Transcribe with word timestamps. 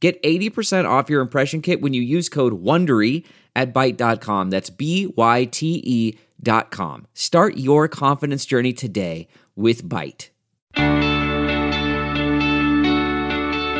Get 0.00 0.22
80% 0.22 0.88
off 0.88 1.10
your 1.10 1.20
impression 1.20 1.60
kit 1.60 1.80
when 1.80 1.92
you 1.92 2.02
use 2.02 2.28
code 2.28 2.62
WONDERY 2.62 3.24
at 3.56 3.74
Byte.com. 3.74 4.50
That's 4.50 4.70
B-Y-T-E 4.70 6.18
dot 6.40 6.70
com. 6.70 7.06
Start 7.14 7.56
your 7.56 7.88
confidence 7.88 8.46
journey 8.46 8.72
today 8.72 9.26
with 9.56 9.82
Byte. 9.82 10.28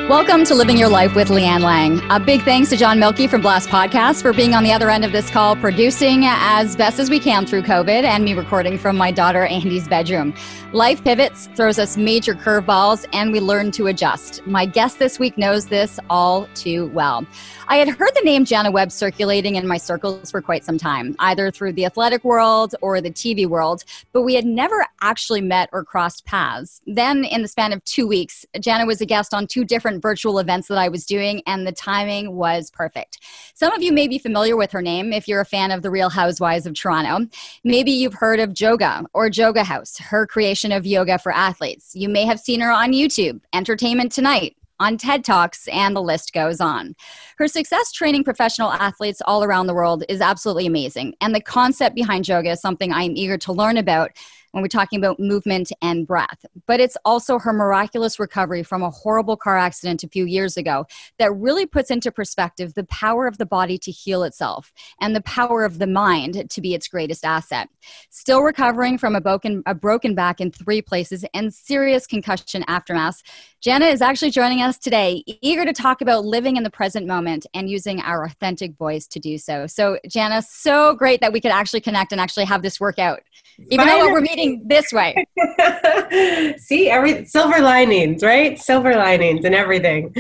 Welcome 0.08 0.44
to 0.46 0.54
Living 0.54 0.78
Your 0.78 0.88
Life 0.88 1.14
with 1.14 1.28
Leanne 1.28 1.60
Lang. 1.60 2.00
A 2.10 2.18
big 2.18 2.40
thanks 2.42 2.70
to 2.70 2.78
John 2.78 2.98
Milky 2.98 3.26
from 3.26 3.42
Blast 3.42 3.68
Podcast 3.68 4.22
for 4.22 4.32
being 4.32 4.54
on 4.54 4.64
the 4.64 4.72
other 4.72 4.88
end 4.88 5.04
of 5.04 5.12
this 5.12 5.28
call, 5.28 5.54
producing 5.54 6.24
as 6.24 6.76
best 6.76 6.98
as 6.98 7.10
we 7.10 7.20
can 7.20 7.44
through 7.44 7.60
COVID, 7.60 8.04
and 8.04 8.24
me 8.24 8.32
recording 8.32 8.78
from 8.78 8.96
my 8.96 9.10
daughter 9.10 9.44
Andy's 9.44 9.86
bedroom. 9.86 10.34
Life 10.74 11.02
pivots, 11.02 11.48
throws 11.56 11.78
us 11.78 11.96
major 11.96 12.34
curveballs, 12.34 13.06
and 13.14 13.32
we 13.32 13.40
learn 13.40 13.70
to 13.70 13.86
adjust. 13.86 14.46
My 14.46 14.66
guest 14.66 14.98
this 14.98 15.18
week 15.18 15.38
knows 15.38 15.64
this 15.64 15.98
all 16.10 16.46
too 16.54 16.88
well. 16.88 17.26
I 17.68 17.76
had 17.76 17.88
heard 17.88 18.10
the 18.14 18.20
name 18.22 18.44
Jana 18.44 18.70
Webb 18.70 18.92
circulating 18.92 19.56
in 19.56 19.66
my 19.66 19.78
circles 19.78 20.30
for 20.30 20.42
quite 20.42 20.64
some 20.64 20.76
time, 20.76 21.16
either 21.20 21.50
through 21.50 21.72
the 21.72 21.86
athletic 21.86 22.22
world 22.22 22.74
or 22.82 23.00
the 23.00 23.10
TV 23.10 23.46
world, 23.46 23.82
but 24.12 24.22
we 24.22 24.34
had 24.34 24.44
never 24.44 24.86
actually 25.00 25.40
met 25.40 25.70
or 25.72 25.84
crossed 25.84 26.26
paths. 26.26 26.82
Then, 26.86 27.24
in 27.24 27.40
the 27.40 27.48
span 27.48 27.72
of 27.72 27.82
two 27.84 28.06
weeks, 28.06 28.44
Jana 28.60 28.84
was 28.84 29.00
a 29.00 29.06
guest 29.06 29.32
on 29.32 29.46
two 29.46 29.64
different 29.64 30.02
virtual 30.02 30.38
events 30.38 30.68
that 30.68 30.76
I 30.76 30.88
was 30.88 31.06
doing, 31.06 31.42
and 31.46 31.66
the 31.66 31.72
timing 31.72 32.36
was 32.36 32.70
perfect. 32.70 33.20
Some 33.54 33.72
of 33.72 33.82
you 33.82 33.90
may 33.90 34.06
be 34.06 34.18
familiar 34.18 34.56
with 34.56 34.72
her 34.72 34.82
name 34.82 35.14
if 35.14 35.28
you're 35.28 35.40
a 35.40 35.46
fan 35.46 35.70
of 35.70 35.80
The 35.80 35.90
Real 35.90 36.10
Housewives 36.10 36.66
of 36.66 36.74
Toronto. 36.74 37.26
Maybe 37.64 37.90
you've 37.90 38.14
heard 38.14 38.38
of 38.38 38.50
Joga 38.50 39.06
or 39.14 39.30
Joga 39.30 39.64
House, 39.64 39.96
her 39.98 40.26
creation 40.26 40.57
of 40.64 40.84
Joga 40.84 41.20
for 41.20 41.32
athletes. 41.32 41.92
You 41.94 42.08
may 42.08 42.24
have 42.24 42.40
seen 42.40 42.60
her 42.60 42.70
on 42.70 42.92
YouTube, 42.92 43.40
Entertainment 43.52 44.12
Tonight, 44.12 44.56
on 44.80 44.96
TED 44.96 45.24
Talks, 45.24 45.68
and 45.68 45.94
the 45.94 46.02
list 46.02 46.32
goes 46.32 46.60
on. 46.60 46.94
Her 47.36 47.48
success 47.48 47.92
training 47.92 48.24
professional 48.24 48.72
athletes 48.72 49.22
all 49.26 49.44
around 49.44 49.66
the 49.66 49.74
world 49.74 50.04
is 50.08 50.20
absolutely 50.20 50.66
amazing. 50.66 51.14
And 51.20 51.34
the 51.34 51.40
concept 51.40 51.94
behind 51.94 52.28
yoga 52.28 52.50
is 52.50 52.60
something 52.60 52.92
I'm 52.92 53.16
eager 53.16 53.38
to 53.38 53.52
learn 53.52 53.76
about 53.76 54.12
when 54.52 54.62
we're 54.62 54.68
talking 54.68 54.98
about 54.98 55.20
movement 55.20 55.70
and 55.82 56.06
breath. 56.06 56.44
But 56.66 56.80
it's 56.80 56.96
also 57.04 57.38
her 57.38 57.52
miraculous 57.52 58.18
recovery 58.18 58.62
from 58.62 58.82
a 58.82 58.90
horrible 58.90 59.36
car 59.36 59.58
accident 59.58 60.02
a 60.02 60.08
few 60.08 60.24
years 60.24 60.56
ago 60.56 60.86
that 61.18 61.34
really 61.34 61.66
puts 61.66 61.90
into 61.90 62.10
perspective 62.10 62.74
the 62.74 62.84
power 62.84 63.26
of 63.26 63.38
the 63.38 63.46
body 63.46 63.78
to 63.78 63.90
heal 63.90 64.22
itself 64.22 64.72
and 65.00 65.14
the 65.14 65.22
power 65.22 65.64
of 65.64 65.78
the 65.78 65.86
mind 65.86 66.50
to 66.50 66.60
be 66.60 66.74
its 66.74 66.88
greatest 66.88 67.24
asset. 67.24 67.68
Still 68.10 68.42
recovering 68.42 68.98
from 68.98 69.14
a 69.14 69.20
broken, 69.20 69.62
a 69.66 69.74
broken 69.74 70.14
back 70.14 70.40
in 70.40 70.50
three 70.50 70.82
places 70.82 71.24
and 71.34 71.52
serious 71.52 72.06
concussion 72.06 72.64
aftermath, 72.68 73.22
Jana 73.60 73.86
is 73.86 74.00
actually 74.00 74.30
joining 74.30 74.62
us 74.62 74.78
today, 74.78 75.24
eager 75.26 75.64
to 75.64 75.72
talk 75.72 76.00
about 76.00 76.24
living 76.24 76.56
in 76.56 76.62
the 76.62 76.70
present 76.70 77.08
moment 77.08 77.44
and 77.54 77.68
using 77.68 78.00
our 78.02 78.24
authentic 78.24 78.76
voice 78.76 79.08
to 79.08 79.18
do 79.18 79.36
so. 79.36 79.66
So, 79.66 79.98
Jana, 80.06 80.42
so 80.42 80.94
great 80.94 81.20
that 81.22 81.32
we 81.32 81.40
could 81.40 81.50
actually 81.50 81.80
connect 81.80 82.12
and 82.12 82.20
actually 82.20 82.44
have 82.44 82.62
this 82.62 82.78
work 82.78 83.00
out, 83.00 83.20
even 83.58 83.86
Finally. 83.86 84.00
though 84.00 84.12
we're 84.12 84.20
meeting 84.20 84.37
this 84.66 84.92
way. 84.92 85.26
See, 86.58 86.90
every 86.90 87.24
silver 87.24 87.60
linings, 87.60 88.22
right? 88.22 88.58
Silver 88.58 88.94
linings 88.94 89.44
and 89.44 89.54
everything. 89.54 90.14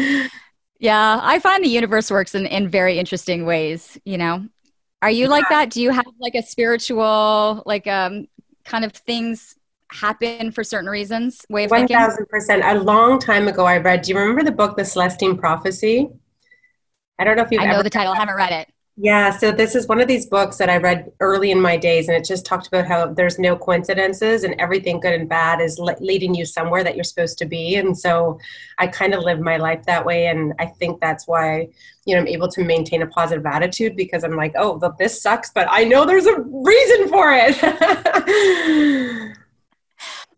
Yeah, 0.78 1.20
I 1.22 1.38
find 1.38 1.64
the 1.64 1.68
universe 1.68 2.10
works 2.10 2.34
in, 2.34 2.46
in 2.46 2.68
very 2.68 2.98
interesting 2.98 3.44
ways, 3.44 3.98
you 4.04 4.18
know. 4.18 4.46
Are 5.02 5.10
you 5.10 5.24
yeah. 5.24 5.30
like 5.30 5.44
that? 5.50 5.70
Do 5.70 5.82
you 5.82 5.90
have 5.90 6.06
like 6.20 6.34
a 6.34 6.42
spiritual, 6.42 7.62
like 7.66 7.86
um 7.86 8.28
kind 8.64 8.84
of 8.84 8.92
things 8.92 9.56
happen 9.90 10.52
for 10.52 10.62
certain 10.62 10.88
reasons 10.88 11.44
way 11.48 11.64
of 11.64 11.70
1000%. 11.70 11.88
thinking? 11.88 12.62
A 12.62 12.74
long 12.74 13.18
time 13.18 13.48
ago 13.48 13.64
I 13.64 13.78
read, 13.78 14.02
do 14.02 14.12
you 14.12 14.18
remember 14.18 14.42
the 14.42 14.52
book 14.52 14.76
The 14.76 14.84
Celestine 14.84 15.38
Prophecy? 15.38 16.10
I 17.18 17.24
don't 17.24 17.36
know 17.36 17.42
if 17.42 17.50
you 17.50 17.58
I 17.58 17.66
know 17.66 17.82
the 17.82 17.90
title, 17.90 18.12
I 18.12 18.16
haven't 18.16 18.36
read 18.36 18.52
it. 18.52 18.68
Yeah, 19.00 19.30
so 19.30 19.52
this 19.52 19.76
is 19.76 19.86
one 19.86 20.00
of 20.00 20.08
these 20.08 20.26
books 20.26 20.56
that 20.56 20.68
I 20.68 20.78
read 20.78 21.12
early 21.20 21.52
in 21.52 21.60
my 21.60 21.76
days, 21.76 22.08
and 22.08 22.16
it 22.16 22.26
just 22.26 22.44
talked 22.44 22.66
about 22.66 22.84
how 22.84 23.06
there's 23.06 23.38
no 23.38 23.56
coincidences 23.56 24.42
and 24.42 24.56
everything 24.58 24.98
good 24.98 25.12
and 25.12 25.28
bad 25.28 25.60
is 25.60 25.78
le- 25.78 25.94
leading 26.00 26.34
you 26.34 26.44
somewhere 26.44 26.82
that 26.82 26.96
you're 26.96 27.04
supposed 27.04 27.38
to 27.38 27.46
be. 27.46 27.76
And 27.76 27.96
so 27.96 28.40
I 28.76 28.88
kind 28.88 29.14
of 29.14 29.22
live 29.22 29.38
my 29.38 29.56
life 29.56 29.84
that 29.86 30.04
way, 30.04 30.26
and 30.26 30.52
I 30.58 30.66
think 30.66 31.00
that's 31.00 31.28
why 31.28 31.68
you 32.06 32.16
know 32.16 32.22
I'm 32.22 32.26
able 32.26 32.48
to 32.48 32.64
maintain 32.64 33.02
a 33.02 33.06
positive 33.06 33.46
attitude 33.46 33.94
because 33.94 34.24
I'm 34.24 34.34
like, 34.34 34.54
oh, 34.58 34.80
this 34.98 35.22
sucks, 35.22 35.50
but 35.50 35.68
I 35.70 35.84
know 35.84 36.04
there's 36.04 36.26
a 36.26 36.40
reason 36.40 37.08
for 37.08 37.30
it. 37.32 37.54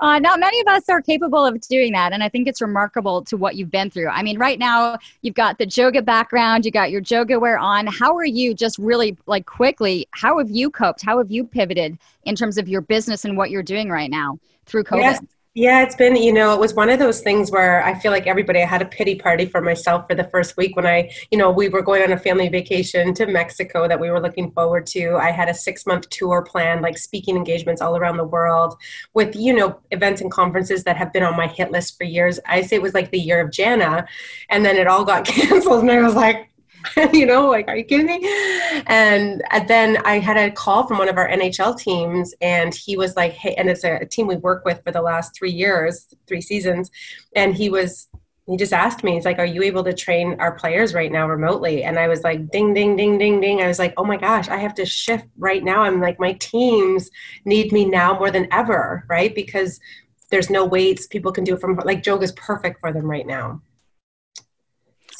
Uh, 0.00 0.18
not 0.18 0.40
many 0.40 0.60
of 0.60 0.66
us 0.66 0.88
are 0.88 1.02
capable 1.02 1.44
of 1.44 1.60
doing 1.60 1.92
that. 1.92 2.12
And 2.12 2.22
I 2.22 2.28
think 2.28 2.48
it's 2.48 2.60
remarkable 2.60 3.22
to 3.24 3.36
what 3.36 3.56
you've 3.56 3.70
been 3.70 3.90
through. 3.90 4.08
I 4.08 4.22
mean, 4.22 4.38
right 4.38 4.58
now, 4.58 4.98
you've 5.22 5.34
got 5.34 5.58
the 5.58 5.66
yoga 5.66 6.00
background, 6.00 6.64
you 6.64 6.70
got 6.70 6.90
your 6.90 7.02
yoga 7.06 7.38
wear 7.38 7.58
on. 7.58 7.86
How 7.86 8.16
are 8.16 8.24
you 8.24 8.54
just 8.54 8.78
really 8.78 9.16
like 9.26 9.46
quickly? 9.46 10.06
How 10.12 10.38
have 10.38 10.50
you 10.50 10.70
coped? 10.70 11.02
How 11.02 11.18
have 11.18 11.30
you 11.30 11.44
pivoted 11.44 11.98
in 12.24 12.34
terms 12.34 12.56
of 12.56 12.68
your 12.68 12.80
business 12.80 13.24
and 13.24 13.36
what 13.36 13.50
you're 13.50 13.62
doing 13.62 13.90
right 13.90 14.10
now 14.10 14.38
through 14.64 14.84
COVID? 14.84 15.00
Yes. 15.00 15.20
Yeah, 15.54 15.82
it's 15.82 15.96
been, 15.96 16.14
you 16.14 16.32
know, 16.32 16.54
it 16.54 16.60
was 16.60 16.74
one 16.74 16.90
of 16.90 17.00
those 17.00 17.22
things 17.22 17.50
where 17.50 17.82
I 17.82 17.98
feel 17.98 18.12
like 18.12 18.28
everybody, 18.28 18.62
I 18.62 18.66
had 18.66 18.82
a 18.82 18.84
pity 18.84 19.16
party 19.16 19.46
for 19.46 19.60
myself 19.60 20.06
for 20.08 20.14
the 20.14 20.22
first 20.22 20.56
week 20.56 20.76
when 20.76 20.86
I, 20.86 21.10
you 21.32 21.38
know, 21.38 21.50
we 21.50 21.68
were 21.68 21.82
going 21.82 22.04
on 22.04 22.12
a 22.12 22.16
family 22.16 22.48
vacation 22.48 23.12
to 23.14 23.26
Mexico 23.26 23.88
that 23.88 23.98
we 23.98 24.10
were 24.12 24.20
looking 24.20 24.52
forward 24.52 24.86
to. 24.88 25.16
I 25.16 25.32
had 25.32 25.48
a 25.48 25.54
six 25.54 25.86
month 25.86 26.08
tour 26.08 26.42
planned, 26.42 26.82
like 26.82 26.96
speaking 26.96 27.34
engagements 27.34 27.82
all 27.82 27.96
around 27.96 28.16
the 28.16 28.24
world 28.24 28.76
with, 29.12 29.34
you 29.34 29.52
know, 29.52 29.80
events 29.90 30.20
and 30.20 30.30
conferences 30.30 30.84
that 30.84 30.96
have 30.96 31.12
been 31.12 31.24
on 31.24 31.36
my 31.36 31.48
hit 31.48 31.72
list 31.72 31.98
for 31.98 32.04
years. 32.04 32.38
I 32.46 32.62
say 32.62 32.76
it 32.76 32.82
was 32.82 32.94
like 32.94 33.10
the 33.10 33.18
year 33.18 33.40
of 33.40 33.50
Jana. 33.50 34.06
And 34.50 34.64
then 34.64 34.76
it 34.76 34.86
all 34.86 35.04
got 35.04 35.24
canceled. 35.26 35.82
And 35.82 35.90
I 35.90 36.00
was 36.00 36.14
like, 36.14 36.48
you 37.12 37.26
know, 37.26 37.48
like, 37.48 37.68
are 37.68 37.76
you 37.76 37.84
kidding 37.84 38.06
me? 38.06 38.20
And, 38.86 39.42
and 39.50 39.68
then 39.68 39.98
I 40.04 40.18
had 40.18 40.36
a 40.36 40.50
call 40.50 40.86
from 40.86 40.98
one 40.98 41.08
of 41.08 41.16
our 41.16 41.28
NHL 41.28 41.78
teams, 41.78 42.34
and 42.40 42.74
he 42.74 42.96
was 42.96 43.16
like, 43.16 43.32
hey, 43.32 43.54
and 43.54 43.68
it's 43.68 43.84
a, 43.84 43.96
a 43.96 44.06
team 44.06 44.26
we 44.26 44.36
work 44.36 44.64
with 44.64 44.82
for 44.84 44.92
the 44.92 45.02
last 45.02 45.34
three 45.34 45.52
years, 45.52 46.14
three 46.26 46.40
seasons. 46.40 46.90
And 47.34 47.54
he 47.54 47.70
was, 47.70 48.08
he 48.46 48.56
just 48.56 48.72
asked 48.72 49.04
me, 49.04 49.14
he's 49.14 49.24
like, 49.24 49.38
Are 49.38 49.46
you 49.46 49.62
able 49.62 49.84
to 49.84 49.92
train 49.92 50.36
our 50.40 50.52
players 50.52 50.92
right 50.92 51.12
now 51.12 51.28
remotely? 51.28 51.84
And 51.84 51.98
I 51.98 52.08
was 52.08 52.24
like, 52.24 52.50
Ding, 52.50 52.74
ding, 52.74 52.96
ding, 52.96 53.16
ding, 53.16 53.40
ding. 53.40 53.62
I 53.62 53.68
was 53.68 53.78
like, 53.78 53.94
Oh 53.96 54.04
my 54.04 54.16
gosh, 54.16 54.48
I 54.48 54.56
have 54.56 54.74
to 54.74 54.84
shift 54.84 55.26
right 55.38 55.62
now. 55.62 55.82
I'm 55.82 56.00
like, 56.00 56.18
My 56.18 56.32
teams 56.32 57.10
need 57.44 57.70
me 57.72 57.84
now 57.84 58.18
more 58.18 58.30
than 58.30 58.48
ever, 58.50 59.04
right? 59.08 59.32
Because 59.32 59.78
there's 60.30 60.50
no 60.50 60.64
weights. 60.64 61.06
People 61.06 61.30
can 61.30 61.44
do 61.44 61.54
it 61.54 61.60
from, 61.60 61.76
like, 61.84 62.04
yoga 62.04 62.24
is 62.24 62.32
perfect 62.32 62.80
for 62.80 62.92
them 62.92 63.08
right 63.08 63.26
now 63.26 63.62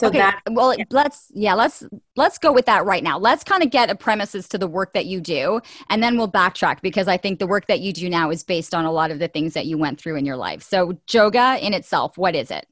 so 0.01 0.09
okay. 0.09 0.19
that 0.19 0.41
well 0.51 0.77
yeah. 0.77 0.85
let's 0.91 1.31
yeah 1.35 1.55
let's 1.55 1.85
let's 2.17 2.39
go 2.39 2.53
with 2.53 2.67
that 2.67 2.85
right 2.85 3.05
now 3.05 3.19
let's 3.19 3.45
kind 3.45 3.63
of 3.63 3.71
get 3.71 3.91
a 3.91 3.95
premises 3.95 4.49
to 4.49 4.59
the 4.59 4.67
work 4.67 4.95
that 4.95 5.07
you 5.07 5.21
do 5.21 5.61
and 5.91 6.03
then 6.03 6.17
we'll 6.17 6.31
backtrack 6.31 6.81
because 6.81 7.07
i 7.07 7.17
think 7.17 7.39
the 7.39 7.47
work 7.47 7.67
that 7.67 7.81
you 7.81 7.93
do 7.93 8.09
now 8.09 8.31
is 8.31 8.43
based 8.43 8.75
on 8.75 8.85
a 8.85 8.93
lot 8.93 9.11
of 9.11 9.19
the 9.19 9.29
things 9.29 9.53
that 9.55 9.67
you 9.67 9.77
went 9.77 10.01
through 10.01 10.17
in 10.17 10.25
your 10.25 10.37
life 10.37 10.63
so 10.63 10.93
Joga 11.07 11.61
in 11.61 11.75
itself 11.75 12.17
what 12.17 12.35
is 12.35 12.51
it 12.51 12.67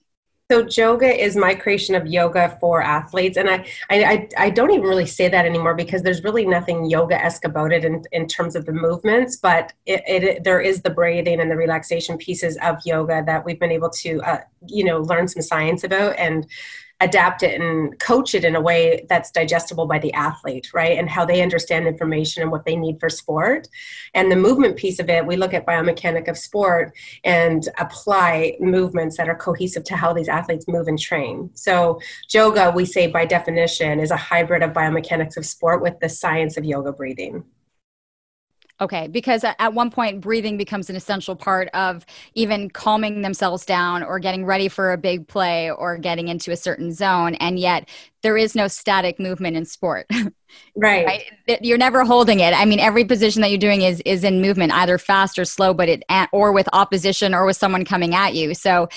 so 0.51 0.65
Joga 0.65 1.15
is 1.15 1.37
my 1.37 1.55
creation 1.55 1.95
of 1.95 2.07
yoga 2.07 2.57
for 2.59 2.81
athletes, 2.81 3.37
and 3.37 3.51
I, 3.51 3.67
I, 3.91 4.29
I 4.39 4.49
don't 4.49 4.71
even 4.71 4.87
really 4.87 5.05
say 5.05 5.29
that 5.29 5.45
anymore 5.45 5.75
because 5.75 6.03
there's 6.03 6.25
really 6.25 6.47
nothing 6.47 6.89
yoga-esque 6.89 7.45
about 7.45 7.71
it 7.71 7.85
in, 7.85 8.03
in 8.13 8.27
terms 8.27 8.57
of 8.57 8.65
the 8.65 8.73
movements. 8.73 9.37
But 9.37 9.75
it, 9.85 10.03
it 10.07 10.45
there 10.45 10.63
is 10.63 10.81
the 10.81 10.89
breathing 10.89 11.41
and 11.41 11.51
the 11.51 11.57
relaxation 11.57 12.17
pieces 12.17 12.57
of 12.63 12.79
yoga 12.87 13.23
that 13.27 13.45
we've 13.45 13.61
been 13.61 13.71
able 13.71 13.91
to, 13.91 14.23
uh, 14.23 14.41
you 14.67 14.85
know, 14.85 15.01
learn 15.01 15.29
some 15.29 15.43
science 15.43 15.85
about 15.85 16.17
and 16.17 16.47
adapt 17.01 17.43
it 17.43 17.61
and 17.61 17.99
coach 18.01 18.35
it 18.35 18.45
in 18.45 18.57
a 18.57 18.61
way 18.61 19.07
that's 19.09 19.31
digestible 19.31 19.87
by 19.87 19.99
the 19.99 20.13
athlete, 20.15 20.71
right? 20.75 20.99
And 20.99 21.09
how 21.09 21.25
they 21.25 21.43
understand 21.43 21.87
information 21.87 22.43
and 22.43 22.51
what 22.51 22.65
they 22.65 22.75
need 22.75 22.99
for 22.99 23.09
sport. 23.09 23.69
And 24.15 24.33
the 24.33 24.37
movement 24.37 24.77
piece 24.77 24.99
of 24.99 25.09
it, 25.09 25.25
we 25.25 25.37
look 25.37 25.55
at 25.55 25.67
biomechanic 25.67 26.27
of 26.29 26.37
sport 26.37 26.93
and 27.23 27.69
apply 27.79 28.57
movements 28.59 29.17
that 29.17 29.29
are 29.29 29.37
cohesive 29.37 29.85
to 29.85 29.97
how 29.97 30.13
these 30.13 30.29
athletes 30.29 30.67
move 30.67 30.89
and 30.89 30.99
train. 30.99 31.51
So 31.55 32.01
Joga, 32.29 32.75
we 32.75 32.85
say 32.85 33.07
by 33.07 33.27
definition, 33.27 34.01
is 34.01 34.11
a 34.11 34.17
hybrid 34.17 34.63
of 34.63 34.73
biomechanics 34.73 35.37
of 35.37 35.47
sport 35.47 35.83
with 35.83 36.01
the 36.01 36.09
science 36.09 36.57
of 36.57 36.65
yoga 36.65 36.93
breathing. 36.93 37.45
Okay, 38.81 39.09
because 39.09 39.45
at 39.45 39.75
one 39.75 39.91
point, 39.91 40.21
breathing 40.21 40.57
becomes 40.57 40.89
an 40.89 40.95
essential 40.95 41.35
part 41.35 41.69
of 41.75 42.07
even 42.35 42.71
calming 42.71 43.23
themselves 43.23 43.67
down 43.67 44.05
or 44.05 44.21
getting 44.21 44.45
ready 44.45 44.69
for 44.69 44.93
a 44.93 44.97
big 44.97 45.27
play 45.27 45.69
or 45.69 45.99
getting 45.99 46.29
into 46.29 46.53
a 46.53 46.57
certain 46.57 46.93
zone. 46.93 47.35
And 47.37 47.59
yet, 47.59 47.89
there 48.23 48.37
is 48.37 48.55
no 48.55 48.69
static 48.69 49.19
movement 49.19 49.57
in 49.57 49.65
sport. 49.65 50.07
Right. 50.75 51.05
right. 51.47 51.59
You're 51.61 51.77
never 51.77 52.05
holding 52.05 52.41
it. 52.41 52.55
I 52.55 52.65
mean, 52.65 52.81
every 52.81 53.05
position 53.05 53.43
that 53.43 53.51
you're 53.51 53.59
doing 53.59 53.83
is 53.83 54.01
is 54.07 54.25
in 54.25 54.41
movement, 54.41 54.73
either 54.73 54.97
fast 54.97 55.39
or 55.39 55.45
slow, 55.45 55.75
but 55.75 55.91
it 55.91 56.05
or 56.33 56.53
with 56.53 56.67
opposition 56.73 57.35
or 57.35 57.45
with 57.45 57.59
someone 57.59 57.85
coming 57.85 58.15
at 58.15 58.35
you. 58.35 58.55
So, 58.55 58.89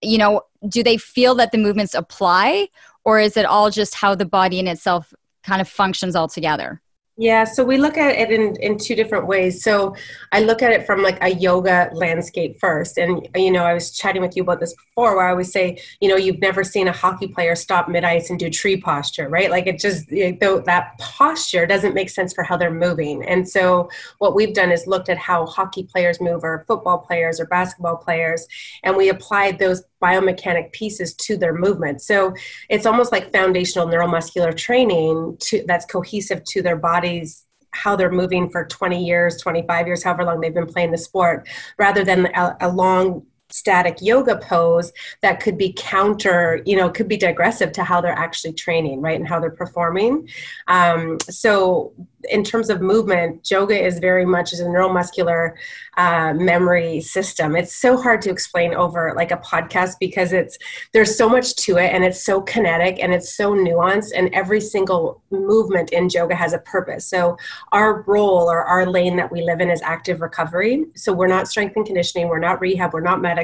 you 0.00 0.16
know, 0.16 0.42
do 0.68 0.84
they 0.84 0.96
feel 0.96 1.34
that 1.34 1.50
the 1.50 1.58
movements 1.58 1.94
apply, 1.94 2.68
or 3.04 3.18
is 3.18 3.36
it 3.36 3.44
all 3.44 3.68
just 3.68 3.94
how 3.94 4.14
the 4.14 4.24
body 4.24 4.60
in 4.60 4.68
itself 4.68 5.12
kind 5.42 5.60
of 5.60 5.68
functions 5.68 6.14
all 6.14 6.28
together? 6.28 6.80
Yeah, 7.22 7.44
so 7.44 7.62
we 7.62 7.76
look 7.76 7.96
at 7.96 8.16
it 8.16 8.32
in, 8.32 8.56
in 8.56 8.76
two 8.76 8.96
different 8.96 9.28
ways. 9.28 9.62
So 9.62 9.94
I 10.32 10.40
look 10.40 10.60
at 10.60 10.72
it 10.72 10.84
from 10.84 11.04
like 11.04 11.22
a 11.22 11.28
yoga 11.28 11.88
landscape 11.92 12.58
first. 12.58 12.98
And, 12.98 13.28
you 13.36 13.52
know, 13.52 13.62
I 13.64 13.74
was 13.74 13.96
chatting 13.96 14.22
with 14.22 14.36
you 14.36 14.42
about 14.42 14.58
this 14.58 14.74
before 14.74 15.14
where 15.14 15.28
I 15.28 15.30
always 15.30 15.52
say, 15.52 15.78
you 16.00 16.08
know, 16.08 16.16
you've 16.16 16.40
never 16.40 16.64
seen 16.64 16.88
a 16.88 16.92
hockey 16.92 17.28
player 17.28 17.54
stop 17.54 17.88
mid 17.88 18.02
ice 18.02 18.28
and 18.28 18.40
do 18.40 18.50
tree 18.50 18.76
posture, 18.76 19.28
right? 19.28 19.52
Like 19.52 19.68
it 19.68 19.78
just, 19.78 20.08
though 20.40 20.58
that 20.66 20.98
posture 20.98 21.64
doesn't 21.64 21.94
make 21.94 22.10
sense 22.10 22.34
for 22.34 22.42
how 22.42 22.56
they're 22.56 22.74
moving. 22.74 23.24
And 23.24 23.48
so 23.48 23.88
what 24.18 24.34
we've 24.34 24.52
done 24.52 24.72
is 24.72 24.88
looked 24.88 25.08
at 25.08 25.16
how 25.16 25.46
hockey 25.46 25.84
players 25.84 26.20
move 26.20 26.42
or 26.42 26.64
football 26.66 26.98
players 26.98 27.38
or 27.38 27.46
basketball 27.46 27.98
players, 27.98 28.48
and 28.82 28.96
we 28.96 29.10
applied 29.10 29.60
those 29.60 29.84
biomechanic 30.02 30.72
pieces 30.72 31.14
to 31.14 31.36
their 31.36 31.54
movement. 31.54 32.02
So 32.02 32.34
it's 32.68 32.86
almost 32.86 33.12
like 33.12 33.32
foundational 33.32 33.86
neuromuscular 33.86 34.56
training 34.56 35.36
to, 35.40 35.64
that's 35.66 35.86
cohesive 35.86 36.42
to 36.44 36.62
their 36.62 36.76
bodies 36.76 37.46
how 37.74 37.96
they're 37.96 38.10
moving 38.10 38.48
for 38.50 38.66
20 38.66 39.02
years, 39.04 39.40
25 39.40 39.86
years, 39.86 40.04
however 40.04 40.24
long 40.24 40.40
they've 40.40 40.54
been 40.54 40.66
playing 40.66 40.90
the 40.90 40.98
sport, 40.98 41.48
rather 41.78 42.04
than 42.04 42.26
a, 42.26 42.56
a 42.60 42.68
long 42.68 43.26
static 43.52 43.98
yoga 44.00 44.36
pose 44.36 44.92
that 45.20 45.40
could 45.40 45.58
be 45.58 45.72
counter 45.76 46.62
you 46.64 46.76
know 46.76 46.90
could 46.90 47.08
be 47.08 47.16
digressive 47.16 47.72
to 47.72 47.84
how 47.84 48.00
they're 48.00 48.12
actually 48.12 48.52
training 48.52 49.00
right 49.00 49.18
and 49.18 49.28
how 49.28 49.38
they're 49.38 49.50
performing 49.50 50.28
um, 50.68 51.18
so 51.28 51.92
in 52.28 52.44
terms 52.44 52.70
of 52.70 52.80
movement, 52.80 53.42
Joga 53.42 53.80
is 53.80 53.98
very 53.98 54.24
much 54.24 54.52
as 54.52 54.60
a 54.60 54.64
neuromuscular 54.64 55.54
uh, 55.96 56.32
memory 56.34 57.00
system. 57.00 57.56
It's 57.56 57.74
so 57.74 57.96
hard 57.96 58.22
to 58.22 58.30
explain 58.30 58.74
over 58.74 59.12
like 59.16 59.30
a 59.30 59.36
podcast 59.38 59.94
because 60.00 60.32
it's 60.32 60.58
there's 60.92 61.16
so 61.16 61.28
much 61.28 61.54
to 61.56 61.76
it 61.76 61.92
and 61.92 62.04
it's 62.04 62.24
so 62.24 62.40
kinetic 62.40 63.02
and 63.02 63.12
it's 63.12 63.36
so 63.36 63.54
nuanced 63.54 64.10
and 64.16 64.32
every 64.32 64.60
single 64.60 65.22
movement 65.30 65.90
in 65.90 66.08
Joga 66.08 66.34
has 66.34 66.52
a 66.52 66.58
purpose. 66.58 67.06
So 67.06 67.36
our 67.72 68.02
role 68.02 68.50
or 68.50 68.62
our 68.62 68.86
lane 68.86 69.16
that 69.16 69.30
we 69.30 69.42
live 69.42 69.60
in 69.60 69.70
is 69.70 69.82
active 69.82 70.20
recovery. 70.20 70.86
So 70.94 71.12
we're 71.12 71.26
not 71.26 71.48
strength 71.48 71.76
and 71.76 71.84
conditioning, 71.84 72.28
we're 72.28 72.38
not 72.38 72.60
rehab, 72.60 72.92
we're 72.92 73.00
not 73.00 73.20
medical. 73.20 73.41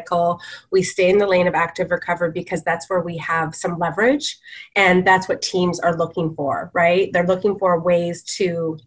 We 0.71 0.83
stay 0.83 1.09
in 1.09 1.19
the 1.19 1.27
lane 1.27 1.47
of 1.47 1.55
active 1.55 1.91
recovery 1.91 2.31
because 2.33 2.62
that's 2.62 2.89
where 2.89 3.00
we 3.00 3.17
have 3.19 3.55
some 3.55 3.79
leverage 3.79 4.39
and 4.77 5.06
that's 5.06 5.29
what 5.29 5.43
teams 5.43 5.81
are 5.81 5.97
looking 5.97 6.35
for, 6.35 6.71
right? 6.75 7.11
They're 7.12 7.27
looking 7.27 7.59
for 7.59 7.81
ways 7.81 8.23
to 8.37 8.79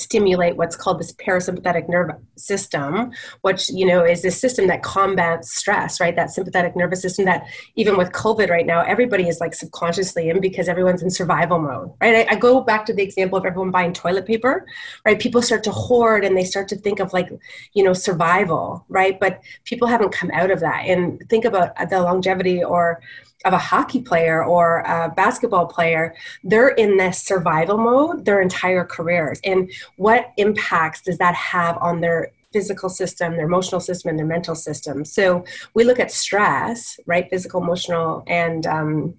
stimulate 0.00 0.56
what's 0.56 0.76
called 0.76 0.98
this 0.98 1.12
parasympathetic 1.12 1.88
nerve 1.88 2.10
system 2.36 3.12
which 3.42 3.68
you 3.70 3.86
know 3.86 4.04
is 4.04 4.22
this 4.22 4.40
system 4.40 4.66
that 4.66 4.82
combats 4.82 5.56
stress 5.56 6.00
right? 6.00 6.16
That 6.16 6.30
sympathetic 6.30 6.76
nervous 6.76 7.02
system 7.02 7.24
that 7.26 7.46
even 7.76 7.96
with 7.96 8.12
covid 8.12 8.50
right 8.50 8.66
now 8.66 8.82
everybody 8.82 9.28
is 9.28 9.40
like 9.40 9.54
subconsciously 9.54 10.28
in 10.28 10.40
because 10.40 10.68
everyone's 10.68 11.02
in 11.02 11.10
survival 11.10 11.58
mode 11.58 11.92
right? 12.00 12.28
I, 12.28 12.32
I, 12.32 12.36
go 12.36 12.60
back 12.60 12.86
to 12.86 12.92
the 12.92 13.02
example 13.02 13.38
of 13.38 13.44
everyone 13.44 13.70
buying 13.70 13.92
toilet 13.92 14.26
paper 14.26 14.66
right? 15.04 15.18
People 15.18 15.42
start 15.42 15.62
to 15.64 15.70
hoard 15.70 16.24
and 16.24 16.36
they 16.36 16.44
start 16.44 16.68
to 16.68 16.76
think 16.76 17.00
of 17.00 17.12
like 17.12 17.30
you 17.74 17.82
know 17.82 17.92
survival 17.92 18.84
right? 18.88 19.18
But 19.18 19.40
people 19.64 19.88
haven't 19.88 20.12
come 20.12 20.30
out 20.32 20.50
of 20.50 20.60
that. 20.60 20.84
And 20.86 21.22
think 21.28 21.44
about 21.44 21.76
the 21.88 22.00
longevity 22.00 22.62
or 22.62 23.00
of 23.44 23.52
a 23.52 23.58
hockey 23.58 24.00
player 24.02 24.44
or 24.44 24.80
a 24.80 25.12
basketball 25.16 25.66
player, 25.66 26.14
they're 26.44 26.68
in 26.68 26.96
this 26.96 27.22
survival 27.22 27.78
mode 27.78 28.24
their 28.24 28.40
entire 28.40 28.84
careers. 28.84 29.40
And 29.44 29.70
what 29.96 30.32
impacts 30.36 31.00
does 31.02 31.18
that 31.18 31.34
have 31.34 31.78
on 31.78 32.00
their 32.00 32.32
physical 32.52 32.88
system, 32.88 33.36
their 33.36 33.46
emotional 33.46 33.80
system, 33.80 34.10
and 34.10 34.18
their 34.18 34.26
mental 34.26 34.54
system? 34.54 35.04
So 35.04 35.44
we 35.74 35.84
look 35.84 35.98
at 35.98 36.10
stress, 36.10 36.98
right? 37.06 37.28
Physical, 37.30 37.62
emotional, 37.62 38.24
and 38.26 38.66
um, 38.66 39.14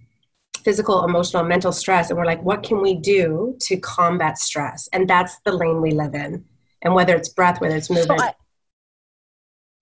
physical, 0.64 1.04
emotional, 1.04 1.44
mental 1.44 1.72
stress. 1.72 2.10
And 2.10 2.20
we're 2.20 2.26
like, 2.26 2.44
what 2.44 2.62
can 2.62 2.82
we 2.82 2.96
do 2.96 3.58
to 3.62 3.78
combat 3.78 4.38
stress? 4.38 4.88
And 4.94 5.10
that's 5.10 5.40
the 5.40 5.52
lane 5.52 5.82
we 5.82 5.92
live 5.92 6.14
in. 6.14 6.46
And 6.84 6.94
whether 6.94 7.16
it's 7.16 7.30
breath, 7.30 7.62
whether 7.62 7.76
it's 7.76 7.90
movement. 7.90 8.20
So 8.20 8.26
I- 8.26 8.34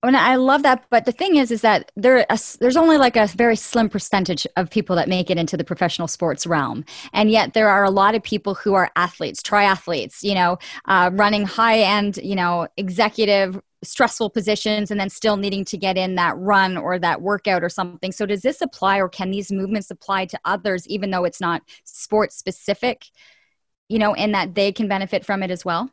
and 0.04 0.16
I 0.16 0.36
love 0.36 0.64
that, 0.64 0.86
but 0.90 1.06
the 1.06 1.12
thing 1.12 1.36
is, 1.36 1.52
is 1.52 1.62
that 1.62 1.92
there 1.96 2.26
a, 2.30 2.40
there's 2.60 2.78
only 2.78 2.98
like 2.98 3.18
a 3.18 3.28
very 3.28 3.58
slim 3.58 3.90
percentage 3.90 4.48
of 4.56 4.70
people 4.70 4.96
that 4.96 5.10
make 5.10 5.30
it 5.30 5.38
into 5.38 5.58
the 5.58 5.64
professional 5.64 6.08
sports 6.08 6.48
realm, 6.48 6.86
and 7.12 7.30
yet 7.30 7.54
there 7.54 7.68
are 7.70 7.84
a 7.84 7.90
lot 7.90 8.16
of 8.16 8.24
people 8.24 8.56
who 8.56 8.74
are 8.76 8.90
athletes, 8.96 9.42
triathletes, 9.42 10.24
you 10.24 10.36
know, 10.36 10.58
uh, 10.86 11.10
running 11.14 11.46
high 11.46 11.80
end, 11.80 12.18
you 12.18 12.36
know, 12.36 12.68
executive 12.78 13.60
stressful 13.84 14.30
positions, 14.30 14.92
and 14.92 15.00
then 15.00 15.10
still 15.10 15.38
needing 15.38 15.66
to 15.66 15.78
get 15.78 15.98
in 15.98 16.16
that 16.16 16.38
run 16.38 16.78
or 16.78 17.00
that 17.00 17.22
workout 17.22 17.64
or 17.64 17.70
something. 17.70 18.12
So, 18.12 18.26
does 18.26 18.42
this 18.42 18.62
apply, 18.62 19.00
or 19.02 19.10
can 19.10 19.32
these 19.32 19.52
movements 19.52 19.92
apply 19.92 20.26
to 20.28 20.40
others, 20.46 20.88
even 20.88 21.12
though 21.12 21.26
it's 21.26 21.42
not 21.42 21.62
sports 21.84 22.38
specific? 22.38 23.06
You 23.90 24.00
know, 24.00 24.14
in 24.14 24.32
that 24.34 24.56
they 24.56 24.72
can 24.72 24.88
benefit 24.88 25.26
from 25.26 25.44
it 25.44 25.52
as 25.52 25.66
well. 25.66 25.90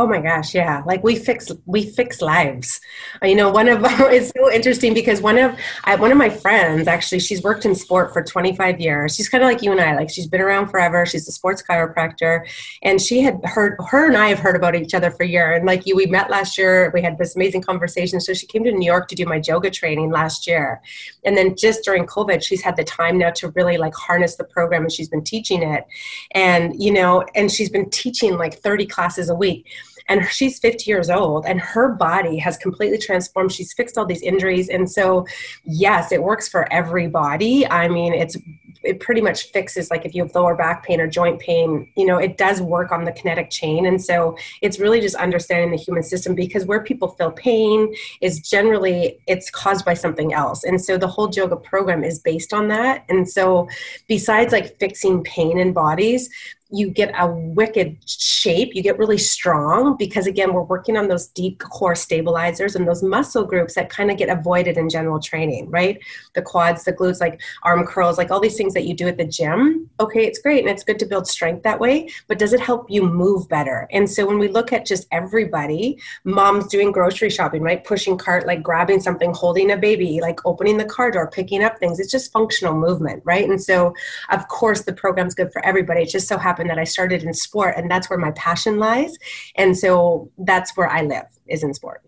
Oh 0.00 0.06
my 0.06 0.20
gosh, 0.20 0.54
yeah. 0.54 0.84
Like 0.86 1.02
we 1.02 1.16
fix 1.16 1.50
we 1.66 1.90
fix 1.90 2.22
lives. 2.22 2.80
Uh, 3.20 3.26
you 3.26 3.34
know, 3.34 3.50
one 3.50 3.68
of 3.68 3.80
it's 3.84 4.30
so 4.30 4.48
interesting 4.48 4.94
because 4.94 5.20
one 5.20 5.36
of 5.36 5.58
I, 5.82 5.96
one 5.96 6.12
of 6.12 6.16
my 6.16 6.30
friends 6.30 6.86
actually 6.86 7.18
she's 7.18 7.42
worked 7.42 7.64
in 7.64 7.74
sport 7.74 8.12
for 8.12 8.22
25 8.22 8.80
years. 8.80 9.16
She's 9.16 9.28
kind 9.28 9.42
of 9.42 9.50
like 9.50 9.60
you 9.60 9.72
and 9.72 9.80
I. 9.80 9.96
Like 9.96 10.08
she's 10.08 10.28
been 10.28 10.40
around 10.40 10.68
forever. 10.68 11.04
She's 11.04 11.26
a 11.26 11.32
sports 11.32 11.64
chiropractor 11.68 12.46
and 12.82 13.00
she 13.00 13.22
had 13.22 13.40
heard 13.42 13.76
her 13.88 14.06
and 14.06 14.16
I 14.16 14.28
have 14.28 14.38
heard 14.38 14.54
about 14.54 14.76
each 14.76 14.94
other 14.94 15.10
for 15.10 15.24
a 15.24 15.28
year. 15.28 15.54
And 15.54 15.66
like 15.66 15.84
you 15.84 15.96
we 15.96 16.06
met 16.06 16.30
last 16.30 16.56
year. 16.56 16.92
We 16.94 17.02
had 17.02 17.18
this 17.18 17.34
amazing 17.34 17.62
conversation. 17.62 18.20
So 18.20 18.34
she 18.34 18.46
came 18.46 18.62
to 18.62 18.70
New 18.70 18.86
York 18.86 19.08
to 19.08 19.16
do 19.16 19.26
my 19.26 19.40
Joga 19.40 19.72
training 19.72 20.12
last 20.12 20.46
year. 20.46 20.80
And 21.24 21.36
then 21.36 21.56
just 21.56 21.82
during 21.82 22.06
COVID, 22.06 22.40
she's 22.40 22.62
had 22.62 22.76
the 22.76 22.84
time 22.84 23.18
now 23.18 23.30
to 23.30 23.48
really 23.56 23.78
like 23.78 23.96
harness 23.96 24.36
the 24.36 24.44
program 24.44 24.82
and 24.82 24.92
she's 24.92 25.08
been 25.08 25.24
teaching 25.24 25.64
it. 25.64 25.84
And 26.30 26.80
you 26.80 26.92
know, 26.92 27.24
and 27.34 27.50
she's 27.50 27.68
been 27.68 27.90
teaching 27.90 28.38
like 28.38 28.54
30 28.54 28.86
classes 28.86 29.28
a 29.28 29.34
week 29.34 29.66
and 30.08 30.26
she's 30.28 30.58
50 30.58 30.90
years 30.90 31.10
old 31.10 31.46
and 31.46 31.60
her 31.60 31.88
body 31.88 32.38
has 32.38 32.56
completely 32.56 32.98
transformed. 32.98 33.52
She's 33.52 33.72
fixed 33.72 33.98
all 33.98 34.06
these 34.06 34.22
injuries 34.22 34.68
and 34.68 34.90
so 34.90 35.26
yes 35.64 36.12
it 36.12 36.22
works 36.22 36.48
for 36.48 36.70
everybody 36.72 37.66
i 37.68 37.88
mean 37.88 38.12
it's 38.12 38.36
it 38.82 39.00
pretty 39.00 39.20
much 39.20 39.50
fixes 39.50 39.90
like 39.90 40.04
if 40.04 40.14
you 40.14 40.22
have 40.22 40.34
lower 40.34 40.54
back 40.54 40.84
pain 40.84 41.00
or 41.00 41.06
joint 41.06 41.40
pain 41.40 41.90
you 41.96 42.06
know 42.06 42.18
it 42.18 42.36
does 42.36 42.60
work 42.60 42.92
on 42.92 43.04
the 43.04 43.12
kinetic 43.12 43.50
chain. 43.50 43.86
And 43.86 44.02
so 44.02 44.36
it's 44.62 44.78
really 44.78 45.00
just 45.00 45.16
understanding 45.16 45.70
the 45.70 45.76
human 45.76 46.02
system 46.02 46.34
because 46.34 46.64
where 46.64 46.82
people 46.82 47.08
feel 47.08 47.30
pain 47.32 47.94
is 48.20 48.40
generally 48.40 49.18
it's 49.26 49.50
caused 49.50 49.84
by 49.84 49.94
something 49.94 50.32
else. 50.32 50.64
And 50.64 50.80
so 50.80 50.96
the 50.96 51.08
whole 51.08 51.28
Joga 51.28 51.62
program 51.62 52.04
is 52.04 52.18
based 52.18 52.52
on 52.52 52.68
that. 52.68 53.04
And 53.08 53.28
so 53.28 53.68
besides 54.06 54.52
like 54.52 54.78
fixing 54.78 55.22
pain 55.24 55.58
in 55.58 55.72
bodies 55.72 56.30
you 56.70 56.90
get 56.90 57.10
a 57.18 57.26
wicked 57.26 57.96
shape 58.06 58.74
you 58.74 58.82
get 58.82 58.98
really 58.98 59.16
strong 59.16 59.96
because 59.96 60.26
again 60.26 60.52
we're 60.52 60.62
working 60.62 60.98
on 60.98 61.08
those 61.08 61.28
deep 61.28 61.58
core 61.60 61.94
stabilizers 61.94 62.76
and 62.76 62.86
those 62.86 63.02
muscle 63.02 63.44
groups 63.44 63.74
that 63.74 63.88
kind 63.88 64.10
of 64.10 64.18
get 64.18 64.28
avoided 64.28 64.76
in 64.76 64.88
general 64.88 65.18
training 65.18 65.68
right? 65.70 65.98
The 66.34 66.42
quads 66.42 66.84
the 66.84 66.92
glutes 66.92 67.20
like 67.20 67.40
arm 67.62 67.86
curls 67.86 68.18
like 68.18 68.30
all 68.30 68.40
these 68.40 68.56
things 68.56 68.74
that 68.74 68.84
you 68.84 68.94
do 68.94 69.08
at 69.08 69.16
the 69.16 69.24
gym. 69.24 69.88
Okay 69.98 70.26
it's 70.26 70.38
great 70.38 70.60
and 70.60 70.68
it's 70.68 70.84
good 70.84 70.98
to 70.98 71.06
build 71.06 71.26
strength 71.26 71.62
that 71.62 71.80
way 71.80 72.08
but 72.26 72.38
does 72.38 72.52
it 72.52 72.60
help 72.60 72.90
you 72.90 73.02
move 73.02 73.48
better? 73.48 73.88
And 73.90 74.10
so 74.10 74.26
when 74.26 74.38
we 74.38 74.48
look 74.48 74.70
at 74.70 74.84
just 74.84 75.06
everybody 75.10 75.98
moms 76.24 76.66
doing 76.66 76.92
grocery 76.92 77.30
shopping 77.30 77.62
right? 77.62 77.82
Pushing 77.82 78.18
cart 78.18 78.46
like 78.46 78.62
grabbing 78.62 79.00
something 79.00 79.32
holding 79.32 79.70
a 79.70 79.76
baby 79.78 80.20
like 80.20 80.44
opening 80.44 80.76
the 80.76 80.84
car 80.84 81.10
door 81.10 81.30
picking 81.30 81.64
up 81.64 81.78
things. 81.78 81.98
It's 81.98 82.10
just 82.10 82.30
functional 82.30 82.74
movement 82.74 83.22
right? 83.24 83.48
And 83.48 83.62
so 83.62 83.94
of 84.28 84.46
course 84.48 84.82
the 84.82 84.92
program's 84.92 85.34
good 85.34 85.50
for 85.50 85.64
everybody. 85.64 86.02
It 86.02 86.10
just 86.10 86.28
so 86.28 86.36
happens 86.36 86.57
happened 86.58 86.70
that 86.70 86.78
I 86.78 86.84
started 86.84 87.22
in 87.22 87.32
sport, 87.32 87.74
and 87.76 87.90
that's 87.90 88.10
where 88.10 88.18
my 88.18 88.32
passion 88.32 88.78
lies. 88.78 89.16
And 89.54 89.76
so 89.76 90.30
that's 90.38 90.76
where 90.76 90.88
I 90.88 91.02
live 91.02 91.26
is 91.46 91.62
in 91.62 91.72
sport. 91.72 92.02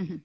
Mm-hmm. 0.00 0.16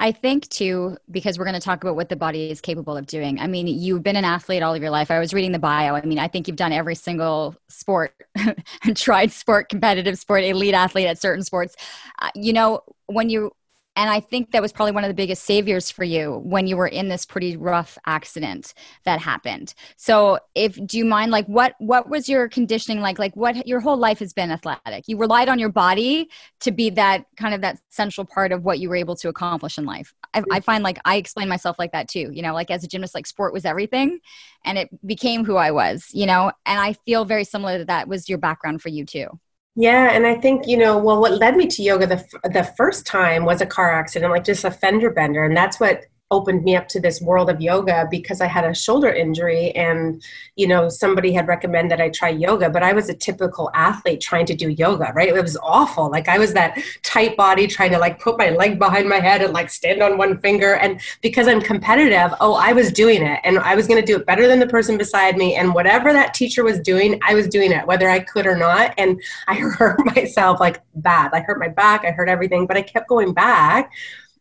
I 0.00 0.12
think 0.12 0.48
too, 0.48 0.96
because 1.10 1.38
we're 1.38 1.44
going 1.44 1.54
to 1.54 1.60
talk 1.60 1.82
about 1.82 1.96
what 1.96 2.08
the 2.08 2.14
body 2.14 2.50
is 2.50 2.60
capable 2.60 2.96
of 2.96 3.06
doing. 3.06 3.40
I 3.40 3.48
mean, 3.48 3.66
you've 3.66 4.04
been 4.04 4.14
an 4.14 4.24
athlete 4.24 4.62
all 4.62 4.72
of 4.72 4.80
your 4.80 4.92
life. 4.92 5.10
I 5.10 5.18
was 5.18 5.34
reading 5.34 5.50
the 5.50 5.58
bio. 5.58 5.94
I 5.94 6.02
mean, 6.02 6.20
I 6.20 6.28
think 6.28 6.46
you've 6.46 6.56
done 6.56 6.72
every 6.72 6.94
single 6.94 7.56
sport, 7.68 8.14
and 8.36 8.56
tried 8.96 9.32
sport, 9.32 9.68
competitive 9.68 10.18
sport, 10.18 10.44
elite 10.44 10.74
athlete 10.74 11.06
at 11.06 11.20
certain 11.20 11.42
sports. 11.42 11.74
Uh, 12.20 12.30
you 12.36 12.52
know, 12.52 12.82
when 13.06 13.28
you 13.28 13.50
and 13.98 14.08
I 14.08 14.20
think 14.20 14.52
that 14.52 14.62
was 14.62 14.72
probably 14.72 14.92
one 14.92 15.02
of 15.02 15.08
the 15.08 15.14
biggest 15.14 15.42
saviors 15.42 15.90
for 15.90 16.04
you 16.04 16.40
when 16.44 16.68
you 16.68 16.76
were 16.76 16.86
in 16.86 17.08
this 17.08 17.26
pretty 17.26 17.56
rough 17.56 17.98
accident 18.06 18.72
that 19.04 19.20
happened. 19.20 19.74
So, 19.96 20.38
if 20.54 20.78
do 20.86 20.96
you 20.96 21.04
mind, 21.04 21.32
like, 21.32 21.46
what 21.46 21.74
what 21.78 22.08
was 22.08 22.28
your 22.28 22.48
conditioning 22.48 23.02
like? 23.02 23.18
Like, 23.18 23.34
what 23.34 23.66
your 23.66 23.80
whole 23.80 23.96
life 23.96 24.20
has 24.20 24.32
been 24.32 24.52
athletic. 24.52 25.08
You 25.08 25.18
relied 25.18 25.48
on 25.48 25.58
your 25.58 25.68
body 25.68 26.30
to 26.60 26.70
be 26.70 26.90
that 26.90 27.24
kind 27.36 27.54
of 27.54 27.60
that 27.62 27.80
central 27.88 28.24
part 28.24 28.52
of 28.52 28.64
what 28.64 28.78
you 28.78 28.88
were 28.88 28.94
able 28.94 29.16
to 29.16 29.28
accomplish 29.28 29.78
in 29.78 29.84
life. 29.84 30.14
I, 30.32 30.44
I 30.52 30.60
find 30.60 30.84
like 30.84 31.00
I 31.04 31.16
explain 31.16 31.48
myself 31.48 31.76
like 31.76 31.90
that 31.90 32.08
too. 32.08 32.30
You 32.32 32.42
know, 32.42 32.54
like 32.54 32.70
as 32.70 32.84
a 32.84 32.88
gymnast, 32.88 33.16
like 33.16 33.26
sport 33.26 33.52
was 33.52 33.64
everything, 33.64 34.20
and 34.64 34.78
it 34.78 34.90
became 35.04 35.44
who 35.44 35.56
I 35.56 35.72
was. 35.72 36.06
You 36.12 36.26
know, 36.26 36.52
and 36.66 36.78
I 36.78 36.92
feel 36.92 37.24
very 37.24 37.44
similar 37.44 37.78
that 37.78 37.88
that 37.88 38.06
was 38.06 38.28
your 38.28 38.38
background 38.38 38.80
for 38.80 38.90
you 38.90 39.04
too. 39.04 39.40
Yeah, 39.80 40.10
and 40.10 40.26
I 40.26 40.34
think 40.34 40.66
you 40.66 40.76
know, 40.76 40.98
well, 40.98 41.20
what 41.20 41.38
led 41.38 41.56
me 41.56 41.68
to 41.68 41.82
yoga 41.84 42.04
the 42.04 42.48
the 42.48 42.64
first 42.76 43.06
time 43.06 43.44
was 43.44 43.60
a 43.60 43.66
car 43.66 43.92
accident, 43.92 44.32
like 44.32 44.42
just 44.42 44.64
a 44.64 44.72
fender 44.72 45.08
bender, 45.08 45.44
and 45.44 45.56
that's 45.56 45.78
what 45.78 46.04
opened 46.30 46.62
me 46.62 46.76
up 46.76 46.88
to 46.88 47.00
this 47.00 47.20
world 47.22 47.48
of 47.48 47.60
yoga 47.60 48.06
because 48.10 48.40
I 48.40 48.46
had 48.46 48.64
a 48.64 48.74
shoulder 48.74 49.08
injury 49.08 49.70
and 49.72 50.22
you 50.56 50.66
know 50.66 50.88
somebody 50.88 51.32
had 51.32 51.48
recommended 51.48 52.00
I 52.00 52.10
try 52.10 52.28
yoga 52.28 52.68
but 52.68 52.82
I 52.82 52.92
was 52.92 53.08
a 53.08 53.14
typical 53.14 53.70
athlete 53.72 54.20
trying 54.20 54.44
to 54.46 54.54
do 54.54 54.68
yoga 54.68 55.12
right? 55.14 55.28
It 55.28 55.42
was 55.42 55.56
awful. 55.62 56.10
Like 56.10 56.28
I 56.28 56.38
was 56.38 56.52
that 56.52 56.78
tight 57.02 57.36
body 57.36 57.66
trying 57.66 57.92
to 57.92 57.98
like 57.98 58.20
put 58.20 58.36
my 58.36 58.50
leg 58.50 58.78
behind 58.78 59.08
my 59.08 59.20
head 59.20 59.40
and 59.42 59.54
like 59.54 59.70
stand 59.70 60.02
on 60.02 60.18
one 60.18 60.38
finger. 60.38 60.74
And 60.74 61.00
because 61.22 61.48
I'm 61.48 61.62
competitive 61.62 62.34
oh 62.40 62.54
I 62.54 62.74
was 62.74 62.92
doing 62.92 63.22
it. 63.22 63.40
And 63.44 63.58
I 63.58 63.74
was 63.74 63.86
going 63.86 64.00
to 64.00 64.06
do 64.06 64.18
it 64.18 64.26
better 64.26 64.46
than 64.46 64.58
the 64.58 64.66
person 64.66 64.98
beside 64.98 65.36
me. 65.36 65.54
And 65.54 65.74
whatever 65.74 66.12
that 66.12 66.34
teacher 66.34 66.62
was 66.62 66.78
doing 66.80 67.18
I 67.26 67.34
was 67.34 67.48
doing 67.48 67.72
it 67.72 67.86
whether 67.86 68.08
I 68.08 68.20
could 68.20 68.46
or 68.46 68.56
not. 68.56 68.92
And 68.98 69.20
I 69.46 69.54
hurt 69.78 70.04
myself 70.04 70.60
like 70.60 70.82
bad. 70.94 71.30
I 71.32 71.40
hurt 71.40 71.58
my 71.58 71.68
back. 71.68 72.04
I 72.04 72.10
hurt 72.10 72.28
everything. 72.28 72.66
But 72.66 72.76
I 72.76 72.82
kept 72.82 73.08
going 73.08 73.32
back 73.32 73.90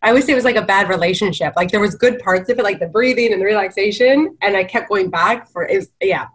I 0.01 0.09
always 0.09 0.25
say 0.25 0.33
it 0.33 0.35
was 0.35 0.45
like 0.45 0.55
a 0.55 0.65
bad 0.65 0.89
relationship. 0.89 1.53
Like 1.55 1.71
there 1.71 1.79
was 1.79 1.95
good 1.95 2.19
parts 2.19 2.49
of 2.49 2.59
it, 2.59 2.63
like 2.63 2.79
the 2.79 2.87
breathing 2.87 3.33
and 3.33 3.41
the 3.41 3.45
relaxation, 3.45 4.37
and 4.41 4.55
I 4.55 4.63
kept 4.63 4.89
going 4.89 5.09
back 5.09 5.49
for 5.49 5.63
it. 5.63 5.75
Was, 5.75 5.89
yeah, 6.01 6.27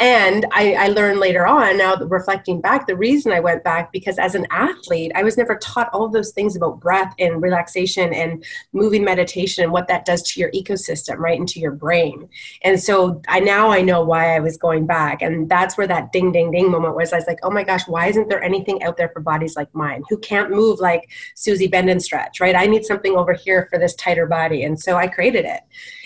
and 0.00 0.44
I, 0.50 0.74
I 0.74 0.88
learned 0.88 1.20
later 1.20 1.46
on, 1.46 1.78
now 1.78 1.94
reflecting 1.96 2.60
back, 2.60 2.88
the 2.88 2.96
reason 2.96 3.30
I 3.30 3.38
went 3.38 3.62
back 3.62 3.92
because 3.92 4.18
as 4.18 4.34
an 4.34 4.44
athlete, 4.50 5.12
I 5.14 5.22
was 5.22 5.36
never 5.36 5.54
taught 5.56 5.88
all 5.92 6.04
of 6.04 6.12
those 6.12 6.32
things 6.32 6.56
about 6.56 6.80
breath 6.80 7.14
and 7.20 7.40
relaxation 7.40 8.12
and 8.12 8.44
moving 8.72 9.04
meditation 9.04 9.62
and 9.62 9.72
what 9.72 9.86
that 9.86 10.04
does 10.04 10.22
to 10.32 10.40
your 10.40 10.50
ecosystem, 10.50 11.18
right, 11.18 11.38
into 11.38 11.60
your 11.60 11.70
brain. 11.70 12.28
And 12.62 12.82
so 12.82 13.22
I 13.28 13.38
now 13.38 13.70
I 13.70 13.82
know 13.82 14.02
why 14.02 14.34
I 14.34 14.40
was 14.40 14.56
going 14.56 14.84
back, 14.84 15.22
and 15.22 15.48
that's 15.48 15.78
where 15.78 15.86
that 15.86 16.10
ding 16.10 16.32
ding 16.32 16.50
ding 16.50 16.72
moment 16.72 16.96
was. 16.96 17.12
I 17.12 17.16
was 17.16 17.26
like, 17.28 17.38
oh 17.44 17.50
my 17.50 17.62
gosh, 17.62 17.86
why 17.86 18.08
isn't 18.08 18.28
there 18.28 18.42
anything 18.42 18.82
out 18.82 18.96
there 18.96 19.10
for 19.10 19.20
bodies 19.20 19.54
like 19.54 19.72
mine 19.76 20.02
who 20.08 20.18
can't 20.18 20.50
move 20.50 20.80
like 20.80 21.08
Susie 21.36 21.68
Bend 21.68 21.88
and 21.88 22.02
Stretch, 22.02 22.40
right? 22.40 22.56
I 22.56 22.66
need 22.66 22.84
something 22.84 23.14
over 23.14 23.32
here 23.32 23.68
for 23.70 23.78
this 23.78 23.94
tighter 23.94 24.26
body, 24.26 24.64
and 24.64 24.78
so 24.78 24.96
I 24.96 25.06
created 25.06 25.44
it, 25.44 25.60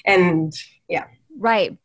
and 0.04 0.52
yeah. 0.88 1.06
Right 1.38 1.78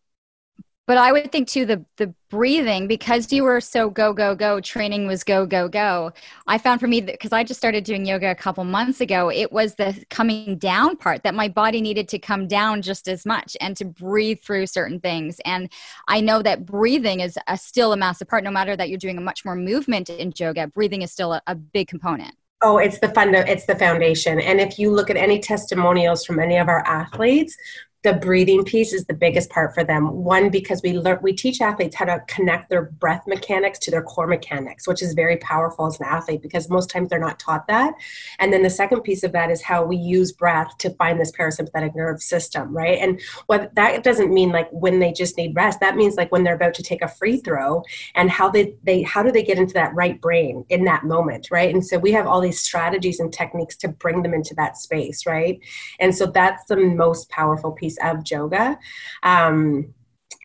but 0.86 0.98
i 0.98 1.12
would 1.12 1.32
think 1.32 1.48
too 1.48 1.66
the 1.66 1.84
the 1.98 2.14
breathing 2.30 2.88
because 2.88 3.32
you 3.32 3.44
were 3.44 3.62
so 3.62 3.90
go 3.90 4.14
go 4.14 4.36
go 4.36 4.60
training 4.60 5.08
was 5.08 5.24
go 5.24 5.46
go 5.46 5.68
go 5.68 6.12
i 6.48 6.58
found 6.58 6.80
for 6.80 6.88
me 6.88 7.00
because 7.02 7.32
i 7.32 7.44
just 7.44 7.60
started 7.60 7.84
doing 7.84 8.06
yoga 8.06 8.32
a 8.32 8.36
couple 8.36 8.64
months 8.64 9.02
ago 9.02 9.30
it 9.30 9.52
was 9.52 9.76
the 9.76 10.04
coming 10.10 10.58
down 10.58 10.96
part 10.96 11.24
that 11.24 11.36
my 11.36 11.48
body 11.48 11.82
needed 11.82 12.08
to 12.08 12.20
come 12.20 12.48
down 12.48 12.82
just 12.82 13.08
as 13.08 13.26
much 13.26 13.56
and 13.62 13.78
to 13.78 13.86
breathe 13.86 14.40
through 14.42 14.66
certain 14.66 15.00
things 15.00 15.40
and 15.46 15.72
i 16.08 16.20
know 16.20 16.42
that 16.42 16.66
breathing 16.66 17.20
is 17.20 17.38
a, 17.48 17.58
still 17.58 17.94
a 17.94 17.98
massive 17.98 18.28
part 18.28 18.44
no 18.44 18.52
matter 18.52 18.76
that 18.76 18.90
you're 18.90 18.98
doing 18.98 19.18
a 19.18 19.22
much 19.22 19.46
more 19.46 19.56
movement 19.56 20.10
in 20.10 20.32
Joga 20.32 20.72
breathing 20.74 21.02
is 21.02 21.12
still 21.12 21.34
a, 21.34 21.42
a 21.48 21.56
big 21.56 21.88
component 21.88 22.36
Oh, 22.66 22.78
it's 22.78 22.98
the 23.00 23.10
fund. 23.10 23.36
It's 23.36 23.66
the 23.66 23.76
foundation. 23.76 24.40
And 24.40 24.62
if 24.62 24.80
you 24.80 24.90
look 24.90 25.10
at 25.10 25.18
any 25.18 25.38
testimonials 25.40 26.26
from 26.26 26.40
any 26.40 26.56
of 26.58 26.70
our 26.70 26.80
athletes, 26.88 27.58
the 28.04 28.14
breathing 28.14 28.66
piece 28.66 28.92
is 28.92 29.06
the 29.06 29.14
biggest 29.14 29.50
part 29.50 29.74
for 29.74 29.84
them. 29.84 30.12
One, 30.12 30.50
because 30.50 30.82
we 30.84 30.92
learn 30.92 31.20
we 31.22 31.32
teach 31.32 31.62
athletes 31.62 31.96
how 31.96 32.04
to 32.06 32.22
connect 32.28 32.70
their 32.70 32.84
breath 32.84 33.24
mechanics 33.28 33.80
to 33.80 33.92
their 33.92 34.04
core 34.04 34.28
mechanics, 34.28 34.86
which 34.86 35.02
is 35.02 35.14
very 35.14 35.38
powerful 35.38 35.86
as 35.86 36.00
an 36.02 36.08
athlete 36.08 36.42
because 36.42 36.70
most 36.70 36.90
times 36.90 37.10
they're 37.10 37.18
not 37.18 37.40
taught 37.40 37.66
that. 37.68 37.94
And 38.40 38.52
then 38.52 38.62
the 38.62 38.70
second 38.70 39.02
piece 39.02 39.24
of 39.24 39.32
that 39.32 39.50
is 39.50 39.62
how 39.62 39.86
we 39.86 39.96
use 39.96 40.34
breath 40.34 40.78
to 40.80 40.90
find 40.96 41.18
this 41.20 41.32
parasympathetic 41.32 41.96
nerve 41.96 42.22
system, 42.22 42.76
right? 42.76 43.00
And 43.00 43.22
what 43.48 43.74
that 43.76 44.04
doesn't 44.04 44.34
mean 44.34 44.50
like 44.50 44.70
when 44.72 45.00
they 45.00 45.14
just 45.14 45.38
need 45.38 45.56
rest. 45.56 45.80
That 45.80 45.96
means 45.96 46.16
like 46.16 46.32
when 46.32 46.44
they're 46.44 46.56
about 46.56 46.74
to 46.76 46.84
take 46.84 47.02
a 47.02 47.08
free 47.08 47.38
throw 47.38 47.84
and 48.16 48.30
how 48.30 48.50
they 48.50 48.76
they 48.84 49.04
how 49.04 49.24
do 49.24 49.32
they 49.32 49.44
get 49.44 49.58
into 49.58 49.76
that 49.76 49.96
right 49.96 50.20
brain 50.20 50.66
in 50.68 50.84
that 50.86 51.06
moment, 51.06 51.48
right? 51.52 51.74
And 51.74 51.86
so 51.86 51.98
we 51.98 52.12
have 52.12 52.28
all 52.28 52.42
these 52.42 52.60
strategies 52.60 53.22
and 53.22 53.32
techniques 53.32 53.78
to 53.78 53.88
bring 53.88 54.24
them 54.24 54.34
into 54.34 54.54
that 54.56 54.76
space, 54.76 55.26
right? 55.26 55.58
And 56.02 56.14
so 56.14 56.26
that's 56.26 56.66
the 56.66 56.76
most 56.76 57.30
powerful 57.30 57.72
piece 57.72 57.93
piece 57.94 57.98
of 58.04 58.24
Joga. 58.24 58.78
Um, 59.24 59.94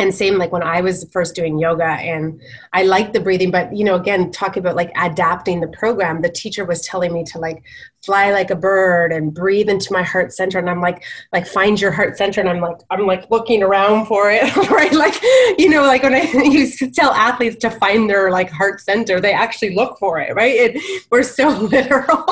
and 0.01 0.15
same 0.15 0.39
like 0.39 0.53
when 0.53 0.63
i 0.63 0.81
was 0.81 1.09
first 1.13 1.35
doing 1.35 1.59
yoga 1.59 1.85
and 1.85 2.41
i 2.73 2.83
liked 2.83 3.13
the 3.13 3.21
breathing 3.21 3.51
but 3.51 3.75
you 3.75 3.85
know 3.85 3.97
again 3.97 4.31
talking 4.31 4.61
about 4.61 4.77
like 4.77 4.93
adapting 5.01 5.61
the 5.61 5.69
program. 5.69 6.23
The 6.23 6.31
teacher 6.31 6.65
was 6.65 6.83
telling 6.83 7.13
me 7.13 7.25
to 7.25 7.39
like 7.39 7.63
fly 8.05 8.31
like 8.31 8.51
a 8.51 8.57
bird 8.57 9.13
and 9.13 9.35
breathe 9.35 9.69
into 9.69 9.93
my 9.93 10.03
heart 10.03 10.33
center 10.33 10.59
and 10.59 10.71
i'm 10.71 10.81
like 10.81 11.05
like 11.33 11.47
find 11.47 11.81
your 11.81 11.91
heart 11.91 12.17
center 12.17 12.41
and 12.41 12.49
i'm 12.49 12.61
like 12.61 12.77
i'm 12.91 13.07
like 13.07 13.29
looking 13.31 13.63
around 13.63 14.07
for 14.07 14.31
it 14.31 14.55
right? 14.71 14.93
Like 14.93 15.21
you 15.59 15.69
know 15.69 15.83
like 15.83 16.05
when 16.05 16.15
i 16.15 16.25
to 16.79 16.91
tell 16.91 17.11
athletes 17.13 17.57
to 17.57 17.71
find 17.71 18.09
their 18.09 18.31
like 18.31 18.51
heart 18.51 18.81
center 18.81 19.21
they 19.21 19.33
actually 19.33 19.75
look 19.75 19.99
for 19.99 20.21
it 20.21 20.35
right? 20.35 20.55
It, 20.55 21.07
we're 21.11 21.23
so 21.23 21.49
literal. 21.73 22.25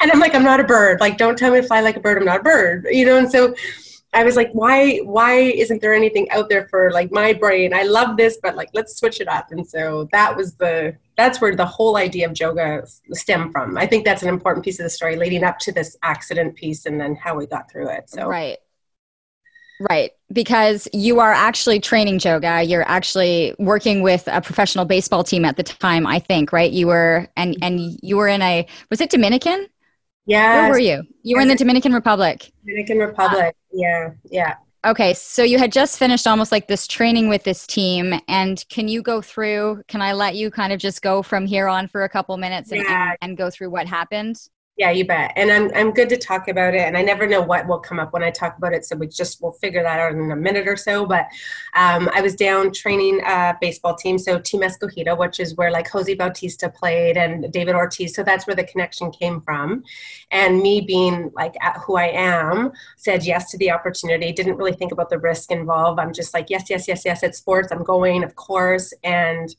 And 0.00 0.10
i'm 0.12 0.20
like 0.20 0.34
i'm 0.34 0.44
not 0.44 0.60
a 0.60 0.64
bird. 0.64 1.00
Like 1.00 1.18
don't 1.18 1.36
tell 1.36 1.50
me 1.50 1.60
to 1.60 1.66
fly 1.66 1.80
like 1.80 1.96
a 1.96 2.00
bird. 2.00 2.18
I'm 2.18 2.24
not 2.24 2.40
a 2.40 2.44
bird 2.44 2.86
you 2.90 3.04
know? 3.04 3.18
And 3.18 3.30
so 3.30 3.54
I 4.14 4.24
was 4.24 4.36
like, 4.36 4.50
why 4.52 4.98
why 4.98 5.34
isn't 5.34 5.80
there 5.80 5.94
anything 5.94 6.30
out 6.30 6.48
there 6.48 6.68
for 6.68 6.90
like 6.90 7.10
my 7.10 7.32
brain? 7.32 7.72
I 7.72 7.84
love 7.84 8.16
this, 8.16 8.38
but 8.42 8.56
like 8.56 8.68
let's 8.74 8.96
switch 8.96 9.20
it 9.20 9.28
up. 9.28 9.50
And 9.50 9.66
so 9.66 10.08
that 10.12 10.36
was 10.36 10.54
the 10.56 10.96
that's 11.16 11.40
where 11.40 11.56
the 11.56 11.66
whole 11.66 11.96
idea 11.96 12.28
of 12.28 12.34
Joga 12.34 12.86
stemmed 13.12 13.52
from. 13.52 13.78
I 13.78 13.86
think 13.86 14.04
that's 14.04 14.22
an 14.22 14.28
important 14.28 14.64
piece 14.64 14.78
of 14.78 14.84
the 14.84 14.90
story 14.90 15.16
leading 15.16 15.44
up 15.44 15.58
to 15.60 15.72
this 15.72 15.96
accident 16.02 16.56
piece 16.56 16.84
and 16.84 17.00
then 17.00 17.14
how 17.14 17.36
we 17.36 17.46
got 17.46 17.70
through 17.70 17.88
it. 17.88 18.10
So 18.10 18.28
Right. 18.28 18.58
Right, 19.90 20.12
because 20.32 20.86
you 20.92 21.18
are 21.18 21.32
actually 21.32 21.80
training 21.80 22.18
Joga. 22.20 22.68
You're 22.68 22.88
actually 22.88 23.52
working 23.58 24.02
with 24.02 24.28
a 24.28 24.40
professional 24.40 24.84
baseball 24.84 25.24
team 25.24 25.44
at 25.44 25.56
the 25.56 25.64
time, 25.64 26.06
I 26.06 26.20
think, 26.20 26.52
right? 26.52 26.70
You 26.70 26.86
were 26.86 27.26
and 27.36 27.56
and 27.62 27.98
you 28.00 28.16
were 28.16 28.28
in 28.28 28.42
a 28.42 28.66
was 28.90 29.00
it 29.00 29.10
Dominican? 29.10 29.66
Yeah. 30.26 30.62
Where 30.62 30.70
were 30.70 30.78
you? 30.78 31.02
You 31.22 31.36
were 31.36 31.42
in 31.42 31.48
the 31.48 31.56
Dominican 31.56 31.92
Republic. 31.92 32.52
Dominican 32.64 32.98
Republic. 32.98 33.56
Yeah. 33.72 34.10
Yeah. 34.30 34.54
Okay, 34.84 35.14
so 35.14 35.44
you 35.44 35.58
had 35.58 35.70
just 35.70 35.96
finished 35.96 36.26
almost 36.26 36.50
like 36.50 36.66
this 36.66 36.88
training 36.88 37.28
with 37.28 37.44
this 37.44 37.68
team, 37.68 38.14
and 38.26 38.64
can 38.68 38.88
you 38.88 39.00
go 39.00 39.22
through? 39.22 39.80
Can 39.86 40.02
I 40.02 40.12
let 40.12 40.34
you 40.34 40.50
kind 40.50 40.72
of 40.72 40.80
just 40.80 41.02
go 41.02 41.22
from 41.22 41.46
here 41.46 41.68
on 41.68 41.86
for 41.86 42.02
a 42.02 42.08
couple 42.08 42.36
minutes 42.36 42.72
yeah. 42.72 43.10
and, 43.10 43.18
and 43.22 43.36
go 43.36 43.48
through 43.48 43.70
what 43.70 43.86
happened? 43.86 44.36
Yeah, 44.82 44.90
you 44.90 45.04
bet. 45.04 45.32
And 45.36 45.52
I'm 45.52 45.70
I'm 45.76 45.92
good 45.92 46.08
to 46.08 46.16
talk 46.16 46.48
about 46.48 46.74
it. 46.74 46.80
And 46.80 46.98
I 46.98 47.02
never 47.02 47.24
know 47.24 47.40
what 47.40 47.68
will 47.68 47.78
come 47.78 48.00
up 48.00 48.12
when 48.12 48.24
I 48.24 48.32
talk 48.32 48.58
about 48.58 48.72
it, 48.72 48.84
so 48.84 48.96
we 48.96 49.06
just 49.06 49.40
we'll 49.40 49.52
figure 49.52 49.80
that 49.80 50.00
out 50.00 50.10
in 50.10 50.32
a 50.32 50.34
minute 50.34 50.66
or 50.66 50.76
so. 50.76 51.06
But 51.06 51.28
um, 51.74 52.10
I 52.12 52.20
was 52.20 52.34
down 52.34 52.72
training 52.72 53.20
a 53.24 53.56
baseball 53.60 53.94
team, 53.94 54.18
so 54.18 54.40
Team 54.40 54.62
Escogido, 54.62 55.16
which 55.16 55.38
is 55.38 55.54
where 55.54 55.70
like 55.70 55.88
Jose 55.88 56.12
Bautista 56.14 56.68
played 56.68 57.16
and 57.16 57.52
David 57.52 57.76
Ortiz. 57.76 58.12
So 58.12 58.24
that's 58.24 58.44
where 58.44 58.56
the 58.56 58.64
connection 58.64 59.12
came 59.12 59.40
from. 59.42 59.84
And 60.32 60.60
me 60.60 60.80
being 60.80 61.30
like 61.32 61.54
who 61.86 61.94
I 61.96 62.08
am, 62.08 62.72
said 62.96 63.24
yes 63.24 63.52
to 63.52 63.58
the 63.58 63.70
opportunity. 63.70 64.32
Didn't 64.32 64.56
really 64.56 64.72
think 64.72 64.90
about 64.90 65.10
the 65.10 65.18
risk 65.20 65.52
involved. 65.52 66.00
I'm 66.00 66.12
just 66.12 66.34
like 66.34 66.50
yes, 66.50 66.68
yes, 66.68 66.88
yes, 66.88 67.04
yes. 67.04 67.22
It's 67.22 67.38
sports. 67.38 67.70
I'm 67.70 67.84
going, 67.84 68.24
of 68.24 68.34
course. 68.34 68.92
And 69.04 69.54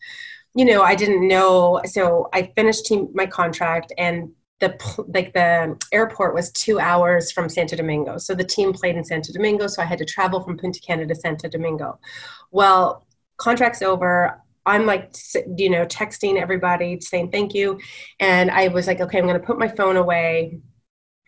you 0.54 0.66
know, 0.66 0.82
I 0.82 0.96
didn't 0.96 1.26
know. 1.30 1.80
So 1.86 2.28
I 2.34 2.52
finished 2.58 2.88
team, 2.88 3.08
my 3.14 3.26
contract 3.26 3.94
and 3.98 4.34
the 4.64 5.06
like 5.14 5.34
the 5.34 5.78
airport 5.92 6.34
was 6.34 6.50
two 6.52 6.80
hours 6.80 7.32
from 7.32 7.50
Santo 7.50 7.76
Domingo. 7.76 8.18
So 8.18 8.34
the 8.34 8.46
team 8.46 8.72
played 8.72 8.96
in 8.96 9.04
Santo 9.04 9.34
Domingo, 9.34 9.68
so 9.68 9.82
I 9.82 9.86
had 9.86 10.00
to 10.00 10.06
travel 10.06 10.42
from 10.42 10.58
Punta 10.58 10.80
Cana 10.80 11.06
to 11.06 11.16
Santo 11.16 11.50
Domingo. 11.50 12.00
Well, 12.52 13.06
contract's 13.38 13.82
over. 13.82 14.42
I'm 14.66 14.86
like, 14.86 15.14
you 15.58 15.70
know, 15.70 15.86
texting 15.86 16.40
everybody 16.40 17.02
saying 17.02 17.32
thank 17.32 17.54
you, 17.54 17.80
and 18.22 18.50
I 18.50 18.70
was 18.70 18.88
like, 18.88 19.02
okay, 19.02 19.18
I'm 19.20 19.26
going 19.26 19.40
to 19.40 19.46
put 19.46 19.60
my 19.60 19.68
phone 19.68 19.98
away. 19.98 20.60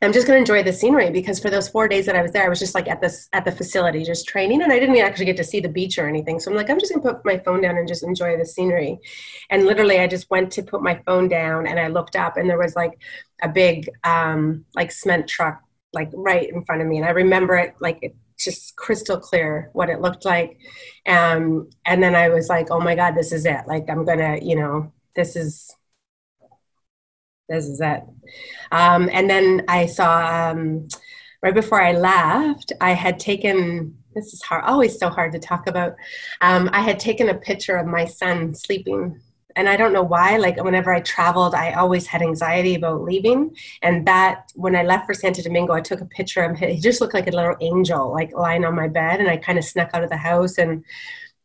I'm 0.02 0.12
just 0.12 0.28
going 0.28 0.36
to 0.36 0.42
enjoy 0.42 0.62
the 0.62 0.74
scenery 0.74 1.10
because 1.10 1.40
for 1.40 1.50
those 1.50 1.70
four 1.70 1.88
days 1.88 2.06
that 2.06 2.16
I 2.16 2.22
was 2.22 2.32
there, 2.32 2.46
I 2.46 2.50
was 2.50 2.60
just 2.60 2.76
like 2.76 2.88
at 2.88 3.00
this 3.00 3.30
at 3.32 3.46
the 3.46 3.52
facility, 3.52 4.04
just 4.04 4.28
training, 4.28 4.62
and 4.62 4.72
I 4.72 4.78
didn't 4.78 4.98
actually 4.98 5.26
get 5.26 5.38
to 5.38 5.44
see 5.44 5.62
the 5.62 5.70
beach 5.70 5.98
or 5.98 6.08
anything. 6.08 6.40
So 6.40 6.52
I'm 6.52 6.58
like, 6.58 6.70
I'm 6.70 6.80
just 6.80 6.94
going 6.94 7.02
to 7.02 7.14
put 7.14 7.26
my 7.26 7.38
phone 7.38 7.62
down 7.62 7.78
and 7.78 7.88
just 7.88 8.04
enjoy 8.04 8.38
the 8.38 8.46
scenery. 8.46 9.00
And 9.50 9.66
literally, 9.66 10.00
I 10.00 10.08
just 10.08 10.30
went 10.30 10.52
to 10.54 10.64
put 10.64 10.84
my 10.84 11.02
phone 11.06 11.30
down, 11.30 11.66
and 11.66 11.80
I 11.80 11.88
looked 11.88 12.18
up, 12.18 12.36
and 12.36 12.50
there 12.50 12.58
was 12.58 12.76
like 12.76 13.00
a 13.42 13.48
big 13.48 13.90
um, 14.04 14.66
like 14.76 14.92
cement 14.92 15.28
truck 15.30 15.62
like 15.94 16.10
right 16.14 16.50
in 16.50 16.66
front 16.66 16.82
of 16.82 16.88
me, 16.88 16.98
and 16.98 17.06
I 17.06 17.12
remember 17.12 17.56
it 17.56 17.76
like 17.80 18.00
it 18.02 18.16
just 18.38 18.76
crystal 18.76 19.18
clear 19.18 19.70
what 19.72 19.90
it 19.90 20.02
looked 20.02 20.26
like. 20.26 20.60
Um, 21.08 21.70
and 21.86 22.04
then 22.04 22.16
I 22.16 22.28
was 22.30 22.50
like, 22.50 22.68
oh 22.70 22.82
my 22.82 22.96
god, 22.96 23.16
this 23.16 23.32
is 23.32 23.46
it! 23.46 23.62
Like 23.66 23.86
I'm 23.90 24.04
gonna, 24.04 24.40
you 24.42 24.58
know, 24.58 24.92
this 25.16 25.38
is 25.38 25.74
this 27.50 27.68
is 27.68 27.82
it. 27.82 28.04
Um, 28.72 29.10
and 29.12 29.30
then 29.30 29.64
I 29.68 29.86
saw 29.86 30.52
um, 30.52 30.88
right 31.42 31.54
before 31.54 31.82
I 31.82 31.94
left, 31.94 32.74
I 32.82 32.92
had 32.92 33.20
taken 33.20 33.96
this 34.16 34.34
is 34.34 34.42
hard, 34.42 34.64
always 34.64 34.98
so 34.98 35.10
hard 35.10 35.34
to 35.34 35.40
talk 35.40 35.68
about. 35.68 35.96
Um, 36.42 36.70
I 36.72 36.82
had 36.82 37.00
taken 37.00 37.30
a 37.30 37.36
picture 37.36 37.76
of 37.76 37.86
my 37.86 38.06
son 38.06 38.56
sleeping. 38.56 39.20
And 39.58 39.70
I 39.70 39.78
don't 39.78 39.94
know 39.94 40.04
why, 40.04 40.36
like 40.36 40.62
whenever 40.62 40.94
I 40.94 41.00
traveled, 41.00 41.56
I 41.56 41.74
always 41.74 42.08
had 42.08 42.22
anxiety 42.22 42.76
about 42.76 43.04
leaving. 43.04 43.56
And 43.82 44.06
that, 44.06 44.52
when 44.56 44.76
I 44.76 44.84
left 44.84 45.06
for 45.06 45.14
Santo 45.14 45.42
Domingo, 45.42 45.72
I 45.72 45.80
took 45.80 46.02
a 46.02 46.06
picture 46.06 46.44
of 46.44 46.58
him. 46.58 46.72
He 46.72 46.82
just 46.82 47.00
looked 47.00 47.14
like 47.14 47.28
a 47.28 47.32
little 47.32 47.56
angel, 47.62 48.12
like 48.12 48.34
lying 48.34 48.66
on 48.66 48.76
my 48.76 48.90
bed. 48.90 49.22
And 49.22 49.30
I 49.30 49.38
kind 49.38 49.58
of 49.58 49.64
snuck 49.64 49.92
out 49.94 50.04
of 50.04 50.10
the 50.10 50.18
house 50.18 50.58
and 50.58 50.84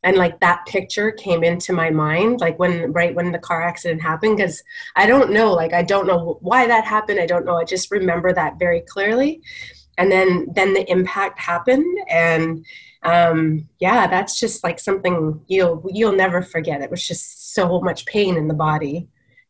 and 0.03 0.17
like 0.17 0.41
that 0.41 0.65
picture 0.67 1.11
came 1.11 1.45
into 1.45 1.73
my 1.73 1.91
mind 1.91 2.41
like 2.41 2.59
when 2.59 2.93
right 2.93 3.15
when 3.15 3.33
the 3.33 3.39
car 3.39 3.63
accident 3.63 4.01
happened 4.01 4.37
because 4.37 4.63
i 4.97 5.07
don't 5.07 5.31
know 5.31 5.53
like 5.53 5.73
i 5.73 5.83
don't 5.83 6.07
know 6.07 6.39
why 6.41 6.67
that 6.67 6.85
happened 6.85 7.21
i 7.21 7.27
don't 7.27 7.45
know 7.45 7.57
i 7.57 7.65
just 7.65 7.91
remember 7.91 8.33
that 8.33 8.59
very 8.59 8.81
clearly. 8.81 9.41
And 9.99 10.11
then 10.11 10.47
then 10.55 10.73
the 10.73 10.91
impact 10.91 11.39
happened 11.39 11.99
and 12.09 12.65
um 13.03 13.69
yeah 13.81 14.07
that's 14.07 14.41
just 14.41 14.65
like 14.65 14.79
something 14.79 15.41
you'll 15.47 15.85
you'll 15.93 16.13
never 16.13 16.41
forget. 16.41 16.81
It 16.81 16.91
was 16.91 17.07
just 17.07 17.55
so 17.55 17.81
much 17.83 18.07
pain 18.07 18.37
in 18.37 18.49
the 18.49 18.55
body 18.55 19.09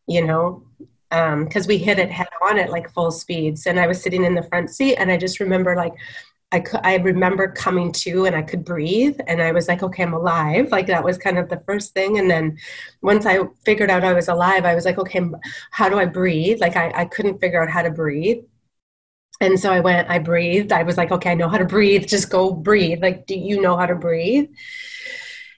you 0.09 0.26
know 0.26 0.64
because 1.11 1.64
um, 1.66 1.69
we 1.69 1.78
hit 1.78 1.99
it 2.00 2.11
head 2.11 2.28
on 2.42 2.59
at 2.59 2.71
like 2.71 2.90
full 2.90 3.12
speeds. 3.12 3.66
And 3.66 3.78
i 3.78 3.87
was 3.87 4.02
sitting 4.02 4.25
in 4.25 4.35
the 4.35 4.42
front 4.42 4.71
seat 4.71 4.97
and 4.97 5.11
i 5.12 5.16
just 5.16 5.38
remember 5.38 5.76
like 5.76 5.95
I 6.52 6.64
I 6.83 6.97
remember 6.97 7.49
coming 7.52 7.92
to 7.92 8.26
and 8.26 8.35
I 8.35 8.42
could 8.42 8.64
breathe 8.64 9.19
and 9.28 9.40
I 9.40 9.52
was 9.52 9.69
like, 9.69 9.83
okay, 9.83 10.02
I'm 10.02 10.14
alive. 10.14 10.71
Like 10.71 10.87
that 10.88 11.04
was 11.04 11.16
kind 11.19 11.38
of 11.38 11.49
the 11.49 11.61
first 11.66 11.95
thing. 11.95 12.19
And 12.19 12.30
then 12.30 12.59
once 13.02 13.25
I 13.26 13.38
figured 13.64 13.90
out 13.90 14.04
I 14.04 14.12
was 14.14 14.28
alive, 14.28 14.64
I 14.64 14.75
was 14.75 14.85
like, 14.85 14.99
okay, 14.99 15.21
how 15.71 15.88
do 15.88 15.99
I 15.99 16.07
breathe? 16.07 16.61
Like 16.61 16.76
I, 16.76 16.92
I 16.95 17.04
couldn't 17.07 17.38
figure 17.40 17.62
out 17.62 17.71
how 17.71 17.83
to 17.83 17.90
breathe. 17.90 18.38
And 19.40 19.59
so 19.59 19.73
I 19.73 19.80
went, 19.80 20.11
I 20.11 20.19
breathed. 20.19 20.71
I 20.73 20.83
was 20.83 20.99
like, 20.99 21.11
okay, 21.12 21.30
I 21.30 21.35
know 21.35 21.49
how 21.49 21.57
to 21.59 21.64
breathe. 21.64 22.07
Just 22.07 22.30
go 22.30 22.52
breathe. 22.52 23.00
Like, 23.02 23.26
do 23.26 23.35
you 23.35 23.61
know 23.61 23.76
how 23.76 23.87
to 23.87 23.95
breathe? 23.95 24.50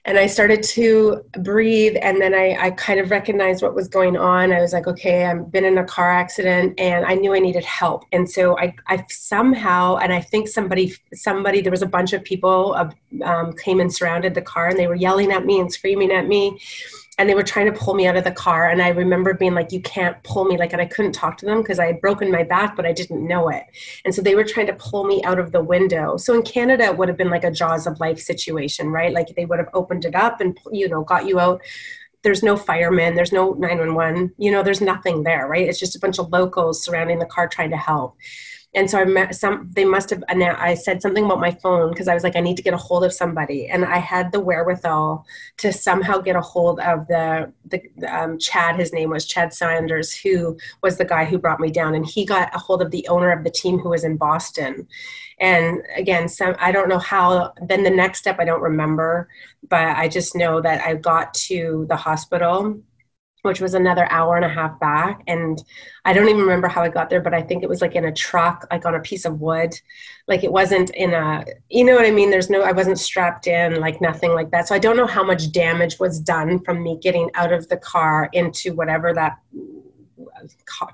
And 0.05 0.17
I 0.17 0.27
started 0.27 0.61
to 0.63 1.23
breathe 1.39 1.95
and 2.01 2.19
then 2.19 2.33
I, 2.33 2.57
I 2.59 2.71
kind 2.71 2.99
of 2.99 3.09
recognized 3.09 3.63
what 3.63 3.73
was 3.73 3.87
going 3.87 4.17
on. 4.17 4.51
I 4.51 4.59
was 4.59 4.73
like, 4.73 4.85
okay, 4.85 5.25
I've 5.25 5.49
been 5.49 5.63
in 5.63 5.77
a 5.77 5.85
car 5.85 6.11
accident 6.11 6.77
and 6.77 7.05
I 7.05 7.15
knew 7.15 7.33
I 7.33 7.39
needed 7.39 7.63
help. 7.63 8.03
And 8.11 8.29
so 8.29 8.57
I, 8.59 8.75
I 8.87 9.05
somehow, 9.09 9.95
and 9.97 10.11
I 10.11 10.19
think 10.19 10.49
somebody, 10.49 10.93
somebody, 11.13 11.61
there 11.61 11.71
was 11.71 11.81
a 11.81 11.87
bunch 11.87 12.11
of 12.11 12.21
people 12.23 12.73
uh, 12.75 12.89
um, 13.23 13.53
came 13.53 13.79
and 13.79 13.93
surrounded 13.93 14.33
the 14.33 14.41
car 14.41 14.67
and 14.67 14.77
they 14.77 14.87
were 14.87 14.95
yelling 14.95 15.31
at 15.31 15.45
me 15.45 15.61
and 15.61 15.71
screaming 15.71 16.11
at 16.11 16.27
me 16.27 16.59
and 17.17 17.29
they 17.29 17.35
were 17.35 17.43
trying 17.43 17.71
to 17.71 17.79
pull 17.79 17.93
me 17.93 18.07
out 18.07 18.15
of 18.15 18.23
the 18.23 18.31
car 18.31 18.69
and 18.69 18.81
i 18.81 18.89
remember 18.89 19.33
being 19.33 19.53
like 19.53 19.71
you 19.71 19.81
can't 19.81 20.21
pull 20.23 20.45
me 20.45 20.57
like 20.57 20.73
and 20.73 20.81
i 20.81 20.85
couldn't 20.85 21.11
talk 21.11 21.37
to 21.37 21.45
them 21.45 21.61
because 21.61 21.79
i 21.79 21.85
had 21.85 22.01
broken 22.01 22.31
my 22.31 22.43
back 22.43 22.75
but 22.75 22.85
i 22.85 22.91
didn't 22.91 23.25
know 23.27 23.49
it. 23.49 23.63
And 24.05 24.13
so 24.13 24.21
they 24.21 24.35
were 24.35 24.43
trying 24.43 24.67
to 24.67 24.73
pull 24.73 25.05
me 25.05 25.23
out 25.23 25.39
of 25.39 25.51
the 25.51 25.63
window. 25.63 26.17
So 26.17 26.33
in 26.33 26.43
canada 26.43 26.85
it 26.85 26.97
would 26.97 27.07
have 27.07 27.17
been 27.17 27.29
like 27.29 27.43
a 27.43 27.51
jaws 27.51 27.87
of 27.87 27.99
life 27.99 28.19
situation 28.19 28.89
right? 28.89 29.13
Like 29.13 29.35
they 29.35 29.45
would 29.45 29.59
have 29.59 29.69
opened 29.73 30.05
it 30.05 30.15
up 30.15 30.41
and 30.41 30.57
you 30.71 30.87
know 30.87 31.03
got 31.03 31.27
you 31.27 31.39
out. 31.39 31.61
There's 32.23 32.43
no 32.43 32.55
firemen 32.55 33.15
there's 33.15 33.33
no 33.33 33.53
911 33.53 34.33
you 34.37 34.51
know 34.51 34.63
there's 34.63 34.81
nothing 34.81 35.23
there 35.23 35.47
right? 35.47 35.67
It's 35.67 35.79
just 35.79 35.95
a 35.95 35.99
bunch 35.99 36.19
of 36.19 36.31
locals 36.31 36.83
surrounding 36.83 37.19
the 37.19 37.25
car 37.25 37.47
trying 37.47 37.71
to 37.71 37.77
help 37.77 38.17
and 38.75 38.89
so 38.89 38.99
I 38.99 39.05
met 39.05 39.35
some. 39.35 39.69
They 39.73 39.85
must 39.85 40.09
have. 40.09 40.23
I 40.29 40.73
said 40.73 41.01
something 41.01 41.25
about 41.25 41.39
my 41.39 41.51
phone 41.51 41.91
because 41.91 42.07
I 42.07 42.13
was 42.15 42.23
like, 42.23 42.35
I 42.35 42.39
need 42.39 42.57
to 42.57 42.63
get 42.63 42.73
a 42.73 42.77
hold 42.77 43.03
of 43.03 43.13
somebody, 43.13 43.67
and 43.67 43.85
I 43.85 43.97
had 43.97 44.31
the 44.31 44.39
wherewithal 44.39 45.25
to 45.57 45.71
somehow 45.71 46.19
get 46.19 46.35
a 46.35 46.41
hold 46.41 46.79
of 46.79 47.07
the 47.07 47.53
the 47.65 47.81
um, 48.07 48.39
Chad. 48.39 48.79
His 48.79 48.91
name 48.91 49.11
was 49.11 49.25
Chad 49.25 49.53
Sanders, 49.53 50.15
who 50.15 50.57
was 50.81 50.97
the 50.97 51.05
guy 51.05 51.25
who 51.25 51.37
brought 51.37 51.59
me 51.59 51.69
down, 51.69 51.93
and 51.93 52.05
he 52.05 52.25
got 52.25 52.53
a 52.55 52.59
hold 52.59 52.81
of 52.81 52.89
the 52.89 53.07
owner 53.07 53.31
of 53.31 53.43
the 53.43 53.51
team 53.51 53.77
who 53.77 53.89
was 53.89 54.03
in 54.03 54.17
Boston. 54.17 54.87
And 55.39 55.83
again, 55.95 56.27
some 56.27 56.55
I 56.59 56.71
don't 56.71 56.89
know 56.89 56.99
how. 56.99 57.53
Then 57.61 57.83
the 57.83 57.91
next 57.91 58.19
step 58.19 58.37
I 58.39 58.45
don't 58.45 58.61
remember, 58.61 59.29
but 59.69 59.95
I 59.97 60.07
just 60.07 60.35
know 60.35 60.61
that 60.61 60.81
I 60.81 60.95
got 60.95 61.33
to 61.35 61.85
the 61.89 61.95
hospital 61.95 62.81
which 63.43 63.61
was 63.61 63.73
another 63.73 64.09
hour 64.09 64.35
and 64.35 64.45
a 64.45 64.49
half 64.49 64.79
back. 64.79 65.21
And 65.27 65.61
I 66.05 66.13
don't 66.13 66.29
even 66.29 66.41
remember 66.41 66.67
how 66.67 66.81
I 66.81 66.89
got 66.89 67.09
there, 67.09 67.21
but 67.21 67.33
I 67.33 67.41
think 67.41 67.61
it 67.61 67.69
was 67.69 67.81
like 67.81 67.93
in 67.93 68.05
a 68.05 68.11
truck, 68.11 68.65
like 68.71 68.85
on 68.85 68.95
a 68.95 69.01
piece 69.01 69.25
of 69.25 69.39
wood. 69.41 69.73
Like 70.27 70.43
it 70.43 70.51
wasn't 70.51 70.89
in 70.91 71.13
a, 71.13 71.45
you 71.69 71.83
know 71.83 71.95
what 71.95 72.05
I 72.05 72.11
mean? 72.11 72.31
There's 72.31 72.49
no, 72.49 72.61
I 72.61 72.71
wasn't 72.71 72.99
strapped 72.99 73.45
in, 73.47 73.79
like 73.81 74.01
nothing 74.01 74.33
like 74.33 74.51
that. 74.51 74.67
So 74.67 74.75
I 74.75 74.79
don't 74.79 74.97
know 74.97 75.05
how 75.05 75.23
much 75.23 75.51
damage 75.51 75.99
was 75.99 76.19
done 76.19 76.59
from 76.59 76.81
me 76.81 76.97
getting 77.01 77.29
out 77.35 77.51
of 77.51 77.67
the 77.67 77.77
car 77.77 78.29
into 78.31 78.73
whatever 78.73 79.13
that 79.13 79.39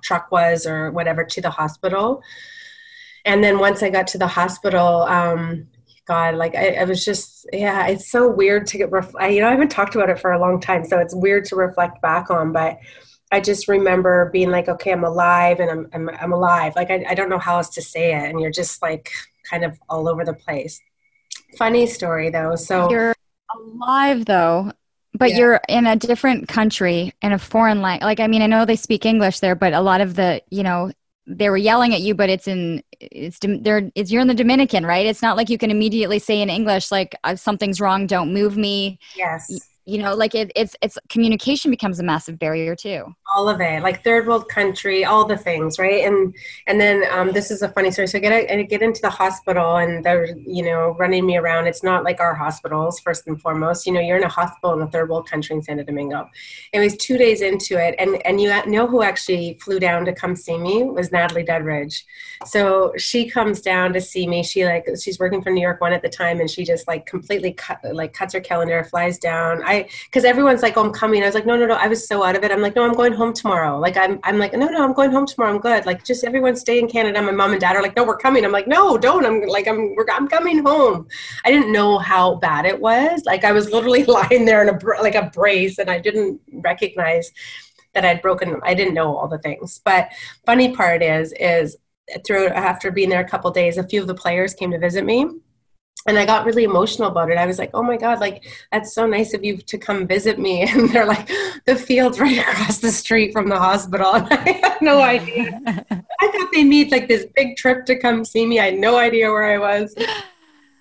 truck 0.02 0.32
was 0.32 0.66
or 0.66 0.92
whatever 0.92 1.24
to 1.24 1.42
the 1.42 1.52
hospital. 1.52 2.22
And 3.26 3.44
then 3.44 3.60
once 3.60 3.84
I 3.84 3.90
got 3.90 4.08
to 4.08 4.18
the 4.18 4.28
hospital, 4.28 5.04
um, 5.04 5.68
God, 6.10 6.36
like 6.36 6.56
I, 6.56 6.72
I, 6.72 6.84
was 6.86 7.06
just, 7.06 7.48
yeah, 7.54 7.86
it's 7.88 8.10
so 8.10 8.28
weird 8.28 8.66
to 8.68 8.80
get, 8.80 8.92
ref- 8.92 9.16
I, 9.16 9.28
you 9.28 9.42
know, 9.42 9.48
I 9.48 9.52
haven't 9.52 9.70
talked 9.70 9.94
about 9.94 10.10
it 10.10 10.20
for 10.20 10.32
a 10.32 10.40
long 10.40 10.60
time, 10.60 10.84
so 10.84 10.98
it's 10.98 11.14
weird 11.14 11.46
to 11.46 11.56
reflect 11.56 12.02
back 12.02 12.32
on, 12.32 12.52
but 12.52 12.80
I 13.32 13.40
just 13.40 13.68
remember 13.68 14.32
being 14.34 14.50
like, 14.50 14.68
okay, 14.68 14.92
I'm 14.92 15.04
alive 15.04 15.60
and 15.60 15.70
I'm, 15.70 15.88
I'm, 15.94 16.10
I'm 16.20 16.34
alive. 16.34 16.74
Like, 16.76 16.90
I, 16.90 17.06
I 17.08 17.14
don't 17.14 17.30
know 17.30 17.38
how 17.38 17.58
else 17.58 17.70
to 17.76 17.82
say 17.84 18.16
it. 18.16 18.28
And 18.28 18.42
you're 18.42 18.52
just 18.52 18.82
like 18.82 19.12
kind 19.48 19.64
of 19.64 19.78
all 19.88 20.10
over 20.10 20.26
the 20.26 20.34
place. 20.34 20.82
Funny 21.56 21.86
story 21.86 22.32
though. 22.32 22.56
So 22.56 22.90
you're 22.90 23.14
alive 23.56 24.26
though, 24.26 24.72
but 25.14 25.30
yeah. 25.30 25.38
you're 25.38 25.62
in 25.70 25.86
a 25.86 25.96
different 25.96 26.48
country 26.48 27.14
in 27.22 27.34
a 27.34 27.38
foreign 27.38 27.84
language. 27.84 28.04
Like, 28.06 28.20
I 28.20 28.26
mean, 28.26 28.42
I 28.42 28.48
know 28.48 28.66
they 28.66 28.76
speak 28.76 29.06
English 29.06 29.42
there, 29.42 29.56
but 29.56 29.74
a 29.74 29.82
lot 29.82 30.02
of 30.02 30.16
the, 30.16 30.42
you 30.50 30.64
know, 30.64 30.92
they 31.30 31.50
were 31.50 31.58
yelling 31.58 31.94
at 31.94 32.02
you, 32.02 32.16
but 32.16 32.30
it's 32.30 32.48
in 32.48 32.84
it's 33.00 33.40
there. 33.42 33.90
It's 33.96 34.12
you're 34.12 34.22
in 34.22 34.28
the 34.28 34.34
Dominican, 34.34 34.86
right? 34.86 35.06
It's 35.06 35.22
not 35.22 35.38
like 35.38 35.50
you 35.50 35.58
can 35.58 35.72
immediately 35.72 36.20
say 36.20 36.42
in 36.42 36.50
English 36.50 36.92
like 36.92 37.16
uh, 37.24 37.36
something's 37.36 37.80
wrong, 37.80 38.08
don't 38.08 38.34
move 38.34 38.58
me. 38.58 39.00
Yes 39.16 39.70
you 39.90 39.98
know 39.98 40.14
like 40.14 40.36
it, 40.36 40.52
it's 40.56 40.76
it's 40.82 40.98
communication 41.10 41.72
becomes 41.72 42.00
a 42.00 42.04
massive 42.04 42.38
barrier 42.38 42.76
too 42.76 43.06
all 43.36 43.50
of 43.50 43.62
it 43.62 43.82
like 43.84 44.04
third 44.04 44.28
world 44.28 44.48
country 44.50 45.06
all 45.06 45.26
the 45.26 45.38
things 45.38 45.80
right? 45.80 46.06
And 46.06 46.36
and 46.68 46.80
then 46.80 47.04
um, 47.12 47.32
this 47.32 47.52
is 47.52 47.62
a 47.62 47.70
funny 47.70 47.92
story. 47.92 48.08
So 48.08 48.18
I 48.18 48.22
get 48.22 48.52
I 48.52 48.62
get 48.64 48.82
into 48.82 49.02
the 49.02 49.10
hospital 49.10 49.78
and 49.78 50.04
they're 50.04 50.38
you 50.38 50.64
know 50.64 50.96
running 51.00 51.26
me 51.26 51.38
around. 51.38 51.68
It's 51.68 51.84
not 51.84 52.04
like 52.04 52.20
our 52.20 52.36
hospitals 52.36 53.00
first 53.00 53.28
and 53.28 53.40
foremost. 53.42 53.86
You 53.86 53.94
know 53.94 54.00
you're 54.00 54.18
in 54.18 54.24
a 54.24 54.30
hospital 54.30 54.74
in 54.74 54.82
a 54.82 54.92
third 54.92 55.10
world 55.10 55.30
country 55.30 55.56
in 55.56 55.62
Santo 55.62 55.84
Domingo. 55.84 56.30
It 56.74 56.80
was 56.80 56.96
two 56.98 57.18
days 57.18 57.42
into 57.42 57.78
it 57.78 57.96
and 58.00 58.22
and 58.26 58.42
you 58.42 58.50
know 58.68 58.88
who 58.88 59.04
actually 59.04 59.58
flew 59.62 59.80
down 59.80 60.06
to 60.06 60.14
come 60.14 60.36
see 60.36 60.58
me 60.58 60.84
was 60.84 61.12
Natalie 61.12 61.44
Dudridge 61.44 62.04
so 62.46 62.94
she 62.98 63.30
comes 63.30 63.62
down 63.62 63.92
to 63.94 64.00
see 64.00 64.26
me. 64.26 64.44
She 64.44 64.66
like 64.66 64.88
she's 65.02 65.20
working 65.20 65.42
for 65.42 65.52
New 65.52 65.62
York 65.62 65.82
One 65.82 65.92
at 65.92 66.02
the 66.02 66.10
time 66.10 66.40
and 66.40 66.50
she 66.50 66.64
just 66.64 66.88
like 66.88 67.06
completely 67.06 67.52
cut 67.52 67.80
like 67.92 68.14
cuts 68.14 68.34
her 68.34 68.40
calendar 68.40 68.84
flies 68.84 69.20
down. 69.20 69.62
I 69.66 69.90
because 70.06 70.24
everyone's 70.24 70.62
like, 70.62 70.78
oh, 70.78 70.86
I'm 70.86 70.94
coming. 70.94 71.22
I 71.22 71.26
was 71.26 71.36
like, 71.36 71.46
no, 71.46 71.58
no, 71.58 71.66
no. 71.66 71.76
I 71.76 71.88
was 71.88 72.08
so 72.08 72.24
out 72.24 72.38
of 72.38 72.44
it. 72.44 72.52
I'm 72.52 72.62
like, 72.62 72.76
no, 72.76 72.84
I'm 72.84 72.94
going 72.94 73.14
home 73.20 73.34
tomorrow. 73.34 73.78
Like, 73.78 73.96
I'm, 73.96 74.20
I'm 74.24 74.40
like, 74.40 74.54
no, 74.54 74.68
no, 74.68 74.84
I'm 74.84 74.94
going 74.94 75.12
home 75.12 75.28
tomorrow. 75.28 75.54
I'm 75.54 75.60
good. 75.60 75.86
Like, 75.86 76.04
just 76.04 76.24
everyone 76.24 76.56
stay 76.56 76.80
in 76.80 76.88
Canada. 76.88 77.22
My 77.22 77.32
mom 77.32 77.52
and 77.52 77.62
dad 77.62 77.76
are 77.76 77.84
like, 77.84 77.96
no, 77.96 78.04
we're 78.04 78.18
coming. 78.18 78.44
I'm 78.44 78.52
like, 78.52 78.68
no, 78.68 78.98
don't. 78.98 79.26
I'm 79.26 79.42
like, 79.48 79.68
I'm, 79.68 79.94
we're, 79.96 80.08
I'm 80.12 80.28
coming 80.28 80.66
home. 80.66 81.08
I 81.46 81.52
didn't 81.52 81.72
know 81.72 82.00
how 82.00 82.36
bad 82.36 82.66
it 82.66 82.82
was. 82.82 83.24
Like, 83.26 83.44
I 83.44 83.52
was 83.52 83.72
literally 83.72 84.04
lying 84.18 84.46
there 84.46 84.68
in 84.68 84.70
a 84.70 84.80
like 85.04 85.16
a 85.16 85.30
brace, 85.32 85.78
and 85.78 85.92
I 85.92 86.00
didn't 86.00 86.42
recognize 86.52 87.32
that 87.94 88.06
I'd 88.06 88.24
broken. 88.24 88.60
I 88.64 88.74
didn't 88.74 88.96
know 88.96 89.16
all 89.16 89.28
the 89.28 89.38
things. 89.38 89.80
But 89.86 90.10
funny 90.46 90.76
part 90.76 91.04
is, 91.04 91.34
is 91.40 91.78
through 92.26 92.48
after 92.48 92.90
being 92.90 93.10
there 93.10 93.22
a 93.22 93.30
couple 93.30 93.52
days, 93.52 93.78
a 93.78 93.88
few 93.88 94.02
of 94.02 94.08
the 94.08 94.16
players 94.16 94.56
came 94.56 94.72
to 94.72 94.80
visit 94.80 95.06
me 95.06 95.28
and 96.08 96.18
I 96.18 96.26
got 96.26 96.46
really 96.46 96.64
emotional 96.64 97.10
about 97.10 97.30
it. 97.30 97.38
I 97.38 97.46
was 97.46 97.60
like, 97.60 97.72
"Oh 97.74 97.84
my 97.84 97.98
god, 97.98 98.20
like 98.20 98.46
that's 98.72 98.94
so 98.94 99.06
nice 99.06 99.34
of 99.34 99.44
you 99.44 99.58
to 99.58 99.78
come 99.78 100.08
visit 100.08 100.40
me." 100.40 100.64
And 100.70 100.90
they're 100.90 101.06
like, 101.06 101.30
"The 101.66 101.76
field's 101.76 102.20
right 102.20 102.40
across 102.40 102.80
the 102.80 102.92
street 102.92 103.32
from 103.34 103.50
the 103.50 103.60
hospital." 103.60 104.14
And 104.16 104.28
I 104.32 104.52
had 104.64 104.82
no 104.82 105.02
idea. 105.18 105.62
I 105.66 106.28
thought 106.32 106.50
they 106.54 106.64
made 106.64 106.92
like 106.92 107.08
this 107.08 107.26
big 107.36 107.58
trip 107.58 107.86
to 107.88 107.98
come 107.98 108.24
see 108.26 108.46
me. 108.46 108.60
I 108.60 108.66
had 108.66 108.80
no 108.80 108.98
idea 108.98 109.30
where 109.32 109.52
I 109.54 109.58
was. 109.58 109.96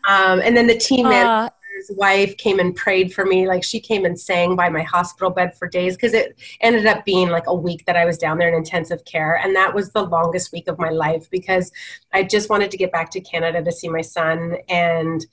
Um, 0.09 0.41
and 0.43 0.57
then 0.57 0.67
the 0.67 0.79
team 0.79 1.05
uh, 1.05 1.51
man 1.87 1.97
wife 1.97 2.37
came 2.37 2.59
and 2.59 2.75
prayed 2.75 3.13
for 3.13 3.25
me. 3.25 3.47
Like 3.47 3.65
she 3.65 3.81
came 3.81 4.05
and 4.05 4.19
sang 4.19 4.57
by 4.57 4.69
my 4.69 4.83
hospital 4.83 5.31
bed 5.31 5.57
for 5.57 5.69
days 5.69 5.97
because 5.97 6.15
it 6.15 6.39
ended 6.61 6.87
up 6.87 7.05
being 7.05 7.29
like 7.29 7.47
a 7.47 7.55
week 7.55 7.85
that 7.87 7.97
I 7.97 8.05
was 8.05 8.19
down 8.19 8.39
there 8.39 8.49
in 8.49 8.55
intensive 8.55 9.05
care. 9.05 9.37
And 9.37 9.55
that 9.57 9.75
was 9.75 9.91
the 9.91 10.03
longest 10.03 10.53
week 10.53 10.69
of 10.69 10.79
my 10.79 10.91
life 10.91 11.31
because 11.31 11.73
I 12.13 12.23
just 12.23 12.51
wanted 12.51 12.71
to 12.71 12.77
get 12.77 12.93
back 12.93 13.11
to 13.11 13.21
Canada 13.21 13.63
to 13.63 13.73
see 13.73 13.89
my 13.89 14.03
son. 14.03 14.57
And 14.69 15.25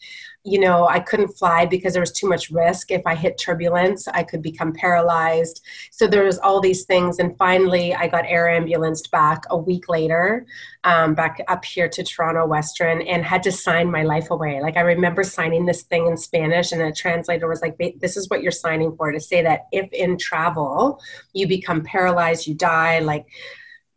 you 0.46 0.60
know, 0.60 0.88
I 0.88 1.00
couldn't 1.00 1.30
fly 1.30 1.66
because 1.66 1.94
there 1.94 2.02
was 2.02 2.12
too 2.12 2.30
much 2.30 2.52
risk. 2.52 2.92
If 2.92 3.02
I 3.08 3.16
hit 3.16 3.40
turbulence, 3.40 4.08
I 4.08 4.22
could 4.22 4.44
become 4.44 4.74
paralyzed. 4.74 5.66
So 5.90 6.06
there 6.06 6.24
was 6.24 6.38
all 6.38 6.62
these 6.62 6.86
things. 6.86 7.18
And 7.18 7.36
finally, 7.38 7.96
I 7.96 8.08
got 8.08 8.26
air 8.28 8.48
ambulanced 8.48 9.10
back 9.10 9.44
a 9.50 9.58
week 9.58 9.90
later, 9.90 10.46
um, 10.84 11.16
back 11.16 11.44
up 11.48 11.66
here 11.66 11.90
to 11.90 12.04
Toronto 12.04 12.46
Western, 12.46 13.02
and 13.02 13.26
had 13.26 13.42
to 13.44 13.52
sign 13.52 13.90
my 13.90 14.04
life 14.04 14.30
away. 14.30 14.62
Like 14.62 14.78
I 14.78 14.82
remember 14.82 15.24
signing 15.24 15.66
this 15.66 15.82
thing 15.82 16.06
in 16.06 16.16
Spanish, 16.16 16.72
and 16.72 16.82
a 16.82 16.92
translator 16.92 17.48
was 17.48 17.64
like, 17.64 17.76
"This 18.00 18.16
is 18.16 18.30
what 18.30 18.44
you're 18.44 18.52
signing 18.52 18.96
for 18.96 19.12
to 19.12 19.20
say 19.20 19.42
that 19.42 19.66
if 19.72 19.92
in 19.94 20.16
travel 20.16 21.02
you 21.34 21.48
become 21.48 21.82
paralyzed, 21.84 22.46
you 22.46 22.54
die, 22.54 23.00
like." 23.00 23.26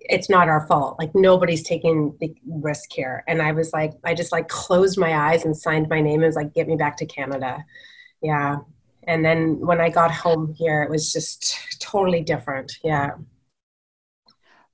It's 0.08 0.30
not 0.30 0.48
our 0.48 0.66
fault. 0.66 0.98
Like 0.98 1.14
nobody's 1.14 1.62
taking 1.62 2.16
the 2.20 2.34
risk 2.46 2.92
here. 2.92 3.24
And 3.28 3.42
I 3.42 3.52
was 3.52 3.72
like, 3.72 3.92
I 4.04 4.14
just 4.14 4.32
like 4.32 4.48
closed 4.48 4.98
my 4.98 5.14
eyes 5.14 5.44
and 5.44 5.56
signed 5.56 5.88
my 5.88 6.00
name 6.00 6.20
and 6.20 6.24
was 6.24 6.36
like, 6.36 6.54
get 6.54 6.66
me 6.66 6.76
back 6.76 6.96
to 6.98 7.06
Canada. 7.06 7.64
Yeah. 8.22 8.56
And 9.06 9.24
then 9.24 9.60
when 9.60 9.80
I 9.80 9.90
got 9.90 10.10
home 10.10 10.54
here, 10.54 10.82
it 10.82 10.90
was 10.90 11.12
just 11.12 11.58
totally 11.80 12.22
different. 12.22 12.78
Yeah. 12.82 13.12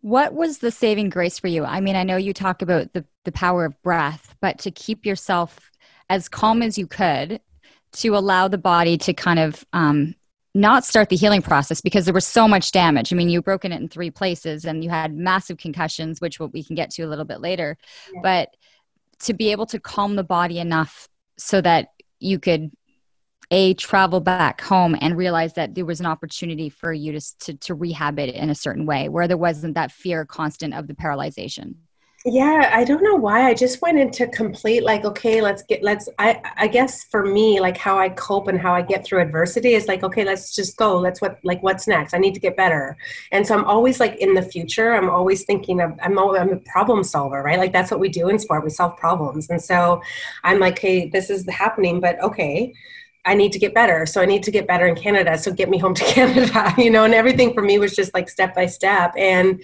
What 0.01 0.35
was 0.35 0.59
the 0.59 0.71
saving 0.71 1.09
grace 1.09 1.39
for 1.39 1.49
you? 1.49 1.65
I 1.65 1.81
mean, 1.81 1.97
I 1.97 2.03
know 2.03 2.17
you 2.17 2.35
talk 2.35 2.63
about 2.63 2.93
the, 2.93 3.05
the 3.25 3.33
power 3.33 3.65
of 3.65 3.81
breath, 3.83 4.35
but 4.41 4.59
to 4.61 4.71
keep 4.71 5.07
yourself 5.07 5.71
as 6.11 6.29
calm 6.29 6.63
as 6.63 6.77
you 6.77 6.87
could 6.87 7.41
to 7.93 8.17
allow 8.17 8.49
the 8.49 8.59
body 8.59 8.99
to 8.99 9.15
kind 9.15 9.39
of 9.39 9.65
um, 9.73 10.15
not 10.55 10.85
start 10.85 11.09
the 11.09 11.17
healing 11.17 11.43
process 11.43 11.81
because 11.81 12.05
there 12.05 12.15
was 12.15 12.27
so 12.27 12.47
much 12.47 12.71
damage. 12.71 13.13
I 13.13 13.17
mean, 13.17 13.29
you 13.29 13.43
broken 13.43 13.73
it 13.73 13.81
in 13.81 13.89
three 13.89 14.11
places 14.11 14.65
and 14.65 14.85
you 14.85 14.91
had 14.91 15.15
massive 15.15 15.59
concussions, 15.59 16.21
which 16.21 16.39
we 16.39 16.63
can 16.63 16.77
get 16.77 16.91
to 16.91 17.03
a 17.03 17.09
little 17.09 17.25
bit 17.25 17.41
later. 17.41 17.77
Yeah. 18.13 18.21
But 18.23 18.57
to 19.21 19.35
be 19.35 19.51
able 19.51 19.67
to 19.67 19.81
calm 19.81 20.17
the 20.17 20.25
body 20.25 20.59
enough 20.59 21.09
so 21.39 21.61
that 21.61 21.89
you 22.21 22.39
could 22.39 22.71
a 23.51 23.75
travel 23.75 24.21
back 24.21 24.61
home 24.61 24.97
and 25.01 25.17
realize 25.17 25.55
that 25.55 25.75
there 25.75 25.85
was 25.85 26.01
an 26.01 26.07
opportunity 26.07 26.69
for 26.69 26.93
you 26.93 27.13
to, 27.13 27.39
to, 27.41 27.55
to 27.55 27.75
rehab 27.75 28.19
it 28.19 28.35
in 28.35 28.49
a 28.49 28.55
certain 28.55 28.87
way 28.87 29.09
where 29.09 29.29
there 29.29 29.37
wasn't 29.37 29.75
that 29.75 29.93
fear 29.93 30.25
constant 30.25 30.73
of 30.73 30.87
the 30.87 30.95
paralyzation 30.95 31.75
yeah 32.27 32.71
i 32.73 32.85
don't 32.85 33.03
know 33.03 33.17
why 33.17 33.47
i 33.47 33.53
just 33.53 33.83
went 33.83 33.99
into 33.99 34.27
complete 34.29 34.83
like 34.83 35.05
okay 35.05 35.43
let's 35.43 35.63
get 35.65 35.83
let's 35.83 36.09
i 36.19 36.41
i 36.57 36.67
guess 36.67 37.05
for 37.05 37.27
me 37.27 37.61
like 37.61 37.77
how 37.77 37.99
i 37.99 38.09
cope 38.09 38.49
and 38.49 38.59
how 38.59 38.73
i 38.73 38.81
get 38.81 39.05
through 39.05 39.21
adversity 39.21 39.75
is 39.75 39.89
like 39.89 40.03
okay 40.03 40.25
let's 40.25 40.55
just 40.55 40.75
go 40.79 40.99
let's 40.99 41.21
what 41.21 41.39
like 41.45 41.63
what's 41.63 41.87
next 41.87 42.15
i 42.15 42.19
need 42.19 42.33
to 42.33 42.41
get 42.41 42.57
better 42.57 42.97
and 43.31 43.47
so 43.47 43.55
i'm 43.55 43.65
always 43.67 44.01
like 44.01 44.17
in 44.17 44.33
the 44.33 44.41
future 44.41 44.95
i'm 44.95 45.11
always 45.11 45.45
thinking 45.45 45.83
of 45.83 45.93
i'm, 46.03 46.19
always, 46.19 46.41
I'm 46.41 46.49
a 46.51 46.57
problem 46.61 47.05
solver 47.05 47.43
right 47.43 47.59
like 47.59 47.75
that's 47.75 47.91
what 47.91 48.01
we 48.01 48.09
do 48.09 48.31
in 48.31 48.39
sport 48.39 48.65
we 48.65 48.71
solve 48.71 48.97
problems 48.97 49.51
and 49.51 49.61
so 49.61 50.01
i'm 50.45 50.59
like 50.59 50.79
hey 50.79 51.11
this 51.11 51.29
is 51.29 51.47
happening 51.51 52.01
but 52.01 52.19
okay 52.23 52.73
I 53.27 53.33
need 53.33 53.53
to 53.53 53.59
get 53.59 53.73
better. 53.73 54.05
So 54.05 54.21
I 54.21 54.27
need 54.27 54.43
to 54.43 54.51
get 54.51 54.67
better 54.67 54.87
in 54.87 54.95
Canada. 54.95 55.39
So 55.39 55.51
get 55.51 55.71
me 55.71 55.79
home 55.79 55.95
to 55.95 56.05
Canada, 56.13 56.75
you 56.77 56.91
know, 56.91 57.05
and 57.05 57.15
everything 57.15 57.55
for 57.55 57.63
me 57.63 57.79
was 57.79 57.97
just 57.97 58.13
like 58.13 58.29
step 58.29 58.55
by 58.55 58.67
step. 58.67 59.15
And, 59.17 59.63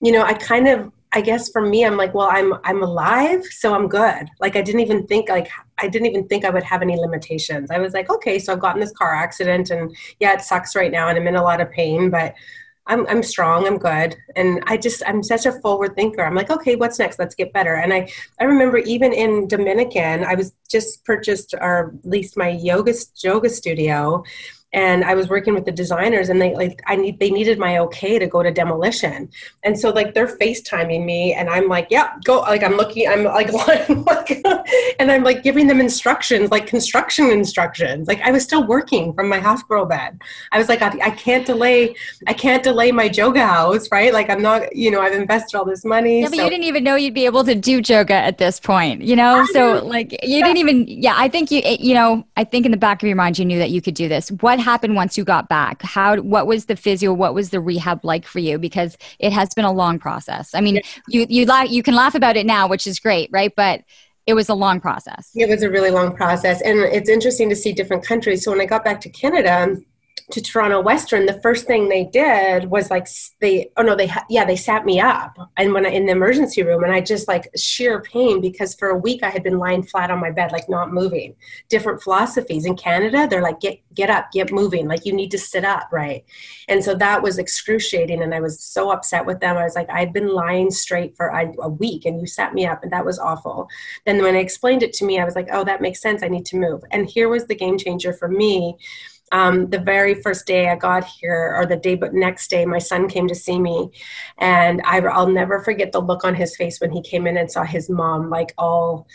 you 0.00 0.10
know, 0.10 0.22
I 0.22 0.32
kind 0.32 0.66
of 0.68 0.90
I 1.14 1.20
guess 1.20 1.48
for 1.48 1.62
me, 1.64 1.84
I'm 1.86 1.96
like, 1.96 2.12
well, 2.12 2.28
I'm 2.30 2.54
I'm 2.64 2.82
alive, 2.82 3.44
so 3.44 3.72
I'm 3.72 3.88
good. 3.88 4.28
Like 4.40 4.56
I 4.56 4.62
didn't 4.62 4.80
even 4.80 5.06
think 5.06 5.28
like 5.28 5.48
I 5.78 5.86
didn't 5.88 6.06
even 6.08 6.26
think 6.26 6.44
I 6.44 6.50
would 6.50 6.64
have 6.64 6.82
any 6.82 6.96
limitations. 6.96 7.70
I 7.70 7.78
was 7.78 7.94
like, 7.94 8.10
okay, 8.10 8.38
so 8.38 8.52
I've 8.52 8.60
gotten 8.60 8.80
this 8.80 8.92
car 8.92 9.14
accident, 9.14 9.70
and 9.70 9.96
yeah, 10.18 10.32
it 10.32 10.40
sucks 10.42 10.74
right 10.74 10.90
now, 10.90 11.08
and 11.08 11.16
I'm 11.16 11.28
in 11.28 11.36
a 11.36 11.42
lot 11.42 11.60
of 11.60 11.70
pain, 11.70 12.10
but 12.10 12.34
I'm 12.86 13.06
I'm 13.06 13.22
strong, 13.22 13.66
I'm 13.66 13.78
good, 13.78 14.16
and 14.34 14.62
I 14.66 14.76
just 14.76 15.02
I'm 15.06 15.22
such 15.22 15.46
a 15.46 15.52
forward 15.60 15.94
thinker. 15.94 16.22
I'm 16.22 16.34
like, 16.34 16.50
okay, 16.50 16.74
what's 16.76 16.98
next? 16.98 17.18
Let's 17.20 17.34
get 17.36 17.52
better. 17.52 17.76
And 17.76 17.94
I 17.94 18.08
I 18.40 18.44
remember 18.44 18.78
even 18.78 19.12
in 19.12 19.46
Dominican, 19.46 20.24
I 20.24 20.34
was 20.34 20.52
just 20.68 21.04
purchased 21.04 21.54
or 21.60 21.94
leased 22.02 22.36
my 22.36 22.48
yoga 22.48 22.92
yoga 23.22 23.48
studio, 23.48 24.24
and 24.74 25.04
I 25.04 25.14
was 25.14 25.28
working 25.28 25.54
with 25.54 25.64
the 25.64 25.72
designers 25.72 26.28
and 26.28 26.42
they 26.42 26.52
like 26.54 26.82
I 26.86 26.96
need 26.96 27.20
they 27.20 27.30
needed 27.30 27.58
my 27.58 27.78
okay 27.78 28.18
to 28.18 28.26
go 28.26 28.42
to 28.42 28.50
demolition. 28.50 29.30
And 29.62 29.78
so 29.78 29.90
like 29.90 30.14
they're 30.14 30.36
FaceTiming 30.36 31.04
me 31.04 31.32
and 31.32 31.48
I'm 31.48 31.68
like, 31.68 31.86
yeah, 31.90 32.14
go 32.24 32.40
like 32.40 32.64
I'm 32.64 32.76
looking 32.76 33.08
I'm 33.08 33.24
like 33.24 33.50
and 34.98 35.12
I'm 35.12 35.22
like 35.22 35.44
giving 35.44 35.68
them 35.68 35.80
instructions, 35.80 36.50
like 36.50 36.66
construction 36.66 37.30
instructions. 37.30 38.08
Like 38.08 38.20
I 38.22 38.32
was 38.32 38.42
still 38.42 38.66
working 38.66 39.14
from 39.14 39.28
my 39.28 39.38
hospital 39.38 39.86
bed. 39.86 40.20
I 40.50 40.58
was 40.58 40.68
like, 40.68 40.82
I, 40.82 40.88
I 41.02 41.10
can't 41.10 41.46
delay 41.46 41.94
I 42.26 42.32
can't 42.32 42.62
delay 42.64 42.90
my 42.90 43.08
Joga 43.08 43.46
house, 43.46 43.88
right? 43.92 44.12
Like 44.12 44.28
I'm 44.28 44.42
not, 44.42 44.74
you 44.74 44.90
know, 44.90 45.00
I've 45.00 45.14
invested 45.14 45.56
all 45.56 45.64
this 45.64 45.84
money. 45.84 46.22
Yeah, 46.22 46.30
but 46.30 46.36
so. 46.36 46.44
you 46.44 46.50
didn't 46.50 46.64
even 46.64 46.82
know 46.82 46.96
you'd 46.96 47.14
be 47.14 47.26
able 47.26 47.44
to 47.44 47.54
do 47.54 47.80
yoga 47.84 48.14
at 48.14 48.38
this 48.38 48.58
point, 48.58 49.02
you 49.02 49.14
know? 49.14 49.36
I 49.36 49.46
so 49.52 49.74
know. 49.74 49.84
like 49.84 50.12
you 50.24 50.38
yeah. 50.38 50.44
didn't 50.44 50.58
even 50.58 50.84
yeah, 50.88 51.14
I 51.16 51.28
think 51.28 51.52
you 51.52 51.62
you 51.64 51.94
know, 51.94 52.26
I 52.36 52.42
think 52.42 52.66
in 52.66 52.72
the 52.72 52.76
back 52.76 53.04
of 53.04 53.06
your 53.06 53.16
mind 53.16 53.38
you 53.38 53.44
knew 53.44 53.58
that 53.60 53.70
you 53.70 53.80
could 53.80 53.94
do 53.94 54.08
this. 54.08 54.30
What 54.40 54.63
happened 54.64 54.96
once 54.96 55.16
you 55.16 55.24
got 55.24 55.48
back? 55.48 55.82
How 55.82 56.16
what 56.16 56.46
was 56.46 56.66
the 56.66 56.76
physio? 56.76 57.12
What 57.12 57.34
was 57.34 57.50
the 57.50 57.60
rehab 57.60 58.04
like 58.04 58.26
for 58.26 58.40
you? 58.40 58.58
Because 58.58 58.96
it 59.18 59.32
has 59.32 59.54
been 59.54 59.64
a 59.64 59.72
long 59.72 59.98
process. 59.98 60.54
I 60.54 60.60
mean, 60.60 60.80
you 61.08 61.26
you 61.28 61.44
la- 61.44 61.62
you 61.62 61.82
can 61.82 61.94
laugh 61.94 62.14
about 62.14 62.36
it 62.36 62.46
now, 62.46 62.66
which 62.66 62.86
is 62.86 62.98
great, 62.98 63.30
right? 63.32 63.52
But 63.54 63.82
it 64.26 64.34
was 64.34 64.48
a 64.48 64.54
long 64.54 64.80
process. 64.80 65.30
It 65.34 65.48
was 65.48 65.62
a 65.62 65.70
really 65.70 65.90
long 65.90 66.16
process, 66.16 66.62
and 66.62 66.78
it's 66.80 67.08
interesting 67.08 67.48
to 67.50 67.56
see 67.56 67.72
different 67.72 68.04
countries. 68.04 68.42
So 68.44 68.50
when 68.50 68.60
I 68.60 68.66
got 68.66 68.82
back 68.82 69.00
to 69.02 69.10
Canada, 69.10 69.76
to 70.30 70.40
Toronto 70.40 70.80
Western, 70.80 71.26
the 71.26 71.40
first 71.42 71.66
thing 71.66 71.88
they 71.88 72.04
did 72.04 72.64
was 72.70 72.90
like 72.90 73.06
they 73.40 73.70
oh 73.76 73.82
no 73.82 73.94
they 73.94 74.10
yeah 74.30 74.44
they 74.44 74.56
sat 74.56 74.86
me 74.86 74.98
up 74.98 75.36
and 75.56 75.72
when 75.72 75.84
I 75.84 75.90
in 75.90 76.06
the 76.06 76.12
emergency 76.12 76.62
room 76.62 76.82
and 76.82 76.92
I 76.92 77.00
just 77.00 77.28
like 77.28 77.48
sheer 77.56 78.00
pain 78.00 78.40
because 78.40 78.74
for 78.74 78.88
a 78.88 78.96
week 78.96 79.22
I 79.22 79.28
had 79.28 79.42
been 79.42 79.58
lying 79.58 79.82
flat 79.82 80.10
on 80.10 80.20
my 80.20 80.30
bed 80.30 80.50
like 80.50 80.68
not 80.68 80.92
moving. 80.92 81.34
Different 81.68 82.02
philosophies 82.02 82.64
in 82.64 82.74
Canada 82.74 83.26
they're 83.28 83.42
like 83.42 83.60
get 83.60 83.80
get 83.94 84.08
up 84.08 84.32
get 84.32 84.50
moving 84.50 84.88
like 84.88 85.04
you 85.04 85.12
need 85.12 85.30
to 85.30 85.38
sit 85.38 85.64
up 85.64 85.88
right, 85.92 86.24
and 86.68 86.82
so 86.82 86.94
that 86.94 87.22
was 87.22 87.38
excruciating 87.38 88.22
and 88.22 88.34
I 88.34 88.40
was 88.40 88.58
so 88.60 88.90
upset 88.90 89.26
with 89.26 89.40
them. 89.40 89.58
I 89.58 89.64
was 89.64 89.74
like 89.74 89.90
I've 89.90 90.12
been 90.12 90.28
lying 90.28 90.70
straight 90.70 91.16
for 91.16 91.28
a 91.28 91.68
week 91.68 92.06
and 92.06 92.18
you 92.18 92.26
sat 92.26 92.54
me 92.54 92.66
up 92.66 92.82
and 92.82 92.92
that 92.92 93.04
was 93.04 93.18
awful. 93.18 93.68
Then 94.06 94.22
when 94.22 94.36
I 94.36 94.38
explained 94.38 94.82
it 94.82 94.94
to 94.94 95.04
me 95.04 95.20
I 95.20 95.24
was 95.24 95.36
like 95.36 95.48
oh 95.52 95.64
that 95.64 95.82
makes 95.82 96.00
sense 96.00 96.22
I 96.22 96.28
need 96.28 96.46
to 96.46 96.56
move 96.56 96.82
and 96.90 97.08
here 97.08 97.28
was 97.28 97.46
the 97.46 97.54
game 97.54 97.76
changer 97.76 98.12
for 98.12 98.28
me 98.28 98.76
um, 99.34 99.68
the 99.68 99.80
very 99.80 100.14
first 100.14 100.46
day 100.46 100.68
I 100.68 100.76
got 100.76 101.04
here, 101.04 101.56
or 101.56 101.66
the 101.66 101.76
day 101.76 101.96
but 101.96 102.14
next 102.14 102.48
day, 102.50 102.64
my 102.64 102.78
son 102.78 103.08
came 103.08 103.26
to 103.26 103.34
see 103.34 103.58
me, 103.58 103.90
and 104.38 104.80
I, 104.84 105.00
I'll 105.00 105.26
never 105.26 105.60
forget 105.60 105.90
the 105.90 106.00
look 106.00 106.24
on 106.24 106.36
his 106.36 106.54
face 106.56 106.80
when 106.80 106.92
he 106.92 107.02
came 107.02 107.26
in 107.26 107.36
and 107.36 107.50
saw 107.50 107.64
his 107.64 107.90
mom, 107.90 108.30
like 108.30 108.54
all, 108.56 109.08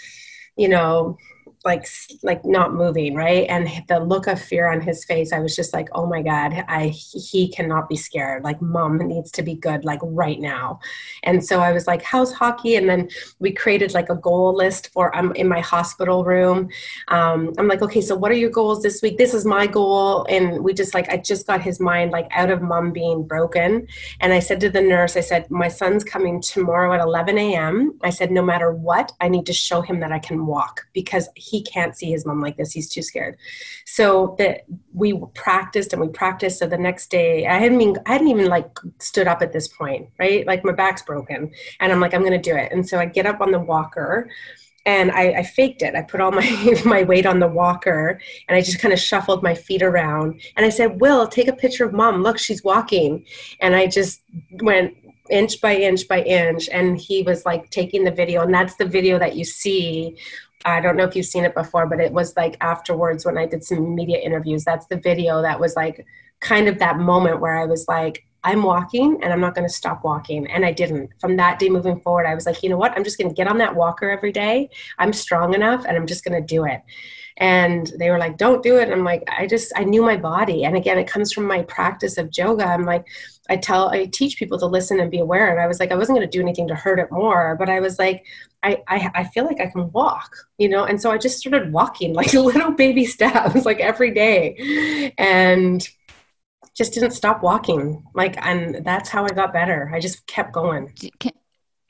you 0.57 0.67
know, 0.67 1.17
like 1.65 1.85
like 2.23 2.43
not 2.45 2.73
moving 2.73 3.15
right? 3.15 3.45
And 3.49 3.67
the 3.87 3.99
look 3.99 4.27
of 4.27 4.41
fear 4.41 4.71
on 4.71 4.81
his 4.81 5.03
face 5.03 5.33
i 5.33 5.39
was 5.39 5.55
just 5.55 5.73
like 5.73 5.89
oh 5.93 6.05
my 6.05 6.21
god 6.21 6.63
i 6.67 6.87
he 6.87 7.49
cannot 7.49 7.89
be 7.89 7.95
scared. 7.95 8.43
Like 8.43 8.61
mom 8.61 8.97
needs 8.97 9.31
to 9.31 9.43
be 9.43 9.55
good 9.55 9.83
like 9.83 9.99
right 10.03 10.39
now. 10.39 10.79
And 11.23 11.43
so 11.43 11.59
i 11.59 11.71
was 11.71 11.87
like 11.87 12.01
how's 12.01 12.33
hockey 12.33 12.75
and 12.75 12.87
then 12.89 13.09
we 13.39 13.51
created 13.51 13.93
like 13.93 14.09
a 14.09 14.15
goal 14.15 14.55
list 14.55 14.91
for 14.93 15.15
i'm 15.15 15.29
um, 15.29 15.35
in 15.35 15.47
my 15.47 15.59
hospital 15.59 16.23
room. 16.23 16.69
Um, 17.09 17.53
i'm 17.57 17.67
like 17.67 17.81
okay 17.81 18.01
so 18.01 18.15
what 18.15 18.31
are 18.31 18.35
your 18.35 18.49
goals 18.49 18.81
this 18.81 19.01
week? 19.01 19.17
This 19.17 19.33
is 19.33 19.45
my 19.45 19.67
goal 19.67 20.25
and 20.29 20.63
we 20.63 20.73
just 20.73 20.93
like 20.93 21.09
i 21.09 21.17
just 21.17 21.45
got 21.45 21.61
his 21.61 21.79
mind 21.79 22.11
like 22.11 22.27
out 22.31 22.51
of 22.51 22.61
mom 22.61 22.91
being 22.91 23.23
broken. 23.23 23.87
And 24.21 24.31
i 24.33 24.39
said 24.39 24.59
to 24.61 24.69
the 24.69 24.81
nurse 24.81 25.17
i 25.17 25.21
said 25.21 25.49
my 25.51 25.67
son's 25.67 26.03
coming 26.03 26.41
tomorrow 26.41 26.93
at 26.93 27.01
11 27.01 27.37
a.m 27.37 27.99
i 28.01 28.09
said 28.09 28.31
no 28.31 28.41
matter 28.41 28.71
what 28.71 29.11
i 29.19 29.27
need 29.27 29.45
to 29.45 29.53
show 29.53 29.81
him 29.81 29.99
that 29.99 30.11
i 30.11 30.19
can 30.19 30.45
walk 30.45 30.87
because 30.93 31.27
he 31.49 31.61
can't 31.63 31.95
see 31.95 32.11
his 32.11 32.25
mom 32.25 32.41
like 32.41 32.57
this. 32.57 32.71
He's 32.71 32.89
too 32.89 33.01
scared. 33.01 33.37
So 33.85 34.35
that 34.37 34.61
we 34.93 35.19
practiced 35.33 35.93
and 35.93 36.01
we 36.01 36.07
practiced. 36.09 36.59
So 36.59 36.67
the 36.67 36.77
next 36.77 37.09
day, 37.09 37.47
I 37.47 37.57
hadn't 37.57 37.81
even 37.81 37.97
I 38.05 38.13
hadn't 38.13 38.27
even 38.27 38.47
like 38.47 38.69
stood 38.99 39.27
up 39.27 39.41
at 39.41 39.53
this 39.53 39.67
point, 39.67 40.09
right? 40.19 40.45
Like 40.45 40.63
my 40.63 40.73
back's 40.73 41.01
broken, 41.01 41.51
and 41.79 41.91
I'm 41.91 41.99
like 41.99 42.13
I'm 42.13 42.23
gonna 42.23 42.41
do 42.41 42.55
it. 42.55 42.71
And 42.71 42.87
so 42.87 42.99
I 42.99 43.05
get 43.05 43.25
up 43.25 43.41
on 43.41 43.51
the 43.51 43.59
walker. 43.59 44.29
And 44.85 45.11
I, 45.11 45.33
I 45.39 45.43
faked 45.43 45.81
it. 45.81 45.93
I 45.93 46.01
put 46.01 46.21
all 46.21 46.31
my 46.41 46.81
my 46.85 47.03
weight 47.03 47.25
on 47.25 47.39
the 47.39 47.47
walker, 47.47 48.19
and 48.47 48.55
I 48.55 48.61
just 48.61 48.79
kind 48.79 48.93
of 48.93 48.99
shuffled 48.99 49.43
my 49.43 49.53
feet 49.53 49.83
around. 49.83 50.41
And 50.55 50.65
I 50.65 50.69
said, 50.69 51.01
"Will, 51.01 51.27
take 51.27 51.49
a 51.49 51.53
picture 51.53 51.85
of 51.85 51.93
mom. 51.93 52.23
Look, 52.23 52.39
she's 52.39 52.63
walking." 52.63 53.25
And 53.59 53.75
I 53.75 53.87
just 53.87 54.21
went 54.61 54.95
inch 55.29 55.61
by 55.61 55.75
inch 55.75 56.07
by 56.07 56.21
inch 56.23 56.69
and 56.69 56.97
he 56.97 57.21
was 57.21 57.45
like 57.45 57.69
taking 57.69 58.03
the 58.03 58.11
video 58.11 58.41
and 58.41 58.53
that's 58.53 58.75
the 58.75 58.85
video 58.85 59.19
that 59.19 59.35
you 59.35 59.45
see 59.45 60.17
I 60.65 60.81
don't 60.81 60.97
know 60.97 61.05
if 61.05 61.15
you've 61.15 61.25
seen 61.25 61.45
it 61.45 61.55
before, 61.55 61.87
but 61.87 61.99
it 61.99 62.11
was 62.11 62.35
like 62.35 62.57
afterwards 62.61 63.25
when 63.25 63.37
I 63.37 63.45
did 63.45 63.63
some 63.63 63.95
media 63.95 64.17
interviews. 64.17 64.63
That's 64.65 64.87
the 64.87 64.97
video 64.97 65.41
that 65.41 65.59
was 65.59 65.75
like 65.75 66.05
kind 66.41 66.67
of 66.67 66.79
that 66.79 66.97
moment 66.97 67.39
where 67.39 67.57
I 67.57 67.65
was 67.65 67.87
like, 67.87 68.25
I'm 68.43 68.63
walking 68.63 69.19
and 69.21 69.33
I'm 69.33 69.41
not 69.41 69.53
going 69.53 69.67
to 69.67 69.73
stop 69.73 70.03
walking. 70.03 70.47
And 70.47 70.65
I 70.65 70.71
didn't. 70.71 71.11
From 71.19 71.35
that 71.37 71.59
day 71.59 71.69
moving 71.69 71.99
forward, 71.99 72.25
I 72.25 72.35
was 72.35 72.45
like, 72.45 72.63
you 72.63 72.69
know 72.69 72.77
what? 72.77 72.93
I'm 72.93 73.03
just 73.03 73.17
going 73.17 73.29
to 73.29 73.35
get 73.35 73.47
on 73.47 73.57
that 73.57 73.75
walker 73.75 74.09
every 74.09 74.31
day. 74.31 74.69
I'm 74.97 75.11
strong 75.11 75.53
enough 75.53 75.85
and 75.85 75.97
I'm 75.97 76.07
just 76.07 76.23
going 76.23 76.39
to 76.39 76.45
do 76.45 76.65
it. 76.65 76.81
And 77.37 77.91
they 77.97 78.09
were 78.09 78.17
like, 78.17 78.37
don't 78.37 78.63
do 78.63 78.77
it. 78.77 78.83
And 78.83 78.93
I'm 78.93 79.03
like, 79.03 79.23
I 79.29 79.47
just, 79.47 79.71
I 79.75 79.83
knew 79.83 80.01
my 80.01 80.17
body. 80.17 80.65
And 80.65 80.75
again, 80.75 80.97
it 80.97 81.07
comes 81.07 81.31
from 81.31 81.45
my 81.45 81.63
practice 81.63 82.17
of 82.17 82.29
yoga. 82.37 82.65
I'm 82.65 82.85
like, 82.85 83.05
I 83.49 83.57
tell, 83.57 83.89
I 83.89 84.05
teach 84.05 84.37
people 84.37 84.59
to 84.59 84.65
listen 84.65 84.99
and 84.99 85.09
be 85.09 85.19
aware. 85.19 85.49
And 85.49 85.59
I 85.59 85.67
was 85.67 85.79
like, 85.79 85.91
I 85.91 85.95
wasn't 85.95 86.17
going 86.17 86.29
to 86.29 86.37
do 86.37 86.41
anything 86.41 86.67
to 86.67 86.75
hurt 86.75 86.99
it 86.99 87.11
more, 87.11 87.55
but 87.57 87.69
I 87.69 87.79
was 87.79 87.97
like, 87.97 88.25
I, 88.61 88.83
I, 88.87 89.11
I 89.15 89.23
feel 89.25 89.45
like 89.45 89.59
I 89.59 89.67
can 89.67 89.91
walk, 89.91 90.35
you 90.57 90.69
know? 90.69 90.83
And 90.83 91.01
so 91.01 91.11
I 91.11 91.17
just 91.17 91.39
started 91.39 91.71
walking 91.71 92.13
like 92.19 92.33
little 92.33 92.71
baby 92.71 93.05
steps, 93.05 93.65
like 93.65 93.79
every 93.79 94.11
day. 94.11 95.13
And 95.17 95.87
just 96.75 96.93
didn't 96.93 97.11
stop 97.11 97.43
walking. 97.43 98.03
Like, 98.13 98.35
and 98.45 98.85
that's 98.85 99.09
how 99.09 99.25
I 99.25 99.29
got 99.29 99.51
better. 99.51 99.91
I 99.93 99.99
just 99.99 100.25
kept 100.27 100.53
going. 100.53 100.93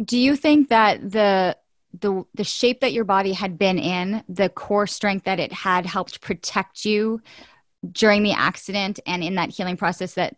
Do 0.03 0.17
you 0.17 0.35
think 0.35 0.69
that 0.69 1.11
the, 1.11 1.57
the 1.99 2.23
the 2.35 2.43
shape 2.43 2.81
that 2.81 2.93
your 2.93 3.03
body 3.03 3.33
had 3.33 3.57
been 3.57 3.79
in, 3.79 4.23
the 4.29 4.49
core 4.49 4.87
strength 4.87 5.25
that 5.25 5.39
it 5.39 5.51
had 5.51 5.85
helped 5.85 6.21
protect 6.21 6.85
you 6.85 7.21
during 7.91 8.23
the 8.23 8.33
accident 8.33 8.99
and 9.05 9.23
in 9.23 9.35
that 9.35 9.49
healing 9.49 9.77
process 9.77 10.15
that 10.15 10.35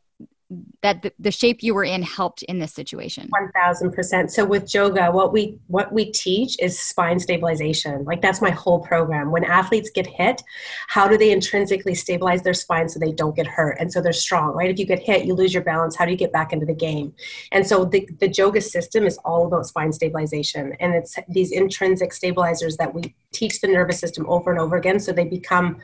that 0.81 1.01
the, 1.01 1.13
the, 1.19 1.31
shape 1.31 1.63
you 1.63 1.73
were 1.73 1.83
in 1.83 2.01
helped 2.01 2.43
in 2.43 2.59
this 2.59 2.73
situation? 2.73 3.29
1000% 3.55 4.29
so 4.29 4.45
with 4.45 4.65
Joga 4.65 5.13
what 5.13 5.31
we 5.31 5.57
what 5.67 5.91
we 5.93 6.11
teach 6.11 6.57
is 6.59 6.79
spine 6.79 7.19
stabilization. 7.19 8.03
Like 8.05 8.21
that's 8.21 8.41
my 8.41 8.49
whole 8.49 8.79
program. 8.79 9.31
When 9.31 9.43
athletes 9.43 9.89
get 9.89 10.07
hit 10.07 10.41
how 10.87 11.07
do 11.07 11.17
they 11.17 11.31
intrinsically 11.31 11.95
stabilize 11.95 12.41
their 12.41 12.53
spine 12.53 12.89
so 12.89 12.99
they 12.99 13.11
don't 13.11 13.35
get 13.35 13.47
hurt? 13.47 13.77
And 13.79 13.91
so 13.91 14.01
they're 14.01 14.13
strong 14.13 14.53
right? 14.53 14.69
If 14.69 14.79
you 14.79 14.85
get 14.85 14.99
hit 14.99 15.25
you 15.25 15.33
lose 15.33 15.53
your 15.53 15.63
balance. 15.63 15.95
How 15.95 16.05
do 16.05 16.11
you 16.11 16.17
get 16.17 16.31
back 16.31 16.53
into 16.53 16.65
the 16.65 16.73
game? 16.73 17.13
And 17.51 17.65
so 17.65 17.85
the, 17.85 18.07
the 18.19 18.27
Joga 18.27 18.61
system 18.61 19.05
is 19.05 19.17
all 19.19 19.45
about 19.45 19.65
spine 19.65 19.91
stabilization. 19.91 20.73
And 20.79 20.93
it's 20.93 21.17
these 21.27 21.51
intrinsic 21.51 22.13
stabilizers 22.13 22.77
that 22.77 22.93
we 22.93 23.15
teach 23.31 23.61
the 23.61 23.67
nervous 23.67 23.99
system 23.99 24.25
over 24.29 24.51
and 24.51 24.59
over 24.59 24.75
again 24.75 24.99
so 24.99 25.11
they 25.11 25.25
become 25.25 25.79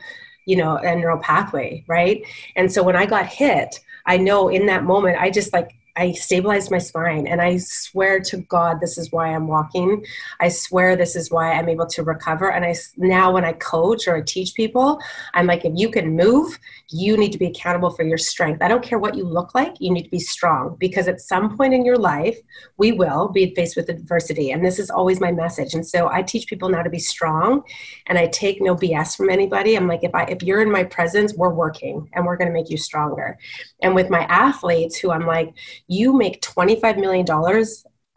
you 0.48 0.56
know 0.56 0.76
a 0.76 0.96
neural 0.96 1.18
pathway 1.18 1.84
right? 1.86 2.18
And 2.56 2.66
so 2.72 2.82
when 2.82 2.96
i 2.96 3.06
got 3.06 3.26
hit 3.26 3.80
I 4.08 4.16
know 4.16 4.48
in 4.48 4.66
that 4.66 4.84
moment, 4.84 5.18
I 5.20 5.30
just 5.30 5.52
like, 5.52 5.77
I 5.98 6.12
stabilized 6.12 6.70
my 6.70 6.78
spine 6.78 7.26
and 7.26 7.42
I 7.42 7.56
swear 7.56 8.20
to 8.20 8.38
God, 8.38 8.80
this 8.80 8.96
is 8.96 9.10
why 9.10 9.34
I'm 9.34 9.48
walking. 9.48 10.04
I 10.38 10.48
swear 10.48 10.94
this 10.94 11.16
is 11.16 11.30
why 11.30 11.52
I'm 11.52 11.68
able 11.68 11.86
to 11.86 12.04
recover. 12.04 12.52
And 12.52 12.64
I 12.64 12.76
now, 12.96 13.32
when 13.32 13.44
I 13.44 13.52
coach 13.54 14.06
or 14.06 14.16
I 14.16 14.20
teach 14.20 14.54
people, 14.54 15.00
I'm 15.34 15.46
like, 15.46 15.64
if 15.64 15.72
you 15.74 15.90
can 15.90 16.14
move, 16.14 16.56
you 16.88 17.16
need 17.16 17.32
to 17.32 17.38
be 17.38 17.46
accountable 17.46 17.90
for 17.90 18.04
your 18.04 18.16
strength. 18.16 18.62
I 18.62 18.68
don't 18.68 18.82
care 18.82 19.00
what 19.00 19.16
you 19.16 19.24
look 19.24 19.54
like, 19.56 19.74
you 19.80 19.92
need 19.92 20.04
to 20.04 20.10
be 20.10 20.20
strong 20.20 20.76
because 20.78 21.08
at 21.08 21.20
some 21.20 21.56
point 21.56 21.74
in 21.74 21.84
your 21.84 21.98
life, 21.98 22.38
we 22.76 22.92
will 22.92 23.28
be 23.28 23.52
faced 23.56 23.76
with 23.76 23.88
adversity. 23.88 24.52
And 24.52 24.64
this 24.64 24.78
is 24.78 24.90
always 24.90 25.20
my 25.20 25.32
message. 25.32 25.74
And 25.74 25.86
so 25.86 26.08
I 26.08 26.22
teach 26.22 26.46
people 26.46 26.68
now 26.68 26.82
to 26.82 26.90
be 26.90 27.00
strong 27.00 27.64
and 28.06 28.16
I 28.16 28.28
take 28.28 28.62
no 28.62 28.76
BS 28.76 29.16
from 29.16 29.30
anybody. 29.30 29.76
I'm 29.76 29.88
like, 29.88 30.04
if 30.04 30.14
I 30.14 30.24
if 30.24 30.44
you're 30.44 30.62
in 30.62 30.70
my 30.70 30.84
presence, 30.84 31.34
we're 31.34 31.52
working 31.52 32.08
and 32.12 32.24
we're 32.24 32.36
gonna 32.36 32.52
make 32.52 32.70
you 32.70 32.76
stronger. 32.76 33.36
And 33.82 33.94
with 33.94 34.10
my 34.10 34.24
athletes 34.24 34.98
who 34.98 35.10
I'm 35.10 35.26
like, 35.26 35.54
you 35.86 36.16
make 36.16 36.42
$25 36.42 36.98
million 36.98 37.26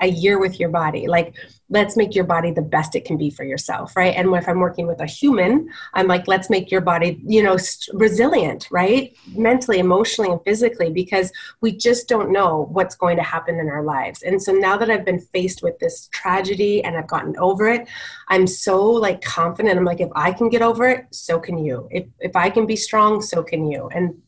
a 0.02 0.08
year 0.08 0.40
with 0.40 0.60
your 0.60 0.70
body. 0.70 1.08
Like, 1.08 1.36
let's 1.70 1.96
make 1.96 2.16
your 2.16 2.26
body 2.26 2.52
the 2.52 2.62
best 2.62 2.96
it 2.96 3.06
can 3.06 3.18
be 3.18 3.30
for 3.30 3.44
yourself, 3.44 3.96
right? 3.96 4.16
And 4.16 4.34
if 4.36 4.50
I'm 4.50 4.60
working 4.60 4.88
with 4.88 5.00
a 5.00 5.06
human, 5.06 5.70
I'm 5.94 6.08
like, 6.08 6.28
let's 6.28 6.50
make 6.50 6.72
your 6.72 6.82
body, 6.82 7.22
you 7.26 7.42
know, 7.44 7.58
resilient, 7.94 8.68
right? 8.72 9.16
Mentally, 9.36 9.80
emotionally, 9.80 10.32
and 10.32 10.44
physically, 10.44 10.90
because 10.90 11.32
we 11.62 11.72
just 11.72 12.10
don't 12.10 12.32
know 12.32 12.68
what's 12.72 12.96
going 12.96 13.16
to 13.18 13.24
happen 13.24 13.60
in 13.60 13.70
our 13.70 13.84
lives. 13.84 14.24
And 14.24 14.42
so 14.42 14.52
now 14.52 14.76
that 14.78 14.90
I've 14.90 15.06
been 15.06 15.22
faced 15.22 15.64
with 15.64 15.78
this 15.80 16.10
tragedy 16.12 16.84
and 16.84 16.98
I've 16.98 17.08
gotten 17.08 17.38
over 17.38 17.70
it, 17.70 17.88
I'm 18.28 18.48
so 18.48 18.84
like 18.86 19.22
confident. 19.22 19.78
I'm 19.78 19.86
like, 19.86 20.02
if 20.02 20.10
I 20.16 20.32
can 20.34 20.50
get 20.50 20.62
over 20.62 20.88
it, 20.88 21.06
so 21.12 21.40
can 21.40 21.64
you. 21.64 21.88
If 21.92 22.06
if 22.20 22.36
I 22.36 22.50
can 22.50 22.66
be 22.66 22.76
strong, 22.76 23.22
so 23.22 23.44
can 23.44 23.70
you. 23.70 23.88
And 23.90 24.22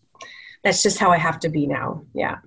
that's 0.63 0.81
just 0.81 0.97
how 0.97 1.11
I 1.11 1.17
have 1.17 1.39
to 1.39 1.49
be 1.49 1.67
now. 1.67 2.05
Yeah. 2.13 2.37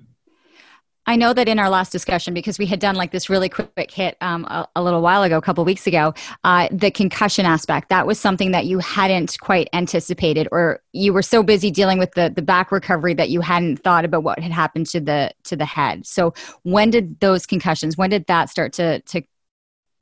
I 1.08 1.14
know 1.14 1.32
that 1.32 1.46
in 1.46 1.60
our 1.60 1.70
last 1.70 1.92
discussion, 1.92 2.34
because 2.34 2.58
we 2.58 2.66
had 2.66 2.80
done 2.80 2.96
like 2.96 3.12
this 3.12 3.30
really 3.30 3.48
quick 3.48 3.90
hit 3.92 4.16
um, 4.20 4.44
a, 4.46 4.66
a, 4.74 4.82
little 4.82 5.00
while 5.00 5.22
ago, 5.22 5.38
a 5.38 5.40
couple 5.40 5.64
weeks 5.64 5.86
ago, 5.86 6.14
uh, 6.42 6.66
the 6.72 6.90
concussion 6.90 7.46
aspect 7.46 7.90
that 7.90 8.08
was 8.08 8.18
something 8.18 8.50
that 8.50 8.66
you 8.66 8.80
hadn't 8.80 9.38
quite 9.40 9.68
anticipated, 9.72 10.48
or 10.50 10.80
you 10.92 11.12
were 11.12 11.22
so 11.22 11.44
busy 11.44 11.70
dealing 11.70 11.98
with 11.98 12.10
the 12.14 12.32
the 12.34 12.42
back 12.42 12.72
recovery 12.72 13.14
that 13.14 13.30
you 13.30 13.40
hadn't 13.40 13.76
thought 13.84 14.04
about 14.04 14.24
what 14.24 14.40
had 14.40 14.50
happened 14.50 14.86
to 14.86 15.00
the 15.00 15.30
to 15.44 15.54
the 15.54 15.64
head. 15.64 16.04
So 16.04 16.34
when 16.64 16.90
did 16.90 17.20
those 17.20 17.46
concussions? 17.46 17.96
When 17.96 18.10
did 18.10 18.26
that 18.26 18.50
start 18.50 18.72
to 18.74 19.00
to 19.02 19.22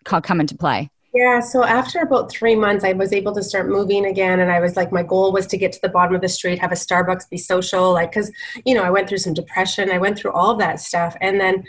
come 0.04 0.40
into 0.40 0.56
play? 0.56 0.90
Yeah, 1.14 1.38
so 1.38 1.62
after 1.62 2.00
about 2.00 2.28
three 2.28 2.56
months, 2.56 2.84
I 2.84 2.92
was 2.92 3.12
able 3.12 3.32
to 3.36 3.42
start 3.42 3.68
moving 3.68 4.06
again. 4.06 4.40
And 4.40 4.50
I 4.50 4.58
was 4.58 4.74
like, 4.74 4.90
my 4.90 5.04
goal 5.04 5.32
was 5.32 5.46
to 5.46 5.56
get 5.56 5.70
to 5.72 5.80
the 5.80 5.88
bottom 5.88 6.12
of 6.16 6.20
the 6.20 6.28
street, 6.28 6.58
have 6.58 6.72
a 6.72 6.74
Starbucks, 6.74 7.30
be 7.30 7.36
social. 7.38 7.92
Like, 7.92 8.10
because, 8.10 8.32
you 8.64 8.74
know, 8.74 8.82
I 8.82 8.90
went 8.90 9.08
through 9.08 9.18
some 9.18 9.32
depression, 9.32 9.92
I 9.92 9.98
went 9.98 10.18
through 10.18 10.32
all 10.32 10.56
that 10.56 10.80
stuff. 10.80 11.16
And 11.20 11.40
then 11.40 11.62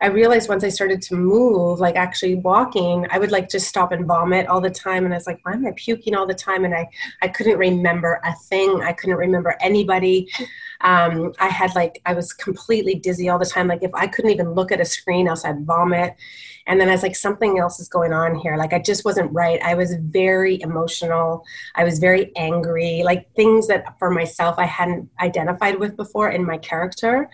I 0.00 0.06
realized 0.06 0.48
once 0.48 0.62
I 0.62 0.68
started 0.68 1.02
to 1.02 1.16
move, 1.16 1.80
like 1.80 1.96
actually 1.96 2.36
walking, 2.36 3.06
I 3.10 3.18
would 3.18 3.32
like 3.32 3.48
just 3.48 3.66
stop 3.66 3.90
and 3.90 4.06
vomit 4.06 4.46
all 4.46 4.60
the 4.60 4.70
time. 4.70 5.04
And 5.04 5.12
I 5.12 5.16
was 5.16 5.26
like, 5.26 5.40
why 5.42 5.54
am 5.54 5.66
I 5.66 5.72
puking 5.76 6.14
all 6.14 6.26
the 6.26 6.34
time? 6.34 6.64
And 6.64 6.72
I, 6.72 6.88
I 7.20 7.28
couldn't 7.28 7.58
remember 7.58 8.20
a 8.24 8.32
thing. 8.48 8.80
I 8.82 8.92
couldn't 8.92 9.16
remember 9.16 9.56
anybody. 9.60 10.28
Um, 10.82 11.32
I 11.40 11.48
had 11.48 11.74
like, 11.74 12.00
I 12.06 12.14
was 12.14 12.32
completely 12.32 12.94
dizzy 12.94 13.28
all 13.28 13.40
the 13.40 13.46
time. 13.46 13.66
Like 13.66 13.82
if 13.82 13.90
I 13.92 14.06
couldn't 14.06 14.30
even 14.30 14.52
look 14.52 14.70
at 14.70 14.80
a 14.80 14.84
screen 14.84 15.26
else, 15.26 15.44
I'd 15.44 15.66
vomit 15.66 16.14
and 16.68 16.78
then 16.78 16.88
i 16.88 16.92
was 16.92 17.02
like 17.02 17.16
something 17.16 17.58
else 17.58 17.80
is 17.80 17.88
going 17.88 18.12
on 18.12 18.34
here 18.36 18.56
like 18.56 18.72
i 18.72 18.78
just 18.78 19.04
wasn't 19.04 19.32
right 19.32 19.60
i 19.62 19.74
was 19.74 19.94
very 19.94 20.60
emotional 20.60 21.44
i 21.74 21.82
was 21.82 21.98
very 21.98 22.30
angry 22.36 23.02
like 23.04 23.28
things 23.34 23.66
that 23.66 23.98
for 23.98 24.10
myself 24.10 24.56
i 24.58 24.66
hadn't 24.66 25.08
identified 25.18 25.78
with 25.78 25.96
before 25.96 26.30
in 26.30 26.44
my 26.44 26.58
character 26.58 27.28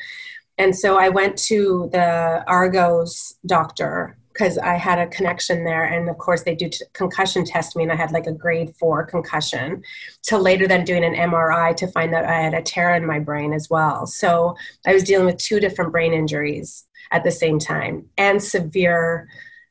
and 0.59 0.77
so 0.77 0.97
i 0.97 1.09
went 1.09 1.37
to 1.37 1.89
the 1.93 2.45
argos 2.47 3.35
doctor 3.47 4.17
because 4.35 4.59
I 4.59 4.75
had 4.75 4.99
a 4.99 5.07
connection 5.07 5.65
there. 5.65 5.85
And 5.85 6.11
of 6.11 6.19
course, 6.19 6.43
they 6.43 6.57
do 6.57 6.69
t- 6.69 6.85
concussion 6.93 7.45
test 7.45 7.77
me, 7.77 7.85
and 7.85 7.93
I 7.93 7.95
had 7.95 8.11
like 8.11 8.27
a 8.27 8.33
grade 8.33 8.75
four 8.77 9.05
concussion. 9.05 9.83
To 10.25 10.39
later 10.39 10.67
then 10.67 10.85
doing 10.85 11.05
an 11.05 11.15
MRI 11.15 11.75
to 11.77 11.87
find 11.87 12.13
that 12.13 12.25
I 12.25 12.41
had 12.41 12.53
a 12.53 12.61
tear 12.61 12.95
in 12.97 13.07
my 13.07 13.21
brain 13.21 13.53
as 13.53 13.71
well. 13.71 14.07
So 14.07 14.57
I 14.85 14.93
was 14.93 15.05
dealing 15.05 15.27
with 15.27 15.39
two 15.39 15.61
different 15.61 15.93
brain 15.93 16.13
injuries 16.13 16.85
at 17.13 17.23
the 17.23 17.31
same 17.31 17.59
time 17.59 18.07
and 18.19 18.43
severe 18.43 19.29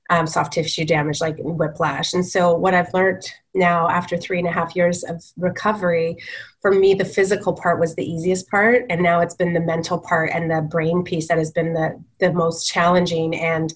um, 0.09 0.27
soft 0.27 0.53
tissue 0.53 0.85
damage 0.85 1.21
like 1.21 1.37
whiplash. 1.39 2.13
And 2.13 2.25
so, 2.25 2.53
what 2.53 2.73
I've 2.73 2.93
learned 2.93 3.23
now 3.53 3.89
after 3.89 4.17
three 4.17 4.39
and 4.39 4.47
a 4.47 4.51
half 4.51 4.75
years 4.75 5.03
of 5.03 5.23
recovery, 5.37 6.17
for 6.61 6.71
me, 6.71 6.93
the 6.93 7.05
physical 7.05 7.53
part 7.53 7.79
was 7.79 7.95
the 7.95 8.09
easiest 8.09 8.49
part. 8.49 8.85
And 8.89 9.01
now 9.01 9.21
it's 9.21 9.35
been 9.35 9.53
the 9.53 9.59
mental 9.59 9.99
part 9.99 10.31
and 10.33 10.51
the 10.51 10.61
brain 10.61 11.03
piece 11.03 11.27
that 11.27 11.37
has 11.37 11.51
been 11.51 11.73
the, 11.73 12.01
the 12.19 12.33
most 12.33 12.67
challenging. 12.67 13.35
And 13.35 13.73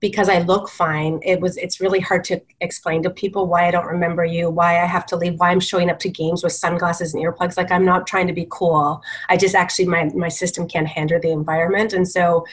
because 0.00 0.28
I 0.28 0.40
look 0.40 0.68
fine, 0.68 1.18
it 1.22 1.40
was 1.40 1.56
it's 1.56 1.80
really 1.80 2.00
hard 2.00 2.24
to 2.24 2.40
explain 2.60 3.02
to 3.04 3.10
people 3.10 3.46
why 3.46 3.66
I 3.66 3.70
don't 3.70 3.86
remember 3.86 4.24
you, 4.24 4.50
why 4.50 4.82
I 4.82 4.84
have 4.84 5.06
to 5.06 5.16
leave, 5.16 5.40
why 5.40 5.50
I'm 5.50 5.60
showing 5.60 5.88
up 5.88 5.98
to 6.00 6.10
games 6.10 6.44
with 6.44 6.52
sunglasses 6.52 7.14
and 7.14 7.24
earplugs. 7.24 7.56
Like 7.56 7.72
I'm 7.72 7.86
not 7.86 8.06
trying 8.06 8.26
to 8.26 8.34
be 8.34 8.46
cool. 8.50 9.02
I 9.30 9.38
just 9.38 9.54
actually 9.54 9.86
my 9.86 10.10
my 10.14 10.28
system 10.28 10.68
can't 10.68 10.86
handle 10.86 11.18
the 11.20 11.30
environment. 11.30 11.94
And 11.94 12.06
so 12.06 12.44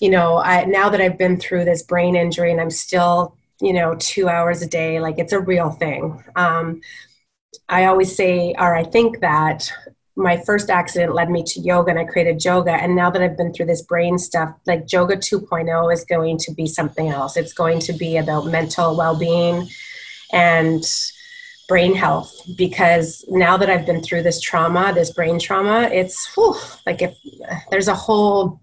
you 0.00 0.10
know, 0.10 0.38
I, 0.38 0.64
now 0.64 0.88
that 0.88 1.00
I've 1.00 1.18
been 1.18 1.38
through 1.38 1.64
this 1.64 1.82
brain 1.82 2.16
injury 2.16 2.50
and 2.50 2.60
I'm 2.60 2.70
still, 2.70 3.36
you 3.60 3.72
know, 3.72 3.96
two 3.98 4.28
hours 4.28 4.62
a 4.62 4.66
day, 4.66 5.00
like 5.00 5.18
it's 5.18 5.32
a 5.32 5.40
real 5.40 5.70
thing. 5.70 6.22
Um, 6.36 6.80
I 7.68 7.86
always 7.86 8.14
say, 8.14 8.54
or 8.58 8.74
I 8.74 8.84
think 8.84 9.20
that 9.20 9.70
my 10.18 10.36
first 10.44 10.68
accident 10.68 11.14
led 11.14 11.30
me 11.30 11.44
to 11.44 11.60
yoga 11.60 11.90
and 11.90 11.98
I 11.98 12.04
created 12.04 12.38
Joga. 12.38 12.72
And 12.72 12.96
now 12.96 13.08
that 13.08 13.22
I've 13.22 13.36
been 13.36 13.52
through 13.52 13.66
this 13.66 13.82
brain 13.82 14.18
stuff, 14.18 14.52
like 14.66 14.84
Joga 14.84 15.16
2.0 15.16 15.92
is 15.92 16.04
going 16.04 16.38
to 16.38 16.52
be 16.52 16.66
something 16.66 17.08
else. 17.08 17.36
It's 17.36 17.52
going 17.52 17.78
to 17.80 17.92
be 17.92 18.16
about 18.16 18.46
mental 18.46 18.96
well 18.96 19.16
being 19.16 19.68
and 20.32 20.84
brain 21.68 21.94
health 21.94 22.34
because 22.56 23.24
now 23.28 23.56
that 23.58 23.70
I've 23.70 23.86
been 23.86 24.02
through 24.02 24.22
this 24.22 24.40
trauma, 24.40 24.92
this 24.92 25.12
brain 25.12 25.38
trauma, 25.38 25.82
it's 25.92 26.34
whew, 26.34 26.56
like 26.84 27.00
if 27.00 27.16
there's 27.70 27.88
a 27.88 27.94
whole 27.94 28.60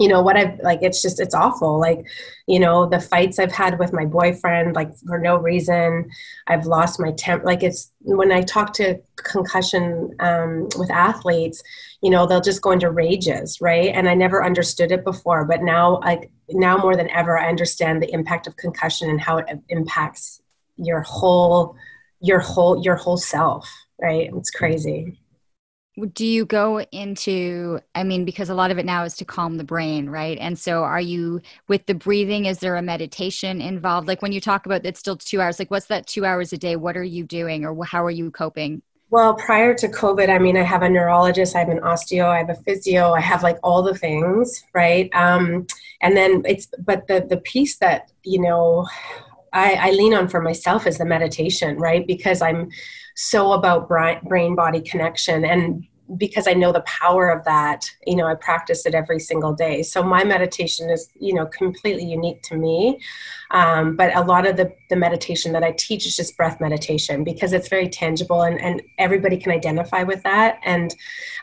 you 0.00 0.08
know 0.08 0.22
what 0.22 0.36
i've 0.36 0.58
like 0.60 0.80
it's 0.82 1.00
just 1.02 1.20
it's 1.20 1.34
awful. 1.34 1.78
Like 1.78 2.06
you 2.46 2.58
know 2.58 2.86
the 2.86 3.00
fights 3.00 3.38
i've 3.38 3.52
had 3.52 3.78
with 3.78 3.92
my 3.92 4.04
boyfriend 4.04 4.74
like 4.74 4.94
for 5.06 5.18
no 5.18 5.36
reason. 5.36 6.10
I've 6.46 6.66
lost 6.66 7.00
my 7.00 7.12
temp 7.12 7.44
like 7.44 7.62
it's 7.62 7.92
when 8.00 8.32
i 8.32 8.42
talk 8.42 8.72
to 8.74 9.00
concussion 9.16 10.14
um, 10.20 10.68
with 10.78 10.90
athletes 10.90 11.62
you 12.02 12.10
know 12.10 12.26
they'll 12.26 12.40
just 12.40 12.62
go 12.62 12.72
into 12.72 12.90
rages 12.90 13.60
right? 13.60 13.90
And 13.94 14.08
i 14.08 14.14
never 14.14 14.44
understood 14.44 14.92
it 14.92 15.04
before 15.04 15.44
but 15.44 15.62
now 15.62 16.00
like 16.00 16.30
now 16.50 16.76
more 16.76 16.96
than 16.96 17.10
ever 17.10 17.38
i 17.38 17.48
understand 17.48 18.02
the 18.02 18.12
impact 18.12 18.46
of 18.46 18.56
concussion 18.56 19.08
and 19.10 19.20
how 19.20 19.38
it 19.38 19.46
impacts 19.68 20.42
your 20.76 21.02
whole 21.02 21.76
your 22.20 22.40
whole 22.40 22.82
your 22.82 22.96
whole 22.96 23.16
self 23.16 23.68
right? 24.00 24.30
It's 24.34 24.50
crazy 24.50 25.18
do 26.12 26.26
you 26.26 26.44
go 26.44 26.80
into 26.90 27.78
i 27.94 28.02
mean 28.02 28.24
because 28.24 28.50
a 28.50 28.54
lot 28.54 28.70
of 28.72 28.78
it 28.78 28.84
now 28.84 29.04
is 29.04 29.14
to 29.16 29.24
calm 29.24 29.56
the 29.56 29.64
brain 29.64 30.08
right? 30.08 30.38
And 30.40 30.58
so 30.58 30.82
are 30.82 31.00
you 31.00 31.40
with 31.68 31.86
the 31.86 31.94
breathing 31.94 32.46
is 32.46 32.58
there 32.58 32.76
a 32.76 32.82
meditation 32.82 33.60
involved? 33.60 34.08
Like 34.08 34.22
when 34.22 34.32
you 34.32 34.40
talk 34.40 34.66
about 34.66 34.84
it's 34.84 35.00
still 35.00 35.16
two 35.16 35.40
hours 35.40 35.58
like 35.58 35.70
what's 35.70 35.86
that 35.86 36.06
two 36.06 36.24
hours 36.24 36.52
a 36.52 36.58
day? 36.58 36.76
What 36.76 36.96
are 36.96 37.04
you 37.04 37.24
doing 37.24 37.64
or 37.64 37.84
how 37.84 38.04
are 38.04 38.10
you 38.10 38.30
coping? 38.30 38.82
Well 39.10 39.34
prior 39.34 39.74
to 39.74 39.88
covid 39.88 40.28
i 40.28 40.38
mean 40.38 40.56
i 40.56 40.62
have 40.62 40.82
a 40.82 40.88
neurologist 40.88 41.54
i 41.54 41.60
have 41.60 41.68
an 41.68 41.78
osteo 41.80 42.26
i 42.26 42.38
have 42.38 42.50
a 42.50 42.56
physio 42.56 43.12
i 43.12 43.20
have 43.20 43.44
like 43.44 43.58
all 43.62 43.82
the 43.82 43.94
things 43.94 44.64
right? 44.72 45.08
Um, 45.14 45.66
and 46.00 46.16
then 46.16 46.42
it's 46.44 46.66
but 46.78 47.06
the 47.06 47.24
the 47.28 47.36
piece 47.38 47.76
that 47.76 48.10
you 48.24 48.40
know 48.40 48.86
I, 49.54 49.74
I 49.74 49.90
lean 49.92 50.12
on 50.12 50.28
for 50.28 50.42
myself 50.42 50.86
is 50.86 50.98
the 50.98 51.04
meditation 51.06 51.78
right? 51.78 52.06
Because 52.06 52.42
i'm 52.42 52.68
so 53.14 53.52
about 53.52 53.88
brain 53.88 54.54
body 54.54 54.80
connection. 54.80 55.44
And 55.44 55.86
because 56.16 56.46
I 56.46 56.52
know 56.52 56.72
the 56.72 56.82
power 56.82 57.30
of 57.30 57.44
that, 57.44 57.90
you 58.06 58.14
know, 58.14 58.26
I 58.26 58.34
practice 58.34 58.84
it 58.86 58.94
every 58.94 59.18
single 59.18 59.54
day. 59.54 59.82
So 59.82 60.02
my 60.02 60.22
meditation 60.22 60.90
is, 60.90 61.10
you 61.18 61.34
know, 61.34 61.46
completely 61.46 62.04
unique 62.04 62.42
to 62.42 62.56
me. 62.56 63.00
Um, 63.50 63.96
but 63.96 64.14
a 64.16 64.20
lot 64.20 64.46
of 64.46 64.56
the, 64.56 64.74
the 64.90 64.96
meditation 64.96 65.52
that 65.52 65.62
I 65.62 65.72
teach 65.72 66.06
is 66.06 66.16
just 66.16 66.36
breath 66.36 66.60
meditation 66.60 67.24
because 67.24 67.52
it's 67.52 67.68
very 67.68 67.88
tangible 67.88 68.42
and, 68.42 68.60
and 68.60 68.82
everybody 68.98 69.36
can 69.36 69.52
identify 69.52 70.02
with 70.02 70.22
that. 70.24 70.58
And 70.64 70.94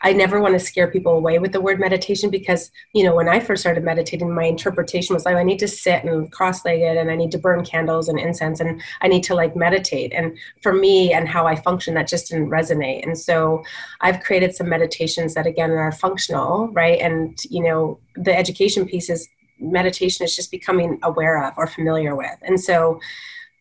I 0.01 0.13
never 0.13 0.41
want 0.41 0.53
to 0.53 0.59
scare 0.59 0.91
people 0.91 1.13
away 1.13 1.39
with 1.39 1.53
the 1.53 1.61
word 1.61 1.79
meditation 1.79 2.29
because, 2.29 2.71
you 2.93 3.03
know, 3.03 3.15
when 3.15 3.29
I 3.29 3.39
first 3.39 3.61
started 3.61 3.83
meditating, 3.83 4.33
my 4.33 4.43
interpretation 4.43 5.13
was 5.13 5.25
like, 5.25 5.37
I 5.37 5.43
need 5.43 5.59
to 5.59 5.67
sit 5.67 6.03
and 6.03 6.31
cross 6.31 6.65
legged 6.65 6.97
and 6.97 7.09
I 7.09 7.15
need 7.15 7.31
to 7.31 7.37
burn 7.37 7.63
candles 7.63 8.09
and 8.09 8.19
incense 8.19 8.59
and 8.59 8.81
I 9.01 9.07
need 9.07 9.23
to 9.23 9.35
like 9.35 9.55
meditate. 9.55 10.11
And 10.13 10.37
for 10.61 10.73
me 10.73 11.13
and 11.13 11.27
how 11.27 11.47
I 11.47 11.55
function, 11.55 11.93
that 11.95 12.07
just 12.07 12.29
didn't 12.29 12.49
resonate. 12.49 13.03
And 13.03 13.17
so 13.17 13.63
I've 14.01 14.19
created 14.19 14.50
some 14.55 14.69
meditations 14.69 15.33
that 15.33 15.47
again 15.47 15.71
are 15.71 15.91
functional, 15.91 16.69
right? 16.69 16.99
And, 16.99 17.37
you 17.49 17.63
know, 17.63 17.99
the 18.15 18.37
education 18.37 18.85
piece 18.85 19.09
is 19.09 19.27
meditation 19.59 20.25
is 20.25 20.35
just 20.35 20.51
becoming 20.51 20.99
aware 21.03 21.43
of 21.43 21.53
or 21.57 21.67
familiar 21.67 22.15
with. 22.15 22.37
And 22.41 22.59
so 22.59 22.99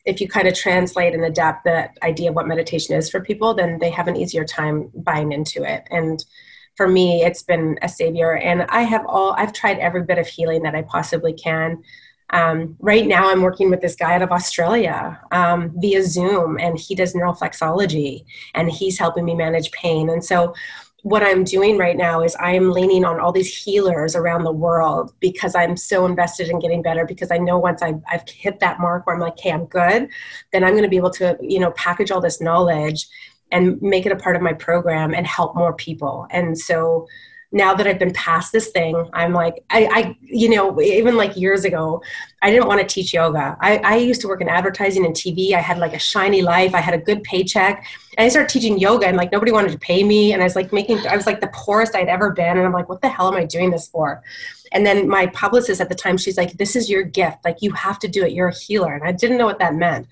if 0.04 0.20
you 0.20 0.28
kind 0.28 0.48
of 0.48 0.54
translate 0.54 1.14
and 1.14 1.24
adapt 1.24 1.64
the 1.64 1.90
idea 2.02 2.30
of 2.30 2.36
what 2.36 2.48
meditation 2.48 2.96
is 2.96 3.10
for 3.10 3.20
people, 3.20 3.54
then 3.54 3.78
they 3.78 3.90
have 3.90 4.08
an 4.08 4.16
easier 4.16 4.44
time 4.44 4.90
buying 4.94 5.32
into 5.32 5.62
it. 5.62 5.84
And 5.90 6.24
for 6.76 6.88
me, 6.88 7.22
it's 7.22 7.42
been 7.42 7.78
a 7.82 7.88
savior. 7.88 8.36
And 8.36 8.62
I 8.70 8.82
have 8.82 9.04
all, 9.06 9.34
I've 9.36 9.52
tried 9.52 9.78
every 9.78 10.02
bit 10.02 10.18
of 10.18 10.26
healing 10.26 10.62
that 10.62 10.74
I 10.74 10.82
possibly 10.82 11.34
can. 11.34 11.82
Um, 12.30 12.76
right 12.80 13.06
now, 13.06 13.30
I'm 13.30 13.42
working 13.42 13.70
with 13.70 13.80
this 13.80 13.96
guy 13.96 14.14
out 14.14 14.22
of 14.22 14.30
Australia 14.30 15.20
um, 15.32 15.72
via 15.76 16.02
Zoom, 16.02 16.58
and 16.58 16.78
he 16.78 16.94
does 16.94 17.14
neuroflexology, 17.14 18.24
and 18.54 18.70
he's 18.70 18.98
helping 18.98 19.24
me 19.24 19.34
manage 19.34 19.70
pain. 19.72 20.08
And 20.08 20.24
so, 20.24 20.54
what 21.02 21.22
I'm 21.22 21.44
doing 21.44 21.78
right 21.78 21.96
now 21.96 22.22
is 22.22 22.36
I'm 22.40 22.72
leaning 22.72 23.04
on 23.04 23.18
all 23.18 23.32
these 23.32 23.56
healers 23.56 24.14
around 24.14 24.44
the 24.44 24.52
world 24.52 25.14
because 25.18 25.54
I'm 25.54 25.76
so 25.76 26.04
invested 26.04 26.48
in 26.48 26.58
getting 26.58 26.82
better 26.82 27.06
because 27.06 27.30
I 27.30 27.38
know 27.38 27.58
once 27.58 27.80
I've, 27.80 28.02
I've 28.10 28.28
hit 28.28 28.60
that 28.60 28.80
mark 28.80 29.06
where 29.06 29.16
I'm 29.16 29.22
like, 29.22 29.38
hey, 29.38 29.50
I'm 29.50 29.64
good, 29.64 30.08
then 30.52 30.62
I'm 30.62 30.72
going 30.72 30.82
to 30.82 30.90
be 30.90 30.98
able 30.98 31.10
to, 31.12 31.38
you 31.40 31.58
know, 31.58 31.70
package 31.70 32.10
all 32.10 32.20
this 32.20 32.40
knowledge 32.40 33.08
and 33.50 33.80
make 33.80 34.06
it 34.06 34.12
a 34.12 34.16
part 34.16 34.36
of 34.36 34.42
my 34.42 34.52
program 34.52 35.14
and 35.14 35.26
help 35.26 35.56
more 35.56 35.74
people. 35.74 36.26
And 36.30 36.58
so 36.58 37.06
now 37.52 37.74
that 37.74 37.86
I've 37.86 37.98
been 37.98 38.12
past 38.12 38.52
this 38.52 38.68
thing, 38.68 39.08
I'm 39.12 39.32
like, 39.32 39.64
I, 39.70 39.88
I, 39.92 40.16
you 40.22 40.48
know, 40.48 40.80
even 40.80 41.16
like 41.16 41.36
years 41.36 41.64
ago, 41.64 42.02
I 42.42 42.50
didn't 42.50 42.68
want 42.68 42.80
to 42.80 42.86
teach 42.86 43.12
yoga. 43.12 43.56
I, 43.60 43.78
I 43.78 43.96
used 43.96 44.20
to 44.20 44.28
work 44.28 44.40
in 44.40 44.48
advertising 44.48 45.04
and 45.04 45.14
TV. 45.14 45.52
I 45.52 45.60
had 45.60 45.78
like 45.78 45.92
a 45.92 45.98
shiny 45.98 46.42
life. 46.42 46.74
I 46.74 46.80
had 46.80 46.94
a 46.94 46.98
good 46.98 47.24
paycheck. 47.24 47.86
And 48.16 48.24
I 48.24 48.28
started 48.28 48.50
teaching 48.50 48.78
yoga 48.78 49.06
and 49.06 49.16
like 49.16 49.32
nobody 49.32 49.50
wanted 49.50 49.72
to 49.72 49.78
pay 49.78 50.04
me. 50.04 50.32
And 50.32 50.42
I 50.42 50.44
was 50.44 50.54
like 50.54 50.72
making, 50.72 50.98
I 51.08 51.16
was 51.16 51.26
like 51.26 51.40
the 51.40 51.50
poorest 51.52 51.96
I'd 51.96 52.08
ever 52.08 52.30
been. 52.30 52.56
And 52.56 52.64
I'm 52.66 52.72
like, 52.72 52.88
what 52.88 53.02
the 53.02 53.08
hell 53.08 53.28
am 53.28 53.34
I 53.34 53.44
doing 53.44 53.70
this 53.70 53.88
for? 53.88 54.22
And 54.72 54.86
then 54.86 55.08
my 55.08 55.26
publicist 55.28 55.80
at 55.80 55.88
the 55.88 55.96
time, 55.96 56.16
she's 56.16 56.36
like, 56.36 56.52
this 56.52 56.76
is 56.76 56.88
your 56.88 57.02
gift. 57.02 57.38
Like 57.44 57.62
you 57.62 57.72
have 57.72 57.98
to 58.00 58.08
do 58.08 58.24
it. 58.24 58.32
You're 58.32 58.48
a 58.48 58.54
healer. 58.54 58.94
And 58.94 59.02
I 59.02 59.10
didn't 59.10 59.38
know 59.38 59.46
what 59.46 59.58
that 59.58 59.74
meant 59.74 60.06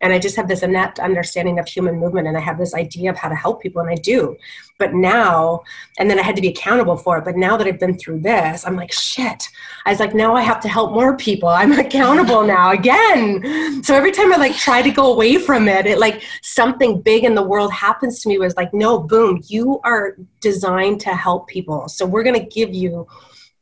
and 0.00 0.12
i 0.12 0.18
just 0.18 0.36
have 0.36 0.48
this 0.48 0.62
innate 0.62 0.98
understanding 0.98 1.58
of 1.58 1.66
human 1.66 1.96
movement 1.96 2.26
and 2.26 2.36
i 2.36 2.40
have 2.40 2.58
this 2.58 2.74
idea 2.74 3.10
of 3.10 3.16
how 3.16 3.28
to 3.28 3.34
help 3.34 3.60
people 3.62 3.80
and 3.80 3.90
i 3.90 3.94
do. 3.94 4.36
But 4.78 4.94
now 4.94 5.64
and 5.98 6.08
then 6.08 6.20
i 6.20 6.22
had 6.22 6.36
to 6.36 6.42
be 6.42 6.48
accountable 6.48 6.96
for 6.96 7.18
it. 7.18 7.24
But 7.24 7.36
now 7.36 7.56
that 7.56 7.66
i've 7.66 7.80
been 7.80 7.98
through 7.98 8.20
this 8.20 8.64
i'm 8.66 8.76
like 8.76 8.92
shit. 8.92 9.48
I 9.84 9.90
was 9.90 10.00
like 10.00 10.14
now 10.14 10.34
i 10.34 10.42
have 10.42 10.60
to 10.60 10.68
help 10.68 10.92
more 10.92 11.16
people. 11.16 11.48
I'm 11.48 11.72
accountable 11.86 12.44
now 12.44 12.70
again. 12.70 13.82
So 13.82 13.94
every 13.94 14.12
time 14.12 14.32
i 14.32 14.36
like 14.36 14.56
try 14.56 14.82
to 14.82 14.90
go 14.90 15.12
away 15.12 15.38
from 15.38 15.68
it 15.68 15.86
it 15.86 15.98
like 15.98 16.22
something 16.42 17.00
big 17.00 17.24
in 17.24 17.34
the 17.34 17.42
world 17.42 17.72
happens 17.72 18.20
to 18.22 18.28
me 18.28 18.38
was 18.38 18.56
like 18.56 18.72
no 18.72 18.98
boom 18.98 19.42
you 19.48 19.80
are 19.84 20.16
designed 20.40 21.00
to 21.00 21.10
help 21.10 21.48
people. 21.48 21.88
So 21.88 22.06
we're 22.06 22.22
going 22.22 22.40
to 22.40 22.46
give 22.46 22.74
you 22.74 23.06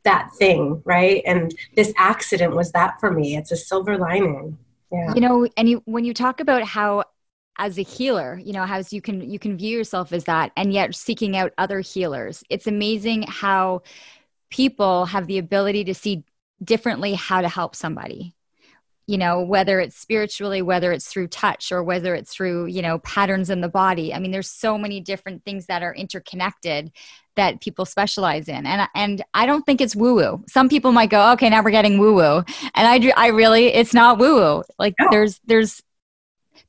that 0.03 0.29
thing 0.37 0.81
right? 0.85 1.21
And 1.25 1.53
this 1.75 1.93
accident 1.97 2.55
was 2.55 2.71
that 2.71 2.99
for 2.99 3.11
me. 3.11 3.35
It's 3.35 3.51
a 3.51 3.57
silver 3.57 3.97
lining 3.97 4.57
yeah. 4.91 5.13
you 5.13 5.21
know 5.21 5.47
and 5.57 5.69
you 5.69 5.81
when 5.85 6.05
you 6.05 6.13
talk 6.13 6.39
about 6.39 6.63
how 6.63 7.03
as 7.57 7.77
a 7.77 7.83
healer 7.83 8.39
you 8.43 8.53
know 8.53 8.65
how 8.65 8.81
you 8.89 9.01
can 9.01 9.29
you 9.29 9.39
can 9.39 9.57
view 9.57 9.75
yourself 9.77 10.13
as 10.13 10.25
that 10.25 10.51
and 10.55 10.73
yet 10.73 10.93
seeking 10.95 11.35
out 11.35 11.53
other 11.57 11.79
healers 11.79 12.43
it's 12.49 12.67
amazing 12.67 13.23
how 13.23 13.81
people 14.49 15.05
have 15.05 15.27
the 15.27 15.37
ability 15.37 15.83
to 15.83 15.93
see 15.93 16.23
differently 16.63 17.13
how 17.13 17.41
to 17.41 17.49
help 17.49 17.75
somebody 17.75 18.33
you 19.07 19.17
know 19.17 19.41
whether 19.41 19.79
it's 19.79 19.97
spiritually 19.97 20.61
whether 20.61 20.91
it's 20.91 21.07
through 21.07 21.27
touch 21.27 21.71
or 21.71 21.83
whether 21.83 22.13
it's 22.13 22.31
through 22.31 22.65
you 22.67 22.81
know 22.81 22.99
patterns 22.99 23.49
in 23.49 23.61
the 23.61 23.69
body 23.69 24.13
i 24.13 24.19
mean 24.19 24.31
there's 24.31 24.49
so 24.49 24.77
many 24.77 24.99
different 24.99 25.43
things 25.43 25.65
that 25.65 25.81
are 25.81 25.95
interconnected 25.95 26.91
that 27.37 27.61
people 27.61 27.85
specialize 27.85 28.47
in. 28.47 28.65
And 28.65 28.87
and 28.93 29.23
i 29.33 29.45
don't 29.45 29.65
think 29.65 29.79
it's 29.81 29.95
woo 29.95 30.15
woo 30.15 30.43
some 30.47 30.67
people 30.69 30.91
might 30.91 31.09
go 31.09 31.31
okay 31.33 31.49
now 31.49 31.63
we're 31.63 31.71
getting 31.71 31.97
woo 31.97 32.13
woo 32.13 32.43
and 32.75 32.87
i 32.87 33.11
i 33.15 33.27
really 33.27 33.67
it's 33.67 33.93
not 33.93 34.17
woo 34.17 34.35
woo 34.35 34.63
like 34.77 34.93
no. 34.99 35.07
there's 35.11 35.39
there's 35.45 35.81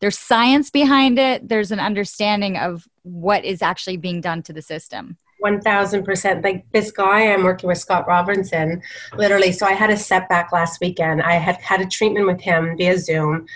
there's 0.00 0.18
science 0.18 0.70
behind 0.70 1.18
it. 1.18 1.48
There's 1.48 1.72
an 1.72 1.80
understanding 1.80 2.56
of 2.56 2.86
what 3.02 3.44
is 3.44 3.62
actually 3.62 3.96
being 3.96 4.20
done 4.20 4.42
to 4.44 4.52
the 4.52 4.62
system. 4.62 5.16
1000% 5.44 6.42
like 6.42 6.66
this 6.72 6.90
guy 6.90 7.32
i'm 7.32 7.44
working 7.44 7.68
with 7.68 7.78
scott 7.78 8.08
robinson 8.08 8.82
literally. 9.14 9.52
So 9.52 9.66
i 9.66 9.72
had 9.72 9.88
a 9.88 9.96
setback 9.96 10.50
last 10.50 10.80
weekend. 10.80 11.22
I 11.22 11.34
had 11.34 11.56
had 11.58 11.80
a 11.80 11.86
treatment 11.86 12.26
with 12.26 12.40
him 12.40 12.76
via 12.76 12.98
zoom 12.98 13.46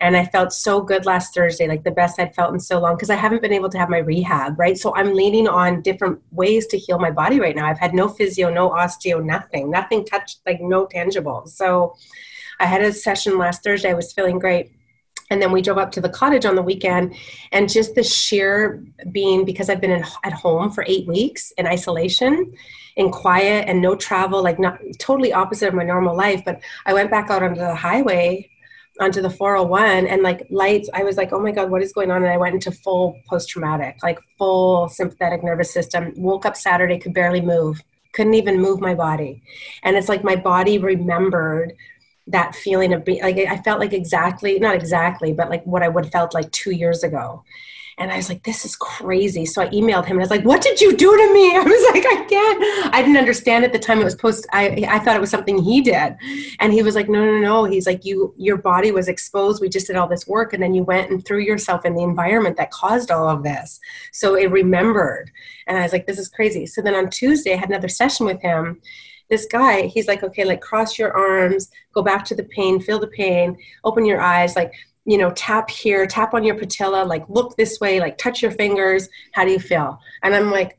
and 0.00 0.16
i 0.16 0.24
felt 0.24 0.52
so 0.52 0.80
good 0.80 1.06
last 1.06 1.34
thursday 1.34 1.68
like 1.68 1.84
the 1.84 1.90
best 1.90 2.18
i'd 2.18 2.34
felt 2.34 2.52
in 2.52 2.60
so 2.60 2.80
long 2.80 2.94
because 2.94 3.10
i 3.10 3.14
haven't 3.14 3.42
been 3.42 3.52
able 3.52 3.68
to 3.68 3.78
have 3.78 3.88
my 3.88 3.98
rehab 3.98 4.58
right? 4.58 4.78
So 4.78 4.94
i'm 4.96 5.14
leaning 5.14 5.48
on 5.48 5.82
different 5.82 6.20
ways 6.32 6.66
to 6.68 6.78
heal 6.78 6.98
my 6.98 7.10
body 7.10 7.38
right 7.38 7.54
now. 7.54 7.66
I've 7.66 7.78
had 7.78 7.94
no 7.94 8.08
physio 8.08 8.50
no 8.50 8.70
osteo 8.70 9.22
nothing 9.24 9.70
nothing 9.70 10.04
touched 10.04 10.40
like 10.46 10.60
no 10.60 10.86
tangible 10.86 11.46
so 11.46 11.94
i 12.58 12.66
had 12.66 12.82
a 12.82 12.92
session 12.92 13.38
last 13.38 13.62
thursday 13.62 13.90
i 13.90 13.94
was 13.94 14.12
feeling 14.12 14.38
great. 14.38 14.72
And 15.32 15.40
then 15.40 15.52
we 15.52 15.62
drove 15.62 15.78
up 15.78 15.92
to 15.92 16.00
the 16.00 16.08
cottage 16.08 16.44
on 16.44 16.56
the 16.56 16.62
weekend 16.62 17.14
and 17.52 17.70
just 17.70 17.94
the 17.94 18.02
sheer 18.02 18.82
being 19.12 19.44
because 19.44 19.70
i've 19.70 19.80
been 19.80 19.92
in, 19.92 20.04
at 20.24 20.32
home 20.32 20.70
for 20.70 20.84
eight 20.88 21.06
weeks 21.06 21.52
in 21.52 21.66
isolation 21.66 22.52
in 22.96 23.10
quiet 23.10 23.68
and 23.68 23.80
no 23.80 23.94
travel 23.94 24.42
like 24.42 24.58
not 24.58 24.78
totally 24.98 25.32
opposite 25.32 25.68
of 25.68 25.74
my 25.74 25.84
normal 25.84 26.16
life 26.16 26.42
but 26.44 26.60
i 26.86 26.92
went 26.92 27.10
back 27.10 27.30
out 27.30 27.42
onto 27.42 27.60
the 27.60 27.74
highway 27.74 28.50
onto 29.00 29.22
the 29.22 29.30
401 29.30 30.06
and 30.06 30.22
like 30.22 30.46
lights 30.50 30.88
i 30.94 31.02
was 31.02 31.16
like 31.16 31.32
oh 31.32 31.40
my 31.40 31.50
god 31.50 31.70
what 31.70 31.82
is 31.82 31.92
going 31.92 32.10
on? 32.10 32.22
And 32.22 32.32
i 32.32 32.36
went 32.36 32.54
into 32.54 32.70
full 32.70 33.16
post-traumatic 33.28 33.96
like 34.02 34.18
full 34.38 34.88
sympathetic 34.88 35.42
nervous 35.42 35.72
system 35.72 36.12
woke 36.16 36.44
up 36.44 36.56
saturday 36.56 36.98
could 36.98 37.14
barely 37.14 37.40
move 37.40 37.82
couldn't 38.12 38.34
even 38.34 38.60
move 38.60 38.80
my 38.80 38.94
body. 38.94 39.42
And 39.82 39.96
it's 39.96 40.08
like 40.08 40.24
my 40.24 40.36
body 40.36 40.78
remembered 40.78 41.74
that 42.26 42.54
feeling 42.54 42.92
of 42.92 43.04
being 43.04 43.22
like 43.22 43.38
I 43.38 43.56
felt 43.58 43.80
like 43.80 43.92
exactly 43.92 44.58
not 44.58 44.76
exactly 44.76 45.32
but 45.32 45.50
like 45.50 45.64
what 45.64 45.82
I 45.82 45.88
would 45.88 46.04
have 46.04 46.12
felt 46.12 46.34
like 46.34 46.50
two 46.52 46.70
years 46.70 47.02
ago 47.02 47.42
and 48.00 48.10
I 48.10 48.16
was 48.16 48.30
like 48.30 48.42
this 48.44 48.64
is 48.64 48.74
crazy. 48.76 49.44
So 49.44 49.60
I 49.60 49.68
emailed 49.68 50.06
him 50.06 50.16
and 50.16 50.20
I 50.20 50.24
was 50.24 50.30
like 50.30 50.44
what 50.44 50.62
did 50.62 50.80
you 50.80 50.96
do 50.96 51.16
to 51.16 51.34
me? 51.34 51.56
I 51.56 51.62
was 51.62 51.94
like 51.94 52.04
I 52.06 52.24
can't 52.24 52.94
I 52.94 53.02
didn't 53.02 53.18
understand 53.18 53.64
at 53.64 53.72
the 53.72 53.78
time 53.78 54.00
it 54.00 54.04
was 54.04 54.14
post 54.14 54.46
I 54.52 54.86
I 54.88 54.98
thought 54.98 55.16
it 55.16 55.20
was 55.20 55.30
something 55.30 55.62
he 55.62 55.82
did. 55.82 56.16
And 56.58 56.72
he 56.72 56.82
was 56.82 56.94
like 56.94 57.08
no 57.08 57.22
no 57.24 57.38
no. 57.38 57.64
He's 57.64 57.86
like 57.86 58.04
you 58.04 58.34
your 58.38 58.56
body 58.56 58.90
was 58.90 59.06
exposed. 59.06 59.60
We 59.60 59.68
just 59.68 59.86
did 59.86 59.96
all 59.96 60.08
this 60.08 60.26
work 60.26 60.54
and 60.54 60.62
then 60.62 60.74
you 60.74 60.82
went 60.82 61.10
and 61.10 61.24
threw 61.24 61.40
yourself 61.40 61.84
in 61.84 61.94
the 61.94 62.02
environment 62.02 62.56
that 62.56 62.70
caused 62.70 63.10
all 63.10 63.28
of 63.28 63.42
this. 63.42 63.78
So 64.12 64.34
it 64.34 64.50
remembered. 64.50 65.30
And 65.66 65.76
I 65.76 65.82
was 65.82 65.92
like 65.92 66.06
this 66.06 66.18
is 66.18 66.28
crazy. 66.28 66.64
So 66.64 66.80
then 66.80 66.94
on 66.94 67.10
Tuesday 67.10 67.52
I 67.52 67.56
had 67.56 67.68
another 67.68 67.88
session 67.88 68.24
with 68.24 68.40
him. 68.40 68.80
This 69.28 69.46
guy, 69.46 69.82
he's 69.82 70.08
like, 70.08 70.24
okay, 70.24 70.44
like 70.44 70.60
cross 70.60 70.98
your 70.98 71.16
arms, 71.16 71.70
go 71.94 72.02
back 72.02 72.24
to 72.24 72.34
the 72.34 72.42
pain, 72.42 72.80
feel 72.80 72.98
the 72.98 73.06
pain, 73.06 73.56
open 73.84 74.04
your 74.04 74.20
eyes, 74.20 74.56
like, 74.56 74.72
you 75.10 75.18
know, 75.18 75.32
tap 75.32 75.68
here, 75.68 76.06
tap 76.06 76.34
on 76.34 76.44
your 76.44 76.54
patella, 76.54 77.02
like 77.04 77.24
look 77.28 77.56
this 77.56 77.80
way, 77.80 77.98
like 77.98 78.16
touch 78.16 78.42
your 78.42 78.52
fingers. 78.52 79.08
How 79.32 79.44
do 79.44 79.50
you 79.50 79.58
feel? 79.58 79.98
And 80.22 80.36
I'm 80.36 80.52
like, 80.52 80.78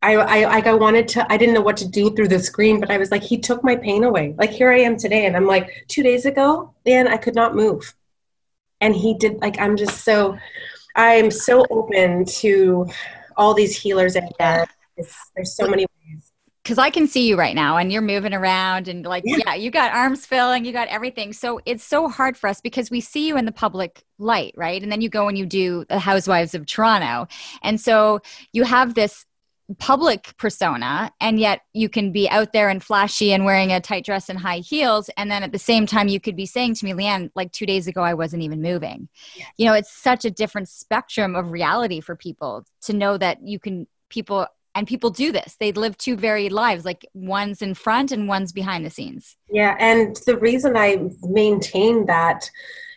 I, 0.00 0.14
I, 0.14 0.44
like 0.46 0.66
I 0.66 0.72
wanted 0.72 1.06
to, 1.08 1.30
I 1.30 1.36
didn't 1.36 1.54
know 1.54 1.60
what 1.60 1.76
to 1.78 1.88
do 1.88 2.14
through 2.14 2.28
the 2.28 2.38
screen, 2.38 2.80
but 2.80 2.90
I 2.90 2.96
was 2.96 3.10
like, 3.10 3.22
he 3.22 3.36
took 3.36 3.62
my 3.62 3.76
pain 3.76 4.04
away. 4.04 4.34
Like 4.38 4.48
here 4.48 4.72
I 4.72 4.78
am 4.78 4.96
today. 4.96 5.26
And 5.26 5.36
I'm 5.36 5.46
like, 5.46 5.84
two 5.86 6.02
days 6.02 6.24
ago, 6.24 6.72
man, 6.86 7.06
I 7.06 7.18
could 7.18 7.34
not 7.34 7.54
move. 7.54 7.94
And 8.80 8.94
he 8.94 9.12
did, 9.18 9.38
like, 9.42 9.60
I'm 9.60 9.76
just 9.76 10.02
so, 10.02 10.38
I'm 10.96 11.30
so 11.30 11.66
open 11.68 12.24
to 12.40 12.86
all 13.36 13.52
these 13.52 13.76
healers 13.76 14.16
out 14.16 14.32
there. 14.38 14.66
there's 15.36 15.54
so 15.54 15.68
many 15.68 15.84
because 16.64 16.78
I 16.78 16.88
can 16.88 17.06
see 17.06 17.28
you 17.28 17.36
right 17.36 17.54
now 17.54 17.76
and 17.76 17.92
you're 17.92 18.00
moving 18.00 18.32
around 18.32 18.88
and 18.88 19.04
like, 19.04 19.22
yeah. 19.26 19.36
yeah. 19.46 19.54
you 19.54 19.70
got 19.70 19.92
arms 19.92 20.24
filling, 20.24 20.64
you 20.64 20.72
got 20.72 20.88
everything. 20.88 21.34
So 21.34 21.60
it's 21.66 21.84
so 21.84 22.08
hard 22.08 22.38
for 22.38 22.48
us 22.48 22.62
because 22.62 22.90
we 22.90 23.02
see 23.02 23.28
you 23.28 23.36
in 23.36 23.44
the 23.44 23.52
public 23.52 24.02
light, 24.18 24.54
right? 24.56 24.82
And 24.82 24.90
then 24.90 25.02
you 25.02 25.10
go 25.10 25.28
and 25.28 25.36
you 25.36 25.44
do 25.44 25.84
the 25.90 25.98
Housewives 25.98 26.54
of 26.54 26.64
Toronto. 26.64 27.28
And 27.62 27.78
so 27.78 28.20
you 28.52 28.64
have 28.64 28.94
this 28.94 29.26
public 29.78 30.34
persona 30.38 31.10
and 31.20 31.38
yet 31.38 31.60
you 31.74 31.88
can 31.88 32.12
be 32.12 32.28
out 32.28 32.52
there 32.52 32.68
and 32.68 32.82
flashy 32.82 33.32
and 33.32 33.44
wearing 33.44 33.72
a 33.72 33.80
tight 33.80 34.04
dress 34.04 34.28
and 34.28 34.38
high 34.38 34.58
heels 34.58 35.08
and 35.16 35.30
then 35.30 35.42
at 35.42 35.52
the 35.52 35.58
same 35.58 35.86
time 35.86 36.06
you 36.06 36.20
could 36.20 36.36
be 36.36 36.44
saying 36.44 36.74
to 36.74 36.84
me 36.84 36.92
leanne 36.92 37.30
like 37.34 37.50
two 37.50 37.64
days 37.64 37.86
ago 37.86 38.02
i 38.02 38.12
wasn't 38.12 38.42
even 38.42 38.60
moving 38.60 39.08
you 39.56 39.64
know 39.64 39.72
it's 39.72 39.90
such 39.90 40.26
a 40.26 40.30
different 40.30 40.68
spectrum 40.68 41.34
of 41.34 41.50
reality 41.50 41.98
for 41.98 42.14
people 42.14 42.62
to 42.82 42.92
know 42.92 43.16
that 43.16 43.38
you 43.42 43.58
can 43.58 43.86
people 44.10 44.46
and 44.74 44.86
people 44.86 45.10
do 45.10 45.32
this 45.32 45.56
they 45.60 45.72
live 45.72 45.96
two 45.96 46.16
varied 46.16 46.52
lives 46.52 46.84
like 46.84 47.06
one's 47.14 47.62
in 47.62 47.74
front 47.74 48.12
and 48.12 48.28
one's 48.28 48.52
behind 48.52 48.84
the 48.84 48.90
scenes 48.90 49.36
yeah 49.50 49.76
and 49.78 50.16
the 50.26 50.36
reason 50.38 50.76
i 50.76 50.98
maintain 51.22 52.06
that 52.06 52.48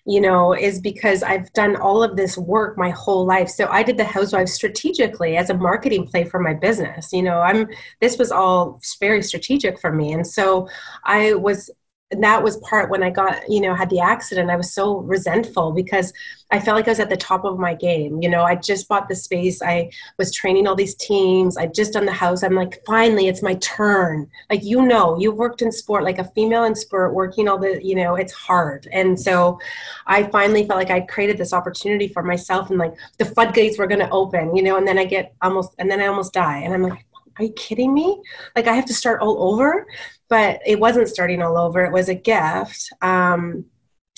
you 0.07 0.21
know, 0.21 0.53
is 0.55 0.79
because 0.79 1.21
I've 1.21 1.51
done 1.51 1.75
all 1.75 2.01
of 2.01 2.15
this 2.15 2.37
work 2.37 2.77
my 2.77 2.91
whole 2.91 3.25
life. 3.25 3.49
So 3.49 3.67
I 3.67 3.83
did 3.83 3.97
the 3.97 4.05
housewives 4.05 4.53
strategically 4.53 5.35
as 5.35 5.49
a 5.49 5.53
marketing 5.53 6.07
play 6.07 6.23
for 6.23 6.39
my 6.39 6.53
business. 6.53 7.11
You 7.11 7.23
know, 7.23 7.41
I'm 7.41 7.67
this 7.99 8.17
was 8.17 8.31
all 8.31 8.79
very 9.01 9.21
strategic 9.21 9.77
for 9.81 9.91
me. 9.91 10.13
And 10.13 10.25
so 10.25 10.69
I 11.03 11.33
was 11.33 11.69
that 12.11 12.41
was 12.41 12.57
part 12.57 12.89
when 12.89 13.03
I 13.03 13.09
got, 13.09 13.49
you 13.49 13.59
know, 13.59 13.75
had 13.75 13.89
the 13.89 13.99
accident, 13.99 14.49
I 14.49 14.55
was 14.55 14.73
so 14.73 14.99
resentful 14.99 15.73
because 15.73 16.13
I 16.51 16.59
felt 16.61 16.77
like 16.77 16.87
I 16.87 16.91
was 16.91 17.01
at 17.01 17.09
the 17.09 17.17
top 17.17 17.43
of 17.43 17.59
my 17.59 17.73
game. 17.73 18.21
You 18.21 18.29
know, 18.29 18.43
I 18.43 18.55
just 18.55 18.87
bought 18.87 19.09
the 19.09 19.15
space. 19.15 19.61
I 19.61 19.91
was 20.17 20.33
training 20.33 20.67
all 20.67 20.75
these 20.75 20.95
teams. 20.95 21.57
I 21.57 21.67
just 21.67 21.91
done 21.91 22.05
the 22.05 22.13
house. 22.13 22.43
I'm 22.43 22.55
like, 22.55 22.81
finally, 22.85 23.27
it's 23.27 23.41
my 23.41 23.55
turn. 23.55 24.29
Like, 24.49 24.63
you 24.63 24.83
know, 24.83 25.19
you've 25.19 25.35
worked 25.35 25.61
in 25.61 25.69
sport, 25.69 26.05
like 26.05 26.19
a 26.19 26.31
female 26.31 26.63
in 26.63 26.75
sport, 26.75 27.13
working 27.13 27.49
all 27.49 27.57
the, 27.57 27.83
you 27.83 27.95
know, 27.95 28.15
it's 28.15 28.31
hard. 28.31 28.87
And 28.93 29.19
so 29.19 29.59
I 30.05 30.23
finally 30.23 30.65
felt 30.65 30.79
like 30.79 30.91
I 30.91 31.01
created 31.01 31.37
this 31.37 31.51
opportunity 31.51 32.07
for 32.07 32.23
myself 32.23 32.69
and 32.69 32.79
like 32.79 32.93
the 33.17 33.25
floodgates 33.25 33.77
were 33.77 33.87
going 33.87 33.99
to 33.99 34.09
open, 34.11 34.55
you 34.55 34.63
know, 34.63 34.77
and 34.77 34.87
then 34.87 34.97
I 34.97 35.03
get 35.03 35.35
almost, 35.41 35.75
and 35.77 35.91
then 35.91 35.99
I 35.99 36.07
almost 36.07 36.31
die. 36.31 36.59
And 36.59 36.73
I'm 36.73 36.83
like, 36.83 37.03
are 37.37 37.43
you 37.43 37.53
kidding 37.53 37.93
me? 37.93 38.21
Like 38.55 38.67
I 38.67 38.73
have 38.73 38.85
to 38.85 38.93
start 38.93 39.21
all 39.21 39.53
over? 39.53 39.87
But 40.29 40.59
it 40.65 40.79
wasn't 40.79 41.09
starting 41.09 41.41
all 41.41 41.57
over. 41.57 41.85
It 41.85 41.93
was 41.93 42.09
a 42.09 42.15
gift. 42.15 42.89
Um, 43.01 43.65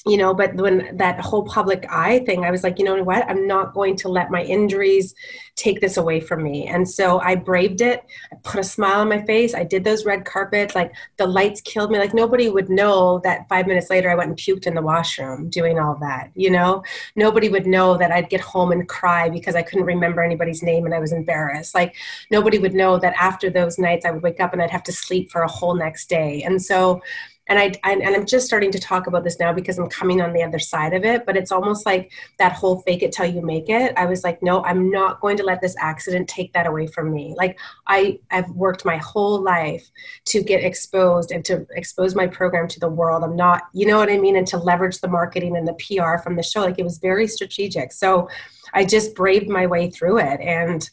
you 0.05 0.17
know 0.17 0.33
but 0.33 0.55
when 0.55 0.95
that 0.97 1.19
whole 1.19 1.43
public 1.43 1.85
eye 1.89 2.19
thing 2.19 2.45
i 2.45 2.51
was 2.51 2.63
like 2.63 2.79
you 2.79 2.85
know 2.85 3.03
what? 3.03 3.29
I'm 3.29 3.45
not 3.45 3.73
going 3.73 3.95
to 3.97 4.09
let 4.09 4.31
my 4.31 4.43
injuries 4.43 5.13
take 5.55 5.81
this 5.81 5.97
away 5.97 6.21
from 6.21 6.43
me. 6.43 6.67
And 6.67 6.89
so 6.89 7.19
i 7.19 7.35
braved 7.35 7.81
it. 7.81 8.05
I 8.31 8.35
put 8.43 8.59
a 8.59 8.63
smile 8.63 9.01
on 9.01 9.09
my 9.09 9.21
face. 9.25 9.53
I 9.53 9.63
did 9.63 9.83
those 9.83 10.05
red 10.05 10.23
carpets. 10.25 10.75
Like 10.75 10.93
the 11.17 11.27
lights 11.27 11.59
killed 11.61 11.91
me. 11.91 11.99
Like 11.99 12.13
nobody 12.13 12.49
would 12.49 12.69
know 12.69 13.19
that 13.23 13.47
five 13.49 13.67
minutes 13.67 13.89
later 13.89 14.09
i 14.09 14.15
went 14.15 14.29
and 14.29 14.39
puked 14.39 14.65
in 14.65 14.75
the 14.75 14.81
washroom 14.81 15.49
doing 15.49 15.79
all 15.79 15.95
that 15.99 16.31
you 16.35 16.49
know? 16.49 16.83
Nobody 17.15 17.49
would 17.49 17.67
know 17.67 17.97
that 17.97 18.11
i'd 18.11 18.29
get 18.29 18.41
home 18.41 18.71
and 18.71 18.87
cry 18.87 19.29
because 19.29 19.55
i 19.55 19.61
couldn't 19.61 19.85
remember 19.85 20.23
anybody's 20.23 20.63
name 20.63 20.85
and 20.85 20.95
i 20.95 20.99
was 20.99 21.11
embarrassed. 21.11 21.75
Like 21.75 21.95
nobody 22.31 22.59
would 22.59 22.73
know 22.73 22.97
that 22.99 23.13
after 23.19 23.49
those 23.49 23.77
nights 23.77 24.05
i 24.05 24.11
would 24.11 24.23
wake 24.23 24.39
up 24.39 24.53
and 24.53 24.61
i'd 24.61 24.71
have 24.71 24.83
to 24.83 24.93
sleep 24.93 25.31
for 25.31 25.41
a 25.41 25.51
whole 25.51 25.75
next 25.75 26.09
day. 26.09 26.43
And 26.43 26.61
so 26.61 27.01
and 27.49 27.59
I, 27.59 27.73
and 27.83 28.15
i'm 28.15 28.25
just 28.25 28.45
starting 28.45 28.71
to 28.71 28.79
talk 28.79 29.07
about 29.07 29.23
this 29.23 29.39
now 29.39 29.51
because 29.51 29.77
i'm 29.77 29.89
coming 29.89 30.21
on 30.21 30.31
the 30.33 30.43
other 30.43 30.59
side 30.59 30.93
of 30.93 31.03
it 31.03 31.25
but 31.25 31.35
it's 31.35 31.51
almost 31.51 31.85
like 31.85 32.11
that 32.37 32.53
whole 32.53 32.81
fake 32.81 33.03
it 33.03 33.11
till 33.11 33.25
you 33.25 33.41
make 33.41 33.69
it. 33.69 33.93
I 33.97 34.05
was 34.05 34.23
like 34.23 34.41
no 34.41 34.63
i'm 34.63 34.89
not 34.89 35.19
going 35.19 35.37
to 35.37 35.43
let 35.43 35.61
this 35.61 35.75
accident 35.79 36.27
take 36.27 36.53
that 36.53 36.67
away 36.67 36.87
from 36.87 37.11
me. 37.11 37.33
Like 37.37 37.59
i 37.87 38.19
i've 38.31 38.49
worked 38.51 38.85
my 38.85 38.97
whole 38.97 39.41
life 39.41 39.89
to 40.25 40.41
get 40.41 40.63
exposed 40.63 41.31
and 41.31 41.43
to 41.45 41.65
expose 41.71 42.15
my 42.15 42.27
program 42.27 42.67
to 42.69 42.79
the 42.79 42.89
world. 42.89 43.23
I'm 43.23 43.35
not 43.35 43.63
you 43.73 43.85
know 43.85 43.97
what 43.97 44.09
i 44.09 44.17
mean? 44.17 44.37
And 44.37 44.47
to 44.47 44.57
leverage 44.57 44.99
the 44.99 45.07
marketing 45.07 45.57
and 45.57 45.67
the 45.67 45.73
pr 45.73 46.21
from 46.23 46.35
the 46.35 46.43
show. 46.43 46.61
Like 46.61 46.79
it 46.79 46.83
was 46.83 46.99
very 46.99 47.27
strategic. 47.27 47.91
So 47.91 48.29
i 48.73 48.85
just 48.85 49.15
braved 49.15 49.49
my 49.49 49.65
way 49.65 49.89
through 49.89 50.19
it. 50.19 50.39
And 50.39 50.87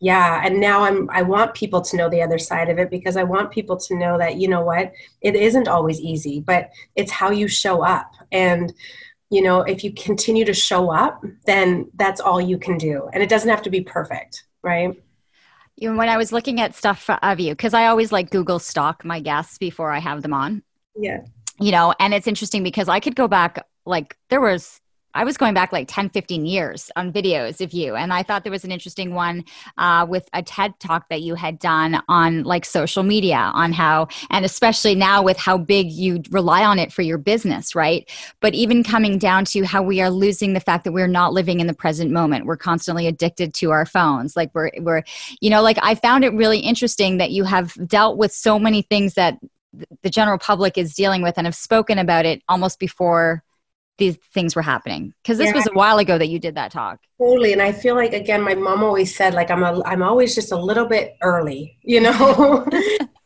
yeah 0.00 0.40
and 0.44 0.58
now 0.58 0.82
i'm 0.82 1.08
i 1.10 1.22
want 1.22 1.54
people 1.54 1.80
to 1.80 1.96
know 1.96 2.08
the 2.08 2.22
other 2.22 2.38
side 2.38 2.68
of 2.68 2.78
it 2.78 2.90
because 2.90 3.16
i 3.16 3.22
want 3.22 3.50
people 3.50 3.76
to 3.76 3.94
know 3.94 4.18
that 4.18 4.36
you 4.36 4.48
know 4.48 4.62
what 4.62 4.92
it 5.20 5.36
isn't 5.36 5.68
always 5.68 6.00
easy 6.00 6.40
but 6.40 6.70
it's 6.96 7.12
how 7.12 7.30
you 7.30 7.46
show 7.46 7.84
up. 7.84 8.12
And 8.32 8.72
you 9.28 9.42
know 9.42 9.60
if 9.60 9.84
you 9.84 9.92
continue 9.92 10.44
to 10.44 10.54
show 10.54 10.90
up 10.90 11.22
then 11.46 11.90
that's 11.94 12.20
all 12.20 12.40
you 12.40 12.58
can 12.58 12.78
do. 12.78 13.08
And 13.12 13.22
it 13.22 13.28
doesn't 13.28 13.48
have 13.48 13.62
to 13.62 13.70
be 13.70 13.82
perfect 13.82 14.44
right? 14.62 14.94
You 15.76 15.90
know, 15.90 15.96
when 15.96 16.08
i 16.08 16.16
was 16.16 16.32
looking 16.32 16.60
at 16.60 16.74
stuff 16.74 17.08
of 17.08 17.40
you 17.40 17.52
because 17.52 17.74
i 17.74 17.86
always 17.86 18.10
like 18.10 18.30
google 18.30 18.58
stalk 18.58 19.04
my 19.04 19.20
guests 19.20 19.58
before 19.58 19.92
i 19.92 19.98
have 19.98 20.22
them 20.22 20.34
on. 20.34 20.62
Yeah. 20.96 21.20
You 21.58 21.72
know 21.72 21.94
and 22.00 22.14
it's 22.14 22.26
interesting 22.26 22.62
because 22.62 22.88
i 22.88 23.00
could 23.00 23.16
go 23.16 23.28
back 23.28 23.64
like 23.84 24.16
there 24.30 24.40
was 24.40 24.80
I 25.14 25.24
was 25.24 25.36
going 25.36 25.54
back 25.54 25.72
like 25.72 25.88
10, 25.88 26.10
15 26.10 26.46
years 26.46 26.90
on 26.94 27.12
videos 27.12 27.60
of 27.60 27.72
you. 27.72 27.96
And 27.96 28.12
I 28.12 28.22
thought 28.22 28.44
there 28.44 28.52
was 28.52 28.64
an 28.64 28.70
interesting 28.70 29.14
one 29.14 29.44
uh, 29.76 30.06
with 30.08 30.28
a 30.32 30.42
TED 30.42 30.78
talk 30.78 31.08
that 31.08 31.22
you 31.22 31.34
had 31.34 31.58
done 31.58 32.00
on 32.08 32.44
like 32.44 32.64
social 32.64 33.02
media, 33.02 33.50
on 33.54 33.72
how, 33.72 34.08
and 34.30 34.44
especially 34.44 34.94
now 34.94 35.22
with 35.22 35.36
how 35.36 35.58
big 35.58 35.90
you 35.90 36.22
rely 36.30 36.64
on 36.64 36.78
it 36.78 36.92
for 36.92 37.02
your 37.02 37.18
business, 37.18 37.74
right? 37.74 38.08
But 38.40 38.54
even 38.54 38.84
coming 38.84 39.18
down 39.18 39.44
to 39.46 39.64
how 39.64 39.82
we 39.82 40.00
are 40.00 40.10
losing 40.10 40.52
the 40.52 40.60
fact 40.60 40.84
that 40.84 40.92
we're 40.92 41.08
not 41.08 41.32
living 41.32 41.60
in 41.60 41.66
the 41.66 41.74
present 41.74 42.10
moment. 42.10 42.46
We're 42.46 42.56
constantly 42.56 43.06
addicted 43.06 43.52
to 43.54 43.70
our 43.70 43.86
phones. 43.86 44.36
Like 44.36 44.50
we're, 44.54 44.70
we're, 44.78 45.02
you 45.40 45.50
know, 45.50 45.62
like 45.62 45.78
I 45.82 45.94
found 45.96 46.24
it 46.24 46.32
really 46.34 46.60
interesting 46.60 47.18
that 47.18 47.30
you 47.32 47.44
have 47.44 47.74
dealt 47.88 48.16
with 48.16 48.32
so 48.32 48.58
many 48.58 48.82
things 48.82 49.14
that 49.14 49.38
the 50.02 50.10
general 50.10 50.38
public 50.38 50.76
is 50.76 50.94
dealing 50.94 51.22
with 51.22 51.34
and 51.36 51.46
have 51.46 51.54
spoken 51.54 51.98
about 51.98 52.26
it 52.26 52.42
almost 52.48 52.78
before 52.78 53.42
these 54.00 54.16
things 54.34 54.56
were 54.56 54.62
happening. 54.62 55.14
Because 55.22 55.38
this 55.38 55.48
yeah. 55.48 55.54
was 55.54 55.68
a 55.68 55.72
while 55.72 55.98
ago 55.98 56.18
that 56.18 56.26
you 56.26 56.40
did 56.40 56.56
that 56.56 56.72
talk. 56.72 56.98
Totally 57.18 57.52
and 57.52 57.60
i 57.60 57.70
feel 57.70 57.94
like 57.96 58.14
again 58.14 58.40
my 58.40 58.54
mom 58.54 58.82
always 58.82 59.14
said 59.14 59.34
like 59.34 59.50
i'm 59.50 59.62
a 59.62 59.82
i'm 59.84 60.02
always 60.02 60.34
just 60.34 60.52
a 60.52 60.56
little 60.56 60.86
bit 60.86 61.18
early 61.22 61.76
you 61.82 62.00
know? 62.00 62.66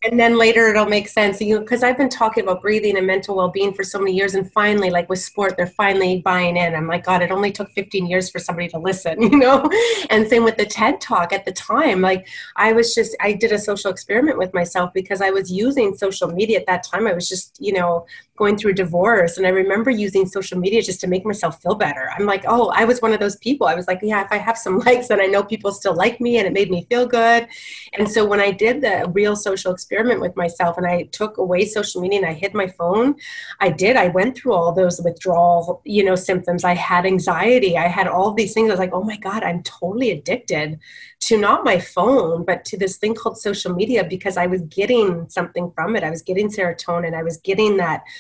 And 0.07 0.21
then 0.21 0.37
later 0.37 0.69
it'll 0.69 0.85
make 0.85 1.09
sense. 1.09 1.41
You 1.41 1.55
know, 1.55 1.61
because 1.61 1.83
i've 1.83 1.97
been 1.97 2.11
talking 2.11 2.45
about 2.45 2.61
breathing 2.61 2.99
and 2.99 3.07
mental 3.07 3.37
well-being 3.37 3.73
for 3.73 3.83
so 3.83 3.99
many 3.99 4.13
years 4.15 4.35
and 4.35 4.53
finally 4.53 4.91
like 4.91 5.09
with 5.09 5.19
sport 5.19 5.55
they're 5.57 5.67
finally 5.67 6.21
buying 6.21 6.59
in. 6.59 6.75
I'm 6.75 6.87
like 6.87 7.07
god 7.07 7.23
it 7.23 7.31
only 7.31 7.51
took 7.51 7.71
15 7.71 8.07
years 8.07 8.29
for 8.29 8.39
somebody 8.39 8.69
to 8.69 8.79
listen 8.79 9.23
you 9.33 9.39
know? 9.39 9.67
And 10.11 10.29
same 10.29 10.45
with 10.45 10.59
the 10.59 10.67
ted 10.67 11.01
talk 11.01 11.33
at 11.33 11.47
the 11.47 11.53
time. 11.53 12.03
Like 12.03 12.29
i 12.57 12.75
was 12.75 12.95
just 12.95 13.17
i 13.19 13.33
did 13.33 13.51
a 13.51 13.59
social 13.59 13.91
experiment 13.91 14.37
with 14.37 14.53
myself 14.53 14.93
because 14.93 15.23
i 15.23 15.31
was 15.31 15.51
using 15.51 15.97
social 15.97 16.29
media 16.29 16.61
at 16.61 16.67
that 16.67 16.85
time. 16.85 17.07
I 17.07 17.15
was 17.15 17.27
just 17.27 17.57
you 17.59 17.73
know 17.73 18.05
going 18.37 18.57
through 18.57 18.73
a 18.73 18.75
divorce 18.75 19.37
and 19.39 19.47
i 19.47 19.51
remember 19.51 19.91
using 19.91 20.27
social 20.27 20.59
media 20.59 20.83
just 20.83 21.01
to 21.01 21.07
make 21.07 21.25
myself 21.25 21.63
feel 21.63 21.75
better. 21.75 22.11
I'm 22.17 22.27
like 22.27 22.45
oh 22.47 22.73
i 22.75 22.85
was 22.85 23.01
one 23.01 23.13
of 23.13 23.21
those 23.21 23.37
people. 23.37 23.67
I 23.67 23.75
was 23.75 23.87
like 23.87 24.01
yeah 24.03 24.25
if 24.25 24.33
i 24.33 24.39
have 24.39 24.59
some 24.59 24.79
likes 24.87 25.09
then 25.09 25.21
i 25.21 25.27
know 25.27 25.43
people 25.43 25.73
still 25.73 25.95
like 25.95 26.21
me 26.21 26.39
and 26.39 26.47
it 26.47 26.53
made 26.53 26.71
me 26.71 26.87
feel 26.91 27.07
good. 27.07 27.47
And 27.95 28.11
so 28.11 28.25
when 28.25 28.41
i 28.41 28.51
did 28.51 28.81
the 28.81 29.11
real 29.13 29.37
social 29.37 29.73
experiment 29.73 30.21
with 30.21 30.37
myself 30.37 30.77
and 30.79 30.87
i 30.87 31.05
took 31.05 31.39
away 31.39 31.65
social 31.65 32.01
media 32.01 32.19
and 32.19 32.27
i 32.27 32.33
hid 32.33 32.55
my 32.55 32.67
phone 32.67 33.15
i 33.61 33.71
did. 33.71 33.97
I 33.97 34.09
went 34.09 34.37
through 34.37 34.55
all 34.55 34.73
those 34.73 35.01
withdrawal 35.01 35.81
you 35.85 36.05
know 36.05 36.17
symptoms. 36.17 36.65
I 36.65 36.75
had 36.75 37.07
anxiety. 37.07 37.77
I 37.77 37.89
had 37.89 38.09
all 38.09 38.33
these 38.33 38.53
things. 38.55 38.69
I 38.69 38.73
was 38.73 38.81
like 38.81 38.95
oh 38.95 39.05
my 39.05 39.17
god 39.17 39.43
i'm 39.43 39.63
totally 39.63 40.11
addicted 40.11 40.81
to 41.25 41.39
not 41.39 41.65
my 41.65 41.79
phone, 41.79 42.45
but 42.45 42.65
to 42.67 42.77
this 42.77 42.99
thing 42.99 43.15
called 43.15 43.39
social 43.39 43.75
media 43.75 44.05
because 44.05 44.37
I 44.37 44.47
was 44.47 44.61
getting 44.63 45.27
something 45.29 45.73
from 45.75 45.97
it. 45.97 46.05
I 46.05 46.11
was 46.11 46.23
getting 46.23 46.51
serotonin. 46.51 47.15
I 47.15 47.23
was 47.23 47.39
getting 47.39 47.79
that 47.79 48.03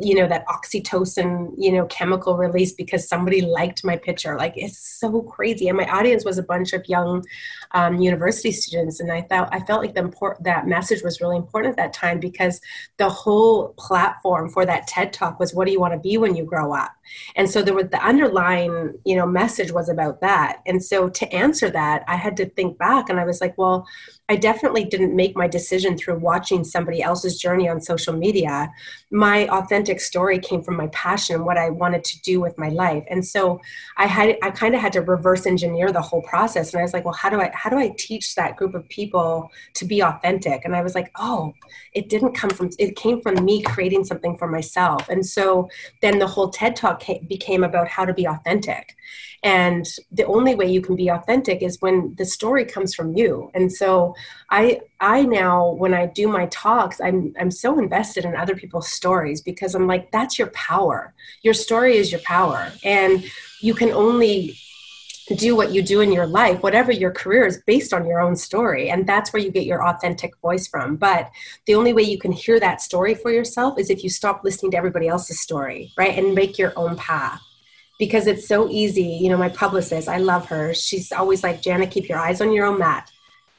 you 0.00 0.14
know 0.14 0.28
that 0.28 0.46
oxytocin 0.46 1.50
you 1.56 1.72
know 1.72 1.86
chemical 1.86 2.36
release 2.36 2.72
because 2.72 3.08
somebody 3.08 3.40
liked 3.40 3.84
my 3.84 3.96
picture. 3.96 4.36
Like 4.36 4.54
it's 4.56 4.78
so 4.78 5.22
crazy. 5.22 5.68
And 5.68 5.76
my 5.76 5.86
audience 5.86 6.24
was 6.24 6.38
a 6.38 6.42
bunch 6.42 6.72
of 6.72 6.88
young 6.88 7.24
um, 7.72 8.00
university 8.00 8.52
students. 8.52 9.00
And 9.00 9.10
i 9.10 9.22
thought 9.22 9.48
i 9.52 9.60
felt 9.60 9.82
like 9.82 9.94
the 9.94 10.00
import, 10.00 10.42
that 10.44 10.66
message 10.66 11.02
was 11.02 11.20
really 11.20 11.36
important 11.36 11.72
at 11.72 11.76
that 11.76 11.92
time 11.92 12.20
because 12.20 12.60
the 12.96 13.08
whole 13.08 13.74
platform 13.78 14.48
for 14.50 14.64
that 14.66 14.86
ted 14.86 15.12
talk 15.12 15.40
was 15.40 15.54
what 15.54 15.66
do 15.66 15.72
you 15.72 15.80
want 15.80 15.94
to 15.94 16.00
be 16.00 16.18
when 16.18 16.36
you 16.36 16.44
grow 16.44 16.74
up? 16.74 16.92
And 17.36 17.48
so 17.50 17.62
there 17.62 17.74
was 17.74 17.88
the 17.90 18.04
underlying 18.04 18.94
you 19.04 19.16
know 19.16 19.26
message 19.26 19.72
was 19.72 19.88
about 19.88 20.20
that. 20.20 20.58
And 20.66 20.84
so 20.84 21.08
to 21.08 21.32
answer 21.32 21.70
that 21.70 22.04
i 22.06 22.16
had 22.16 22.36
to 22.36 22.46
think 22.50 22.78
back 22.78 23.08
and 23.08 23.18
i 23.18 23.24
was 23.24 23.40
like 23.40 23.56
well 23.58 23.86
I 24.30 24.36
definitely 24.36 24.84
didn't 24.84 25.16
make 25.16 25.34
my 25.36 25.48
decision 25.48 25.96
through 25.96 26.18
watching 26.18 26.62
somebody 26.62 27.00
else's 27.00 27.38
journey 27.38 27.66
on 27.66 27.80
social 27.80 28.12
media. 28.12 28.70
My 29.10 29.48
authentic 29.48 29.77
story 30.00 30.38
came 30.38 30.62
from 30.62 30.76
my 30.76 30.88
passion 30.88 31.44
what 31.44 31.56
I 31.56 31.70
wanted 31.70 32.04
to 32.04 32.20
do 32.22 32.40
with 32.40 32.56
my 32.58 32.68
life. 32.68 33.04
And 33.08 33.26
so 33.26 33.60
I 33.96 34.06
had 34.06 34.36
I 34.42 34.50
kind 34.50 34.74
of 34.74 34.80
had 34.80 34.92
to 34.94 35.02
reverse 35.02 35.46
engineer 35.46 35.92
the 35.92 36.00
whole 36.00 36.22
process. 36.22 36.72
And 36.72 36.80
I 36.80 36.82
was 36.82 36.92
like, 36.92 37.04
well, 37.04 37.14
how 37.14 37.30
do 37.30 37.40
I 37.40 37.50
how 37.54 37.70
do 37.70 37.78
I 37.78 37.94
teach 37.98 38.34
that 38.34 38.56
group 38.56 38.74
of 38.74 38.88
people 38.88 39.50
to 39.74 39.84
be 39.84 40.02
authentic? 40.02 40.64
And 40.64 40.74
I 40.74 40.82
was 40.82 40.94
like, 40.94 41.10
oh, 41.16 41.54
it 41.92 42.08
didn't 42.08 42.32
come 42.34 42.50
from 42.50 42.70
it 42.78 42.96
came 42.96 43.20
from 43.20 43.44
me 43.44 43.62
creating 43.62 44.04
something 44.04 44.36
for 44.36 44.48
myself. 44.48 45.08
And 45.08 45.24
so 45.24 45.68
then 46.02 46.18
the 46.18 46.26
whole 46.26 46.50
TED 46.50 46.76
talk 46.76 47.00
came, 47.00 47.24
became 47.26 47.64
about 47.64 47.88
how 47.88 48.04
to 48.04 48.14
be 48.14 48.26
authentic. 48.26 48.96
And 49.42 49.86
the 50.10 50.24
only 50.24 50.54
way 50.54 50.66
you 50.66 50.80
can 50.80 50.96
be 50.96 51.08
authentic 51.08 51.62
is 51.62 51.80
when 51.80 52.14
the 52.16 52.24
story 52.24 52.64
comes 52.64 52.94
from 52.94 53.16
you. 53.16 53.50
And 53.54 53.72
so 53.72 54.14
I 54.50 54.80
I 55.00 55.22
now 55.22 55.72
when 55.72 55.94
I 55.94 56.06
do 56.06 56.26
my 56.28 56.46
talks, 56.46 57.00
I'm 57.00 57.32
I'm 57.38 57.50
so 57.50 57.78
invested 57.78 58.24
in 58.24 58.34
other 58.34 58.56
people's 58.56 58.88
stories 58.88 59.40
because 59.40 59.74
I'm 59.74 59.86
like, 59.86 60.10
that's 60.10 60.38
your 60.38 60.48
power. 60.48 61.14
Your 61.42 61.54
story 61.54 61.96
is 61.96 62.10
your 62.10 62.20
power. 62.22 62.72
And 62.82 63.24
you 63.60 63.74
can 63.74 63.90
only 63.90 64.56
do 65.36 65.54
what 65.54 65.72
you 65.72 65.82
do 65.82 66.00
in 66.00 66.10
your 66.10 66.26
life, 66.26 66.62
whatever 66.62 66.90
your 66.90 67.10
career 67.10 67.46
is 67.46 67.62
based 67.66 67.92
on 67.92 68.06
your 68.06 68.20
own 68.20 68.34
story. 68.34 68.90
And 68.90 69.06
that's 69.06 69.32
where 69.32 69.42
you 69.42 69.50
get 69.50 69.66
your 69.66 69.86
authentic 69.86 70.36
voice 70.38 70.66
from. 70.66 70.96
But 70.96 71.30
the 71.66 71.74
only 71.74 71.92
way 71.92 72.02
you 72.02 72.18
can 72.18 72.32
hear 72.32 72.58
that 72.60 72.80
story 72.80 73.14
for 73.14 73.30
yourself 73.30 73.78
is 73.78 73.90
if 73.90 74.02
you 74.02 74.10
stop 74.10 74.42
listening 74.42 74.72
to 74.72 74.78
everybody 74.78 75.08
else's 75.08 75.40
story, 75.40 75.92
right? 75.96 76.16
And 76.16 76.34
make 76.34 76.58
your 76.58 76.72
own 76.76 76.96
path 76.96 77.42
because 77.98 78.26
it's 78.26 78.48
so 78.48 78.68
easy. 78.70 79.02
You 79.02 79.28
know, 79.28 79.36
my 79.36 79.48
publicist, 79.48 80.08
I 80.08 80.18
love 80.18 80.46
her. 80.46 80.72
She's 80.72 81.12
always 81.12 81.42
like, 81.42 81.60
Jana, 81.60 81.86
keep 81.86 82.08
your 82.08 82.18
eyes 82.18 82.40
on 82.40 82.52
your 82.52 82.66
own 82.66 82.78
mat. 82.78 83.10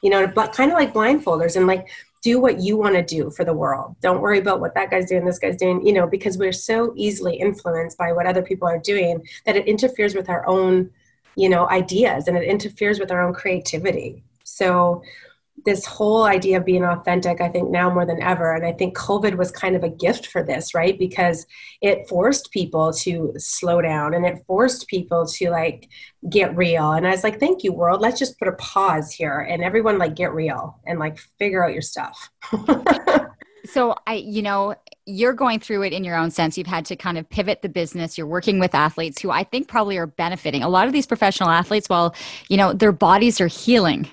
You 0.01 0.09
know, 0.09 0.27
kind 0.27 0.71
of 0.71 0.77
like 0.77 0.93
blindfolders 0.93 1.55
and 1.55 1.67
like 1.67 1.87
do 2.21 2.39
what 2.39 2.59
you 2.59 2.77
want 2.77 2.95
to 2.95 3.03
do 3.03 3.29
for 3.29 3.45
the 3.45 3.53
world. 3.53 3.95
Don't 4.01 4.21
worry 4.21 4.39
about 4.39 4.59
what 4.59 4.73
that 4.75 4.89
guy's 4.91 5.07
doing, 5.07 5.25
this 5.25 5.39
guy's 5.39 5.55
doing, 5.55 5.85
you 5.85 5.93
know, 5.93 6.05
because 6.07 6.37
we're 6.37 6.51
so 6.51 6.93
easily 6.95 7.35
influenced 7.37 7.97
by 7.97 8.11
what 8.11 8.25
other 8.25 8.41
people 8.41 8.67
are 8.67 8.79
doing 8.79 9.25
that 9.45 9.55
it 9.55 9.67
interferes 9.67 10.15
with 10.15 10.29
our 10.29 10.45
own, 10.47 10.89
you 11.35 11.49
know, 11.49 11.69
ideas 11.69 12.27
and 12.27 12.37
it 12.37 12.43
interferes 12.43 12.99
with 12.99 13.11
our 13.11 13.25
own 13.25 13.33
creativity. 13.33 14.23
So 14.43 15.01
this 15.65 15.85
whole 15.85 16.23
idea 16.23 16.57
of 16.57 16.65
being 16.65 16.83
authentic, 16.83 17.41
I 17.41 17.49
think 17.49 17.69
now 17.69 17.93
more 17.93 18.05
than 18.05 18.21
ever, 18.21 18.53
and 18.53 18.65
I 18.65 18.73
think 18.73 18.97
COVID 18.97 19.35
was 19.35 19.51
kind 19.51 19.75
of 19.75 19.83
a 19.83 19.89
gift 19.89 20.27
for 20.27 20.43
this, 20.43 20.73
right? 20.73 20.97
Because 20.97 21.45
it 21.81 22.07
forced 22.07 22.51
people 22.51 22.93
to 22.93 23.33
slow 23.37 23.81
down 23.81 24.13
and 24.13 24.25
it 24.25 24.43
forced 24.45 24.87
people 24.87 25.25
to 25.25 25.49
like 25.49 25.89
get 26.29 26.55
real. 26.55 26.91
And 26.93 27.07
I 27.07 27.11
was 27.11 27.23
like, 27.23 27.39
thank 27.39 27.63
you, 27.63 27.73
world. 27.73 28.01
Let's 28.01 28.19
just 28.19 28.37
put 28.39 28.47
a 28.47 28.53
pause 28.53 29.11
here 29.11 29.39
and 29.39 29.63
everyone 29.63 29.97
like 29.97 30.15
get 30.15 30.33
real 30.33 30.79
and 30.85 30.99
like 30.99 31.19
figure 31.37 31.63
out 31.63 31.73
your 31.73 31.81
stuff. 31.81 32.29
so 33.65 33.95
I, 34.07 34.15
you 34.15 34.41
know, 34.41 34.75
you're 35.05 35.33
going 35.33 35.59
through 35.59 35.83
it 35.83 35.93
in 35.93 36.03
your 36.03 36.15
own 36.15 36.31
sense. 36.31 36.57
You've 36.57 36.67
had 36.67 36.85
to 36.85 36.95
kind 36.95 37.17
of 37.17 37.27
pivot 37.29 37.61
the 37.61 37.69
business. 37.69 38.17
You're 38.17 38.27
working 38.27 38.59
with 38.59 38.75
athletes 38.75 39.21
who 39.21 39.31
I 39.31 39.43
think 39.43 39.67
probably 39.67 39.97
are 39.97 40.07
benefiting. 40.07 40.61
A 40.61 40.69
lot 40.69 40.87
of 40.87 40.93
these 40.93 41.07
professional 41.07 41.49
athletes, 41.49 41.89
well, 41.89 42.13
you 42.47 42.57
know, 42.57 42.73
their 42.73 42.91
bodies 42.91 43.41
are 43.41 43.47
healing 43.47 44.07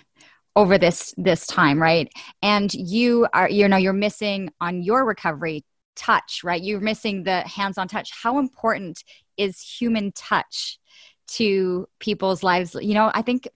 over 0.56 0.78
this 0.78 1.14
this 1.18 1.46
time 1.46 1.80
right 1.80 2.10
and 2.42 2.72
you 2.74 3.26
are 3.32 3.48
you 3.48 3.68
know 3.68 3.76
you're 3.76 3.92
missing 3.92 4.50
on 4.60 4.82
your 4.82 5.04
recovery 5.04 5.64
touch 5.94 6.40
right 6.42 6.62
you're 6.62 6.80
missing 6.80 7.22
the 7.22 7.40
hands-on 7.42 7.86
touch 7.86 8.10
how 8.22 8.38
important 8.38 9.04
is 9.36 9.60
human 9.60 10.10
touch 10.12 10.78
to 11.28 11.86
people's 12.00 12.42
lives 12.42 12.74
you 12.80 12.94
know 12.94 13.10
i 13.14 13.22
think 13.22 13.46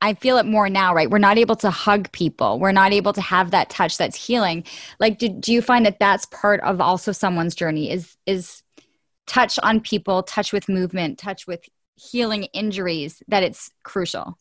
I 0.00 0.14
feel 0.14 0.36
it 0.38 0.46
more 0.46 0.68
now, 0.68 0.94
right? 0.94 1.10
We're 1.10 1.18
not 1.18 1.38
able 1.38 1.56
to 1.56 1.70
hug 1.70 2.12
people. 2.12 2.60
We're 2.60 2.70
not 2.70 2.92
able 2.92 3.12
to 3.14 3.20
have 3.20 3.50
that 3.50 3.68
touch 3.68 3.98
that's 3.98 4.14
healing. 4.14 4.64
Like, 5.00 5.18
do, 5.18 5.28
do 5.28 5.52
you 5.52 5.60
find 5.60 5.84
that 5.86 5.98
that's 5.98 6.24
part 6.26 6.60
of 6.60 6.80
also 6.80 7.10
someone's 7.10 7.54
journey? 7.54 7.90
Is 7.90 8.16
is 8.24 8.62
touch 9.26 9.58
on 9.62 9.80
people, 9.80 10.22
touch 10.22 10.52
with 10.52 10.68
movement, 10.68 11.18
touch 11.18 11.48
with 11.48 11.64
healing 11.96 12.44
injuries? 12.54 13.24
That 13.26 13.42
it's 13.42 13.72
crucial. 13.82 14.38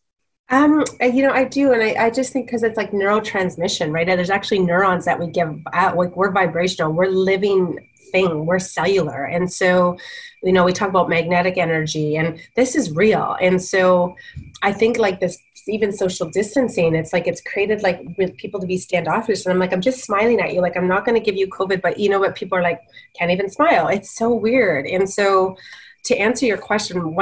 Um, 0.50 0.86
you 1.02 1.24
know, 1.24 1.32
I 1.32 1.44
do, 1.44 1.74
and 1.74 1.82
I, 1.82 2.06
I 2.06 2.10
just 2.10 2.32
think 2.32 2.46
because 2.46 2.64
it's 2.64 2.78
like 2.78 2.92
neurotransmission, 2.92 3.92
right? 3.92 4.08
And 4.08 4.18
there's 4.18 4.30
actually 4.30 4.60
neurons 4.60 5.04
that 5.06 5.20
we 5.20 5.28
give 5.28 5.60
out. 5.74 5.98
Like 5.98 6.16
we're 6.16 6.32
vibrational, 6.32 6.94
we're 6.94 7.08
living 7.08 7.86
thing, 8.12 8.46
we're 8.46 8.60
cellular, 8.60 9.26
and 9.26 9.52
so 9.52 9.98
you 10.42 10.54
know 10.54 10.64
we 10.64 10.72
talk 10.72 10.88
about 10.88 11.10
magnetic 11.10 11.58
energy, 11.58 12.16
and 12.16 12.40
this 12.56 12.76
is 12.76 12.92
real. 12.92 13.36
And 13.42 13.62
so 13.62 14.16
I 14.62 14.72
think 14.72 14.98
like 14.98 15.20
this, 15.20 15.38
even 15.68 15.92
social 15.92 16.30
distancing, 16.30 16.96
it's 16.96 17.12
like 17.12 17.28
it's 17.28 17.42
created 17.42 17.84
like 17.84 18.02
with 18.18 18.38
people 18.38 18.62
to 18.62 18.68
be 18.68 18.78
standoffish, 18.78 19.46
and 19.46 19.52
I'm 19.52 19.60
like, 19.60 19.74
I'm 19.74 19.82
just 19.82 20.06
smiling 20.06 20.40
at 20.40 20.54
you, 20.54 20.62
like 20.62 20.78
I'm 20.78 20.88
not 20.88 21.04
going 21.04 21.20
to 21.20 21.26
give 21.26 21.36
you 21.36 21.48
COVID, 21.50 21.82
but 21.82 22.00
you 22.00 22.08
know 22.10 22.20
what? 22.20 22.36
People 22.36 22.58
are 22.58 22.64
like, 22.64 22.80
can't 23.20 23.32
even 23.32 23.50
smile. 23.50 23.90
It's 23.90 24.12
so 24.12 24.34
weird, 24.34 24.86
and 24.86 25.10
so 25.10 25.58
to 26.06 26.16
answer 26.16 26.46
your 26.46 26.58
question 26.58 27.14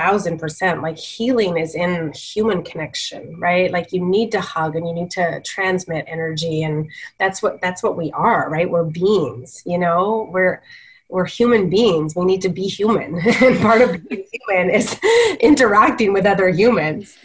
1000% 0.00 0.82
like 0.82 0.98
healing 0.98 1.56
is 1.56 1.74
in 1.74 2.12
human 2.12 2.62
connection 2.62 3.38
right? 3.38 3.70
Like 3.70 3.92
you 3.92 4.04
need 4.04 4.32
to 4.32 4.40
hug 4.40 4.76
and 4.76 4.86
you 4.86 4.94
need 4.94 5.10
to 5.12 5.40
transmit 5.42 6.04
energy 6.08 6.62
and 6.62 6.90
that's 7.18 7.42
what 7.42 7.60
that's 7.60 7.82
what 7.82 7.96
we 7.96 8.10
are 8.12 8.50
right? 8.50 8.70
We're 8.70 8.84
beings 8.84 9.62
you 9.66 9.78
know? 9.78 10.28
We're 10.32 10.62
we're 11.08 11.26
human 11.26 11.68
beings. 11.68 12.14
We 12.14 12.24
need 12.24 12.42
to 12.42 12.48
be 12.48 12.68
human 12.68 13.20
and 13.42 13.60
part 13.60 13.82
of 13.82 14.08
being 14.08 14.26
human 14.32 14.70
is 14.70 14.98
interacting 15.40 16.12
with 16.12 16.26
other 16.26 16.48
humans 16.48 17.18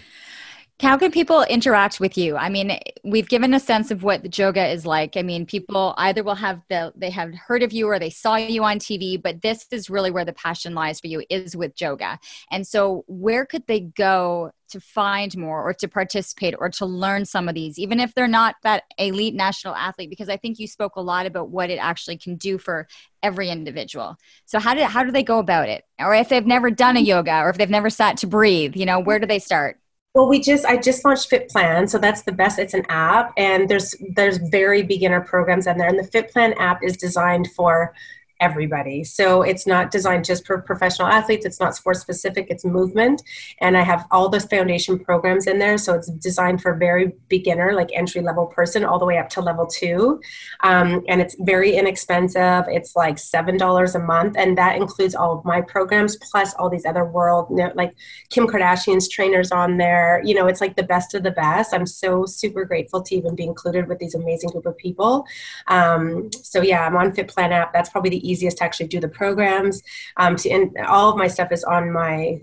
how 0.82 0.98
can 0.98 1.10
people 1.10 1.44
interact 1.44 2.02
with 2.02 2.18
you? 2.18 2.36
I 2.36 2.50
mean, 2.50 2.78
we've 3.06 3.30
given 3.30 3.54
a 3.54 3.62
sense 3.62 3.92
of 3.92 4.04
what 4.04 4.24
the 4.24 4.30
yoga 4.34 4.68
is 4.68 4.86
like. 4.86 5.16
I 5.16 5.22
mean, 5.22 5.46
people 5.46 5.94
either 5.98 6.22
will 6.22 6.36
have 6.36 6.62
the 6.70 6.92
they 6.98 7.10
have 7.12 7.34
heard 7.34 7.64
of 7.64 7.72
you 7.72 7.88
or 7.88 7.98
they 7.98 8.10
saw 8.10 8.36
you 8.36 8.62
on 8.66 8.80
TV, 8.80 9.22
but 9.22 9.42
this 9.42 9.68
is 9.72 9.90
really 9.90 10.12
where 10.12 10.26
the 10.26 10.34
passion 10.34 10.76
lies 10.76 11.00
for 11.00 11.08
you 11.08 11.24
is 11.30 11.56
with 11.56 11.80
yoga. 11.80 12.20
And 12.52 12.68
so, 12.68 13.06
where 13.08 13.46
could 13.46 13.66
they 13.68 13.80
go 13.80 14.52
to 14.68 14.80
find 14.82 15.38
more 15.38 15.64
or 15.64 15.74
to 15.76 15.88
participate 15.88 16.56
or 16.60 16.70
to 16.72 16.86
learn 16.86 17.24
some 17.24 17.48
of 17.48 17.56
these, 17.56 17.80
even 17.80 18.02
if 18.02 18.14
they're 18.14 18.28
not 18.28 18.56
that 18.64 18.84
elite 18.98 19.34
national 19.34 19.76
athlete? 19.76 20.10
Because 20.10 20.28
I 20.28 20.36
think 20.36 20.60
you 20.60 20.68
spoke 20.68 20.98
a 20.98 21.02
lot 21.02 21.26
about 21.26 21.52
what 21.52 21.70
it 21.70 21.78
actually 21.78 22.18
can 22.18 22.36
do 22.36 22.58
for 22.58 22.86
every 23.24 23.50
individual. 23.50 24.18
So, 24.46 24.60
how 24.60 24.74
do 24.74 24.84
how 24.84 25.06
do 25.06 25.12
they 25.12 25.24
go 25.24 25.40
about 25.40 25.70
it? 25.70 25.86
Or 26.00 26.14
if 26.14 26.28
they've 26.28 26.46
never 26.46 26.70
done 26.70 26.98
a 26.98 27.02
yoga 27.02 27.40
or 27.40 27.50
if 27.50 27.58
they've 27.58 27.70
never 27.70 27.90
sat 27.90 28.18
to 28.18 28.28
breathe, 28.28 28.76
you 28.76 28.86
know, 28.86 29.00
where 29.00 29.20
do 29.20 29.26
they 29.26 29.40
start? 29.40 29.80
Well, 30.16 30.30
we 30.30 30.40
just 30.40 30.64
I 30.66 30.78
just 30.78 31.04
launched 31.04 31.30
Fitplan, 31.30 31.90
so 31.90 31.98
that's 31.98 32.22
the 32.22 32.32
best. 32.32 32.58
It's 32.58 32.74
an 32.74 32.86
app, 32.88 33.34
and 33.36 33.68
there's 33.68 33.96
there's 34.12 34.38
very 34.38 34.82
beginner 34.82 35.20
programs 35.20 35.68
in 35.68 35.78
there, 35.78 35.90
and 35.90 36.00
the 36.00 36.08
Fitplan 36.08 36.56
app 36.58 36.82
is 36.82 36.96
designed 36.96 37.52
for 37.52 37.94
everybody. 38.40 39.04
So 39.04 39.42
it's 39.42 39.66
not 39.66 39.92
designed 39.92 40.26
just 40.26 40.46
for 40.46 40.62
professional 40.62 41.08
athletes. 41.08 41.46
It's 41.46 41.60
not 41.60 41.76
sports 41.76 42.02
specific. 42.02 42.48
It's 42.50 42.66
movement, 42.66 43.22
and 43.62 43.78
I 43.78 43.82
have 43.82 44.06
all 44.12 44.30
those 44.30 44.46
foundation 44.46 45.00
programs 45.00 45.48
in 45.48 45.60
there. 45.60 45.78
So 45.78 45.94
it's 45.94 46.10
designed 46.10 46.62
for 46.62 46.76
very 46.76 47.14
beginner, 47.30 47.74
like 47.74 47.90
entry 47.94 48.22
level 48.22 48.48
person, 48.48 48.84
all 48.84 49.00
the 49.00 49.06
way 49.06 49.18
up 49.18 49.30
to 49.30 49.42
level 49.42 49.68
two, 49.68 50.22
um, 50.62 51.04
and 51.08 51.22
it's 51.22 51.36
very 51.40 51.76
inexpensive. 51.76 52.66
It's 52.68 52.96
like 52.96 53.18
seven 53.18 53.58
dollars 53.58 53.96
a 53.96 54.00
month, 54.00 54.36
and 54.38 54.58
that 54.58 54.78
includes 54.78 55.16
all 55.16 55.38
of 55.38 55.46
my 55.46 55.62
programs 55.62 56.18
plus 56.18 56.54
all 56.56 56.70
these 56.70 56.86
other 56.86 57.06
world, 57.06 57.48
like 57.76 57.96
Kim 58.30 58.48
Kardashian's 58.48 59.08
trainers 59.08 59.52
on 59.52 59.78
there. 59.78 60.22
You 60.24 60.36
know, 60.36 60.48
it's 60.48 60.62
like 60.62 60.76
the 60.76 60.84
best 60.84 61.14
of 61.14 61.24
the 61.24 61.32
best. 61.32 61.74
I'm 61.74 61.86
so 61.86 62.26
super 62.26 62.66
grateful 62.66 63.02
to 63.02 63.16
even 63.16 63.36
be 63.36 63.44
included 63.44 63.88
with 63.88 64.00
these 64.00 64.16
amazing 64.16 64.50
group 64.50 64.66
of 64.66 64.78
people. 64.78 65.26
Um, 65.68 66.30
so 66.32 66.62
yeah, 66.62 66.86
I'm 66.86 66.96
on 66.96 67.12
Fitplan 67.12 67.52
app. 67.52 67.74
That's 67.74 67.90
probably 67.90 68.10
the 68.10 68.25
easiest 68.30 68.58
to 68.58 68.64
actually 68.64 68.88
do 68.88 69.00
the 69.00 69.08
programs. 69.08 69.82
Um, 70.18 70.36
to, 70.38 70.50
and 70.50 70.78
all 70.88 71.10
of 71.10 71.18
my 71.18 71.28
stuff 71.28 71.52
is 71.52 71.64
on 71.64 71.92
my 71.92 72.42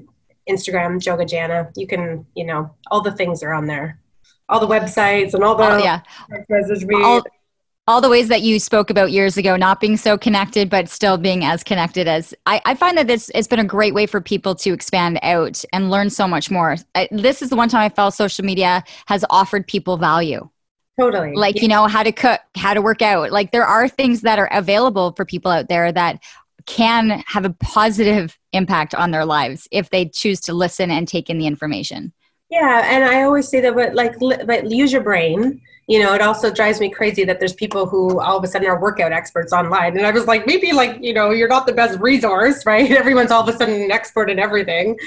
Instagram, 0.49 1.05
Yoga 1.05 1.25
Jana. 1.25 1.71
You 1.77 1.87
can, 1.87 2.27
you 2.35 2.45
know, 2.45 2.75
all 2.91 3.01
the 3.01 3.13
things 3.13 3.43
are 3.43 3.53
on 3.53 3.67
there, 3.67 3.99
all 4.49 4.61
the 4.61 4.67
websites 4.67 5.35
and 5.35 5.45
all 5.45 5.55
the 5.55 5.65
oh, 5.65 5.79
yeah. 5.79 6.01
All, 7.05 7.23
all 7.89 8.01
the 8.01 8.09
ways 8.09 8.29
that 8.29 8.43
you 8.43 8.61
spoke 8.61 8.91
about 8.91 9.11
years 9.11 9.37
ago, 9.37 9.57
not 9.57 9.81
being 9.81 9.97
so 9.97 10.17
connected, 10.17 10.71
but 10.71 10.89
still 10.89 11.19
being 11.19 11.45
as 11.45 11.65
connected 11.65 12.07
as 12.07 12.33
I, 12.47 12.61
I 12.65 12.75
find 12.75 12.97
that 12.97 13.09
this 13.09 13.31
has 13.35 13.49
been 13.49 13.59
a 13.59 13.65
great 13.65 13.93
way 13.93 14.07
for 14.07 14.21
people 14.21 14.55
to 14.57 14.73
expand 14.73 15.19
out 15.23 15.65
and 15.73 15.91
learn 15.91 16.09
so 16.09 16.29
much 16.29 16.51
more. 16.51 16.77
I, 16.95 17.09
this 17.11 17.43
is 17.43 17.51
the 17.51 17.57
one 17.57 17.69
time 17.69 17.83
I 17.83 17.89
felt 17.89 18.15
social 18.15 18.45
media 18.45 18.85
has 19.07 19.25
offered 19.31 19.67
people 19.67 19.97
value. 19.97 20.49
Totally. 21.01 21.33
Like, 21.35 21.57
yeah. 21.57 21.63
you 21.63 21.69
know, 21.69 21.87
how 21.87 22.03
to 22.03 22.13
cook, 22.13 22.41
how 22.57 22.75
to 22.75 22.83
work 22.83 23.03
out. 23.03 23.33
Like, 23.33 23.51
there 23.51 23.67
are 23.67 23.89
things 23.89 24.21
that 24.23 24.39
are 24.39 24.49
available 24.53 25.13
for 25.13 25.25
people 25.25 25.51
out 25.51 25.69
there 25.69 25.91
that 25.91 26.23
can 26.67 27.23
have 27.27 27.45
a 27.45 27.51
positive 27.51 28.39
impact 28.53 28.95
on 28.95 29.11
their 29.11 29.25
lives 29.25 29.67
if 29.73 29.91
they 29.91 30.07
choose 30.07 30.41
to 30.43 30.53
listen 30.53 30.91
and 30.91 31.09
take 31.09 31.31
in 31.31 31.39
the 31.39 31.47
information. 31.47 32.13
Yeah, 32.51 32.83
and 32.85 33.05
I 33.05 33.23
always 33.23 33.49
say 33.49 33.61
that, 33.63 33.75
but 33.75 33.95
like, 33.95 34.19
but 34.19 34.71
use 34.71 34.93
your 34.93 35.03
brain 35.03 35.61
you 35.93 35.99
know, 35.99 36.15
it 36.15 36.23
also 36.23 36.51
drives 36.51 36.81
me 36.81 36.89
crazy 36.89 37.23
that 37.23 37.39
there's 37.39 37.53
people 37.53 37.85
who 37.85 38.19
all 38.19 38.39
of 38.39 38.45
a 38.45 38.47
sudden 38.47 38.67
are 38.67 38.81
workout 38.81 39.13
experts 39.13 39.53
online. 39.53 39.95
And 39.99 40.07
I 40.07 40.11
was 40.11 40.27
like, 40.27 40.47
maybe 40.47 40.73
like, 40.73 40.97
you 41.03 41.13
know, 41.13 41.33
you're 41.33 41.49
not 41.49 41.67
the 41.67 41.75
best 41.75 42.01
resource, 42.01 42.65
right? 42.73 42.91
Everyone's 42.91 43.31
all 43.31 43.47
of 43.47 43.55
a 43.55 43.59
sudden 43.59 43.79
an 43.79 43.91
expert 43.91 44.31
in 44.31 44.39
everything. 44.39 44.99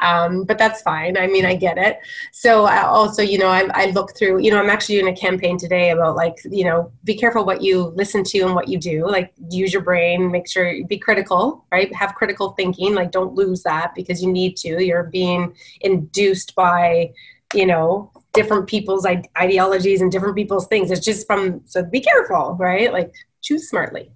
Um, 0.00 0.44
but 0.44 0.58
that's 0.58 0.82
fine. 0.82 1.16
I 1.16 1.28
mean, 1.28 1.46
I 1.46 1.54
get 1.54 1.78
it. 1.78 1.98
So 2.30 2.66
I 2.66 2.82
also, 2.82 3.22
you 3.22 3.38
know, 3.38 3.46
I, 3.48 3.70
I 3.72 3.86
look 3.92 4.14
through, 4.18 4.40
you 4.40 4.50
know, 4.50 4.60
I'm 4.60 4.68
actually 4.68 5.00
doing 5.00 5.14
a 5.14 5.16
campaign 5.16 5.56
today 5.56 5.92
about 5.92 6.14
like, 6.14 6.36
you 6.44 6.64
know, 6.64 6.92
be 7.04 7.16
careful 7.16 7.46
what 7.46 7.62
you 7.62 7.94
listen 7.96 8.22
to 8.24 8.40
and 8.40 8.54
what 8.54 8.68
you 8.68 8.76
do. 8.76 9.08
Like 9.08 9.32
use 9.48 9.72
your 9.72 9.80
brain, 9.80 10.30
make 10.30 10.46
sure 10.46 10.70
you 10.70 10.86
be 10.86 10.98
critical, 10.98 11.64
right? 11.72 11.90
Have 11.94 12.14
critical 12.16 12.50
thinking. 12.50 12.94
Like 12.94 13.12
don't 13.12 13.32
lose 13.32 13.62
that 13.62 13.94
because 13.94 14.22
you 14.22 14.30
need 14.30 14.58
to. 14.58 14.84
You're 14.84 15.04
being 15.04 15.54
induced 15.80 16.54
by, 16.54 17.14
you 17.54 17.64
know, 17.64 18.10
different 18.34 18.66
people's 18.66 19.06
ideologies 19.38 20.00
and 20.00 20.12
different 20.12 20.36
people's 20.36 20.66
things. 20.66 20.90
It's 20.90 21.04
just 21.04 21.26
from, 21.26 21.62
so 21.64 21.82
be 21.82 22.00
careful, 22.00 22.56
right? 22.58 22.92
Like 22.92 23.14
choose 23.40 23.68
smartly. 23.68 24.10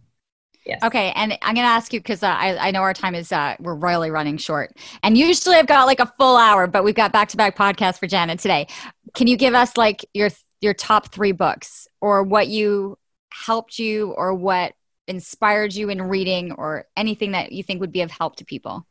Yes. 0.67 0.83
Okay, 0.83 1.13
and 1.17 1.33
I'm 1.41 1.55
going 1.55 1.65
to 1.65 1.71
ask 1.71 1.95
you 1.95 2.01
because 2.01 2.23
uh, 2.23 2.27
I, 2.27 2.69
I 2.69 2.71
know 2.73 2.83
our 2.83 2.93
time 2.93 3.15
is 3.15 3.33
uh, 3.33 3.57
we're 3.59 3.75
royally 3.75 4.11
running 4.11 4.37
short, 4.37 4.77
and 5.03 5.17
usually 5.17 5.57
I've 5.57 5.67
got 5.67 5.87
like 5.87 5.99
a 5.99 6.13
full 6.19 6.37
hour, 6.37 6.67
but 6.67 6.85
we've 6.85 6.95
got 6.95 7.11
back 7.11 7.31
to 7.31 7.39
back 7.39 7.57
podcasts 7.57 7.99
for 7.99 8.07
Jana 8.07 8.37
today. 8.37 8.67
Can 9.15 9.29
you 9.29 9.39
give 9.39 9.55
us 9.55 9.79
like 9.79 10.05
your 10.13 10.29
your 10.61 10.75
top 10.75 11.11
three 11.11 11.33
books, 11.33 11.89
or 12.03 12.23
what 12.23 12.49
you 12.49 12.99
helped 13.31 13.79
you, 13.79 14.13
or 14.13 14.35
what 14.35 14.75
inspired 15.07 15.75
you 15.75 15.89
in 15.89 16.03
reading, 16.03 16.53
or 16.53 16.87
anything 16.99 17.33
that 17.33 17.51
you 17.53 17.63
think 17.63 17.81
would 17.81 17.93
be 17.93 18.03
of 18.03 18.11
help 18.11 18.37
to 18.37 18.45
people? 18.45 18.87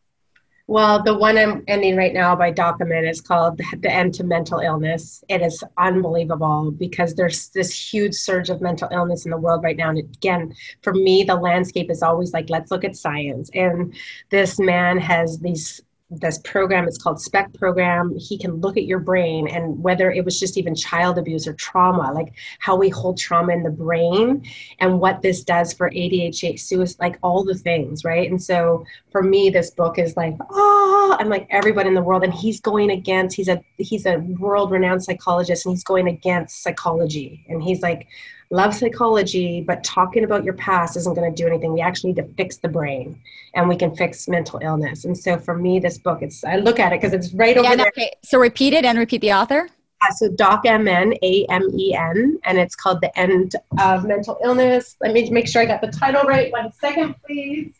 Well, 0.70 1.01
the 1.01 1.18
one 1.18 1.38
I'm 1.38 1.63
ending 1.70 1.95
right 1.95 2.13
now 2.13 2.36
by 2.36 2.51
Doc 2.51 2.80
Amen 2.82 3.05
is 3.05 3.22
called 3.22 3.57
The 3.80 3.89
End 3.89 4.13
to 4.15 4.26
Mental 4.26 4.59
Illness. 4.59 5.24
It 5.30 5.41
is 5.41 5.63
unbelievable 5.78 6.72
because 6.72 7.15
there's 7.15 7.47
this 7.49 7.72
huge 7.72 8.13
surge 8.13 8.49
of 8.49 8.59
mental 8.59 8.89
illness 8.91 9.24
in 9.24 9.32
the 9.32 9.38
world 9.38 9.63
right 9.63 9.78
now. 9.78 9.89
And 9.89 9.99
again, 9.99 10.53
for 10.82 10.93
me, 10.93 11.24
the 11.24 11.36
landscape 11.36 11.89
is 11.89 12.03
always 12.03 12.34
like, 12.34 12.49
let's 12.49 12.70
look 12.70 12.84
at 12.84 12.97
science. 12.97 13.49
And 13.53 13.95
this 14.30 14.59
man 14.59 14.97
has 14.97 15.39
these 15.39 15.82
this 16.10 16.39
program 16.39 16.88
it's 16.88 16.97
called 16.97 17.20
SPECT 17.20 17.60
program. 17.60 18.16
He 18.18 18.38
can 18.38 18.55
look 18.55 18.78
at 18.78 18.86
your 18.86 18.99
brain 18.99 19.47
and 19.47 19.82
whether 19.84 20.10
it 20.10 20.24
was 20.24 20.39
just 20.39 20.58
even 20.58 20.74
child 20.74 21.18
abuse 21.18 21.47
or 21.47 21.53
trauma 21.53 22.14
like 22.14 22.34
how 22.60 22.76
we 22.76 22.88
hold 22.89 23.18
trauma 23.18 23.51
in 23.53 23.64
the 23.64 23.70
brain 23.70 24.43
and 24.80 24.99
what 24.99 25.22
this 25.22 25.43
does 25.43 25.74
for 25.74 25.89
adhd 25.89 26.60
suicide 26.60 26.97
like 26.99 27.18
all 27.24 27.43
the 27.43 27.55
things 27.55 28.05
right? 28.05 28.30
And 28.30 28.41
so 28.41 28.86
for 29.12 29.22
me 29.22 29.49
this 29.49 29.72
book 29.72 29.99
is 29.99 30.16
like 30.16 30.36
ah, 30.39 30.45
oh 30.51 31.18
i'm 31.20 31.30
like 31.30 31.47
everybody 31.49 31.89
in 31.89 31.95
the 31.95 32.01
world 32.01 32.24
and 32.24 32.34
he's 32.34 32.62
going 32.62 32.89
against 32.91 33.36
he's 33.36 33.47
a 33.47 33.62
he's 33.78 34.05
a 34.05 34.18
world 34.39 34.72
renowned 34.72 35.03
psychologist 35.03 35.66
and 35.66 35.74
he's 35.74 35.84
going 35.84 36.08
against 36.08 36.64
psychology. 36.64 37.45
And 37.49 37.62
he's 37.62 37.82
like 37.82 38.08
love 38.50 38.74
psychology, 38.74 39.62
but 39.62 39.84
talking 39.84 40.24
about 40.24 40.43
your 40.43 40.54
past 40.54 40.95
isn't 40.95 41.14
going 41.14 41.34
to 41.34 41.43
do 41.43 41.48
anything. 41.48 41.74
We 41.74 41.82
actually 41.82 42.14
need 42.14 42.22
to 42.22 42.34
fix 42.36 42.58
the 42.58 42.70
brain 42.70 43.22
and 43.54 43.68
we 43.68 43.76
can 43.76 43.95
fix 43.95 44.28
mental 44.28 44.60
illness. 44.64 45.06
And 45.06 45.18
so 45.18 45.38
for 45.38 45.56
me, 45.56 45.80
this 45.80 45.98
book, 45.98 46.22
it's, 46.22 46.43
I 46.43 46.58
look 46.58 46.80
at 46.80 46.93
it 46.93 47.02
because 47.02 47.14
it's 47.14 47.34
right 47.34 47.58
over 47.58 47.76
there. 47.76 47.88
Okay. 47.88 48.12
So 48.24 48.39
repeat 48.39 48.74
it 48.74 48.86
and 48.86 48.98
repeat 48.98 49.22
the 49.22 49.34
author. 49.34 49.68
Uh, 50.02 50.12
so 50.12 50.30
Doc 50.30 50.64
Amen, 50.68 51.14
A-M-E-N, 51.24 52.39
and 52.43 52.58
it's 52.58 52.76
called 52.76 53.02
The 53.02 53.18
End 53.20 53.56
of 53.80 54.06
Mental 54.06 54.38
Illness. 54.43 54.95
Let 55.02 55.14
me 55.14 55.30
make 55.32 55.48
sure 55.48 55.62
I 55.62 55.66
got 55.66 55.82
the 55.82 55.91
title 55.91 56.22
right. 56.24 56.52
One 56.52 56.72
second, 56.72 57.16
please. 57.26 57.74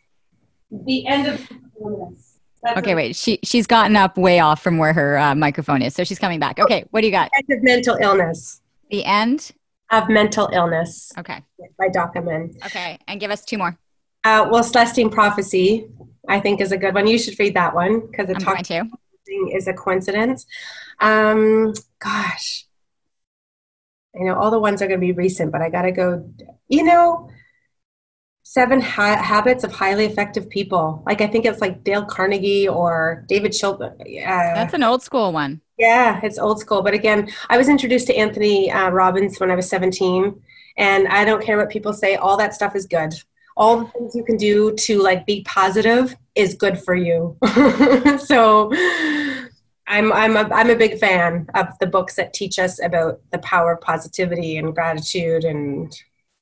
The 0.70 1.06
End 1.06 1.28
of 1.28 1.48
Illness. 1.80 2.28
That's 2.62 2.78
okay, 2.78 2.96
wait. 2.96 3.14
She 3.14 3.38
she's 3.44 3.68
gotten 3.68 3.94
up 3.94 4.18
way 4.18 4.40
off 4.40 4.60
from 4.60 4.78
where 4.78 4.92
her 4.92 5.16
uh, 5.16 5.34
microphone 5.36 5.80
is, 5.80 5.94
so 5.94 6.02
she's 6.02 6.18
coming 6.18 6.40
back. 6.40 6.58
Okay, 6.58 6.84
what 6.90 7.02
do 7.02 7.06
you 7.06 7.12
got? 7.12 7.30
End 7.36 7.56
of 7.56 7.62
mental 7.62 7.96
illness. 8.00 8.60
The 8.90 9.04
end 9.04 9.52
of 9.90 10.08
mental 10.08 10.48
illness. 10.52 11.12
Okay. 11.18 11.42
By 11.78 11.88
Doc 11.88 12.12
Amen. 12.16 12.54
Okay, 12.66 12.98
and 13.08 13.20
give 13.20 13.30
us 13.30 13.44
two 13.44 13.58
more. 13.58 13.76
Uh, 14.24 14.48
well, 14.50 14.62
Celestine 14.62 15.10
Prophecy, 15.10 15.88
I 16.28 16.40
think, 16.40 16.60
is 16.60 16.72
a 16.72 16.76
good 16.76 16.94
one. 16.94 17.06
You 17.06 17.18
should 17.18 17.38
read 17.38 17.54
that 17.54 17.74
one 17.74 18.06
because 18.06 18.28
it 18.28 18.40
talks 18.40 18.68
to. 18.68 18.84
is 19.52 19.68
a 19.68 19.72
coincidence. 19.72 20.46
Um, 21.00 21.72
gosh, 21.98 22.66
I 24.18 24.24
know 24.24 24.34
all 24.34 24.50
the 24.50 24.58
ones 24.58 24.82
are 24.82 24.88
going 24.88 25.00
to 25.00 25.06
be 25.06 25.12
recent, 25.12 25.52
but 25.52 25.62
I 25.62 25.70
got 25.70 25.82
to 25.82 25.92
go. 25.92 26.28
You 26.68 26.84
know, 26.84 27.30
Seven 28.50 28.80
ha- 28.80 29.22
Habits 29.22 29.62
of 29.62 29.72
Highly 29.72 30.06
Effective 30.06 30.48
People. 30.48 31.02
Like 31.04 31.20
I 31.20 31.26
think 31.26 31.44
it's 31.44 31.60
like 31.60 31.84
Dale 31.84 32.06
Carnegie 32.06 32.66
or 32.66 33.26
David 33.28 33.52
Chilton. 33.52 33.92
Uh, 34.00 34.04
That's 34.06 34.72
an 34.72 34.82
old 34.82 35.02
school 35.02 35.34
one. 35.34 35.60
Yeah, 35.76 36.18
it's 36.22 36.38
old 36.38 36.58
school. 36.58 36.80
But 36.80 36.94
again, 36.94 37.30
I 37.50 37.58
was 37.58 37.68
introduced 37.68 38.06
to 38.06 38.16
Anthony 38.16 38.72
uh, 38.72 38.88
Robbins 38.88 39.38
when 39.38 39.50
I 39.50 39.54
was 39.54 39.68
17, 39.68 40.40
and 40.78 41.08
I 41.08 41.26
don't 41.26 41.44
care 41.44 41.58
what 41.58 41.68
people 41.68 41.92
say. 41.92 42.16
All 42.16 42.38
that 42.38 42.54
stuff 42.54 42.74
is 42.74 42.86
good. 42.86 43.12
All 43.54 43.80
the 43.80 43.86
things 43.88 44.14
you 44.14 44.24
can 44.24 44.38
do 44.38 44.74
to 44.76 45.02
like 45.02 45.26
be 45.26 45.42
positive 45.42 46.16
is 46.34 46.54
good 46.54 46.82
for 46.82 46.94
you. 46.94 47.36
so 48.18 48.72
I'm 49.86 50.10
I'm 50.10 50.38
a 50.38 50.48
I'm 50.54 50.70
a 50.70 50.74
big 50.74 50.98
fan 50.98 51.48
of 51.54 51.66
the 51.80 51.86
books 51.86 52.14
that 52.14 52.32
teach 52.32 52.58
us 52.58 52.82
about 52.82 53.20
the 53.30 53.40
power 53.40 53.72
of 53.72 53.82
positivity 53.82 54.56
and 54.56 54.74
gratitude 54.74 55.44
and 55.44 55.94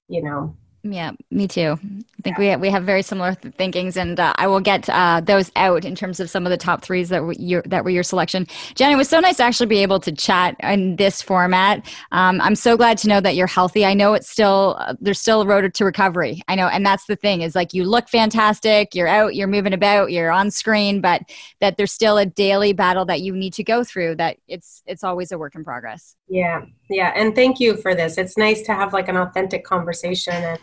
you 0.06 0.22
know 0.22 0.56
yeah, 0.92 1.12
me 1.30 1.48
too. 1.48 1.78
I 2.18 2.22
think 2.22 2.38
we 2.38 2.54
we 2.56 2.70
have 2.70 2.84
very 2.84 3.02
similar 3.02 3.34
th- 3.34 3.54
thinkings, 3.54 3.96
and 3.96 4.18
uh, 4.18 4.32
I 4.36 4.46
will 4.46 4.60
get 4.60 4.88
uh, 4.88 5.20
those 5.20 5.50
out 5.56 5.84
in 5.84 5.94
terms 5.94 6.20
of 6.20 6.30
some 6.30 6.46
of 6.46 6.50
the 6.50 6.56
top 6.56 6.82
threes 6.82 7.08
that 7.10 7.22
were 7.22 7.34
your 7.34 7.62
that 7.66 7.84
were 7.84 7.90
your 7.90 8.02
selection. 8.02 8.46
Jen, 8.74 8.92
it 8.92 8.96
was 8.96 9.08
so 9.08 9.20
nice 9.20 9.36
to 9.36 9.44
actually 9.44 9.66
be 9.66 9.78
able 9.78 10.00
to 10.00 10.12
chat 10.12 10.56
in 10.60 10.96
this 10.96 11.22
format. 11.22 11.86
Um, 12.12 12.40
I'm 12.40 12.54
so 12.54 12.76
glad 12.76 12.98
to 12.98 13.08
know 13.08 13.20
that 13.20 13.36
you're 13.36 13.46
healthy. 13.46 13.84
I 13.84 13.94
know 13.94 14.14
it's 14.14 14.28
still 14.28 14.76
uh, 14.78 14.94
there's 15.00 15.20
still 15.20 15.42
a 15.42 15.46
road 15.46 15.72
to 15.72 15.84
recovery. 15.84 16.42
I 16.48 16.54
know, 16.54 16.68
and 16.68 16.84
that's 16.84 17.06
the 17.06 17.16
thing 17.16 17.42
is 17.42 17.54
like 17.54 17.74
you 17.74 17.84
look 17.84 18.08
fantastic, 18.08 18.94
you're 18.94 19.08
out, 19.08 19.34
you're 19.34 19.48
moving 19.48 19.72
about, 19.72 20.12
you're 20.12 20.30
on 20.30 20.50
screen, 20.50 21.00
but 21.00 21.22
that 21.60 21.76
there's 21.76 21.92
still 21.92 22.18
a 22.18 22.26
daily 22.26 22.72
battle 22.72 23.04
that 23.06 23.20
you 23.20 23.34
need 23.34 23.52
to 23.54 23.64
go 23.64 23.84
through. 23.84 24.16
That 24.16 24.36
it's 24.48 24.82
it's 24.86 25.04
always 25.04 25.32
a 25.32 25.38
work 25.38 25.54
in 25.54 25.64
progress. 25.64 26.16
Yeah, 26.28 26.62
yeah, 26.90 27.12
and 27.14 27.34
thank 27.34 27.60
you 27.60 27.76
for 27.76 27.94
this. 27.94 28.18
It's 28.18 28.36
nice 28.36 28.62
to 28.62 28.74
have 28.74 28.92
like 28.92 29.08
an 29.08 29.16
authentic 29.16 29.64
conversation 29.64 30.34
and 30.34 30.58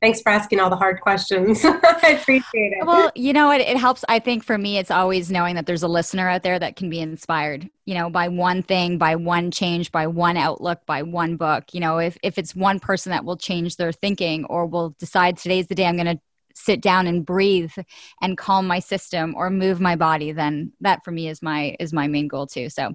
thanks 0.00 0.20
for 0.20 0.30
asking 0.30 0.60
all 0.60 0.70
the 0.70 0.76
hard 0.76 1.00
questions. 1.00 1.64
I 1.64 2.18
appreciate 2.20 2.72
it. 2.72 2.86
Well, 2.86 3.10
you 3.14 3.32
know, 3.32 3.50
it, 3.50 3.60
it 3.60 3.76
helps. 3.76 4.04
I 4.08 4.18
think 4.18 4.44
for 4.44 4.56
me, 4.56 4.78
it's 4.78 4.90
always 4.90 5.30
knowing 5.30 5.54
that 5.56 5.66
there's 5.66 5.82
a 5.82 5.88
listener 5.88 6.28
out 6.28 6.42
there 6.42 6.58
that 6.58 6.76
can 6.76 6.90
be 6.90 7.00
inspired, 7.00 7.68
you 7.84 7.94
know, 7.94 8.10
by 8.10 8.28
one 8.28 8.62
thing, 8.62 8.98
by 8.98 9.16
one 9.16 9.50
change, 9.50 9.90
by 9.92 10.06
one 10.06 10.36
outlook, 10.36 10.84
by 10.86 11.02
one 11.02 11.36
book. 11.36 11.72
You 11.72 11.80
know, 11.80 11.98
if, 11.98 12.16
if 12.22 12.38
it's 12.38 12.54
one 12.54 12.80
person 12.80 13.10
that 13.10 13.24
will 13.24 13.36
change 13.36 13.76
their 13.76 13.92
thinking 13.92 14.44
or 14.44 14.66
will 14.66 14.90
decide 14.98 15.36
today's 15.36 15.66
the 15.66 15.74
day 15.74 15.86
I'm 15.86 15.96
going 15.96 16.16
to 16.16 16.20
sit 16.54 16.80
down 16.80 17.06
and 17.06 17.24
breathe 17.24 17.72
and 18.20 18.36
calm 18.36 18.66
my 18.66 18.80
system 18.80 19.34
or 19.36 19.48
move 19.48 19.80
my 19.80 19.96
body, 19.96 20.32
then 20.32 20.72
that 20.80 21.04
for 21.04 21.12
me 21.12 21.28
is 21.28 21.40
my, 21.40 21.76
is 21.78 21.92
my 21.92 22.08
main 22.08 22.28
goal 22.28 22.46
too. 22.46 22.68
So, 22.68 22.94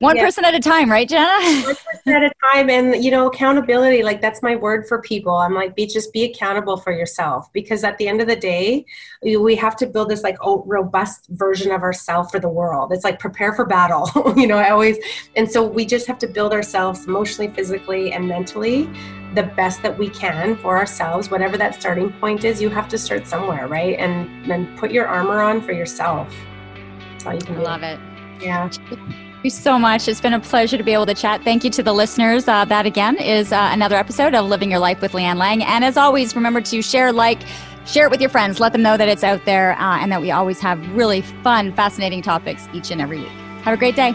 one 0.00 0.14
yeah. 0.14 0.24
person 0.24 0.44
at 0.44 0.54
a 0.54 0.60
time 0.60 0.90
right 0.90 1.08
jenna? 1.08 1.26
One 1.64 1.74
person 1.74 2.12
at 2.12 2.22
a 2.22 2.30
time 2.52 2.70
and 2.70 3.02
you 3.02 3.10
know 3.10 3.26
accountability 3.26 4.02
like 4.04 4.20
that's 4.20 4.42
my 4.42 4.54
word 4.54 4.86
for 4.86 5.02
people. 5.02 5.34
I'm 5.34 5.54
like 5.54 5.74
be 5.74 5.86
just 5.86 6.12
be 6.12 6.24
accountable 6.24 6.76
for 6.76 6.92
yourself 6.92 7.52
because 7.52 7.82
at 7.82 7.98
the 7.98 8.06
end 8.06 8.20
of 8.20 8.28
the 8.28 8.36
day 8.36 8.86
we 9.22 9.56
have 9.56 9.74
to 9.76 9.86
build 9.86 10.08
this 10.08 10.22
like 10.22 10.36
oh, 10.40 10.62
robust 10.66 11.26
version 11.30 11.72
of 11.72 11.82
ourselves 11.82 12.30
for 12.30 12.38
the 12.38 12.48
world. 12.48 12.92
It's 12.92 13.02
like 13.02 13.18
prepare 13.18 13.52
for 13.52 13.66
battle 13.66 14.08
you 14.36 14.46
know 14.46 14.56
i 14.56 14.70
always 14.70 14.98
and 15.34 15.50
so 15.50 15.66
we 15.66 15.84
just 15.84 16.06
have 16.06 16.18
to 16.18 16.28
build 16.28 16.52
ourselves 16.52 17.06
emotionally 17.06 17.50
physically 17.52 18.12
and 18.12 18.28
mentally 18.28 18.88
the 19.34 19.42
best 19.42 19.82
that 19.82 19.96
we 19.98 20.08
can 20.08 20.56
for 20.56 20.76
ourselves. 20.76 21.30
Whatever 21.30 21.56
that 21.58 21.74
starting 21.74 22.12
point 22.14 22.44
is 22.44 22.62
you 22.62 22.70
have 22.70 22.88
to 22.88 22.98
start 22.98 23.26
somewhere 23.26 23.66
right? 23.66 23.98
And 23.98 24.48
then 24.48 24.76
put 24.78 24.92
your 24.92 25.08
armor 25.08 25.40
on 25.40 25.60
for 25.60 25.72
yourself. 25.72 26.32
That's 27.10 27.26
all 27.26 27.34
you 27.34 27.40
can 27.40 27.56
I 27.56 27.62
love 27.62 27.82
it. 27.82 27.98
Yeah 28.40 28.70
you 29.44 29.50
so 29.50 29.78
much. 29.78 30.08
It's 30.08 30.20
been 30.20 30.32
a 30.32 30.40
pleasure 30.40 30.76
to 30.76 30.82
be 30.82 30.92
able 30.92 31.06
to 31.06 31.14
chat. 31.14 31.42
Thank 31.44 31.64
you 31.64 31.70
to 31.70 31.82
the 31.82 31.92
listeners. 31.92 32.48
Uh, 32.48 32.64
that 32.64 32.86
again 32.86 33.16
is 33.16 33.52
uh, 33.52 33.70
another 33.72 33.96
episode 33.96 34.34
of 34.34 34.46
Living 34.46 34.70
Your 34.70 34.80
Life 34.80 35.00
with 35.00 35.12
Leanne 35.12 35.36
Lang. 35.36 35.62
And 35.62 35.84
as 35.84 35.96
always, 35.96 36.34
remember 36.34 36.60
to 36.62 36.82
share, 36.82 37.12
like, 37.12 37.40
share 37.86 38.06
it 38.06 38.10
with 38.10 38.20
your 38.20 38.30
friends. 38.30 38.58
Let 38.58 38.72
them 38.72 38.82
know 38.82 38.96
that 38.96 39.08
it's 39.08 39.22
out 39.22 39.44
there 39.44 39.72
uh, 39.72 39.98
and 39.98 40.10
that 40.10 40.20
we 40.20 40.30
always 40.30 40.60
have 40.60 40.80
really 40.94 41.20
fun, 41.20 41.72
fascinating 41.72 42.22
topics 42.22 42.68
each 42.72 42.90
and 42.90 43.00
every 43.00 43.20
week. 43.20 43.28
Have 43.62 43.74
a 43.74 43.76
great 43.76 43.96
day. 43.96 44.12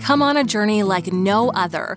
Come 0.00 0.22
on 0.22 0.36
a 0.36 0.44
journey 0.44 0.82
like 0.82 1.12
no 1.12 1.50
other 1.50 1.96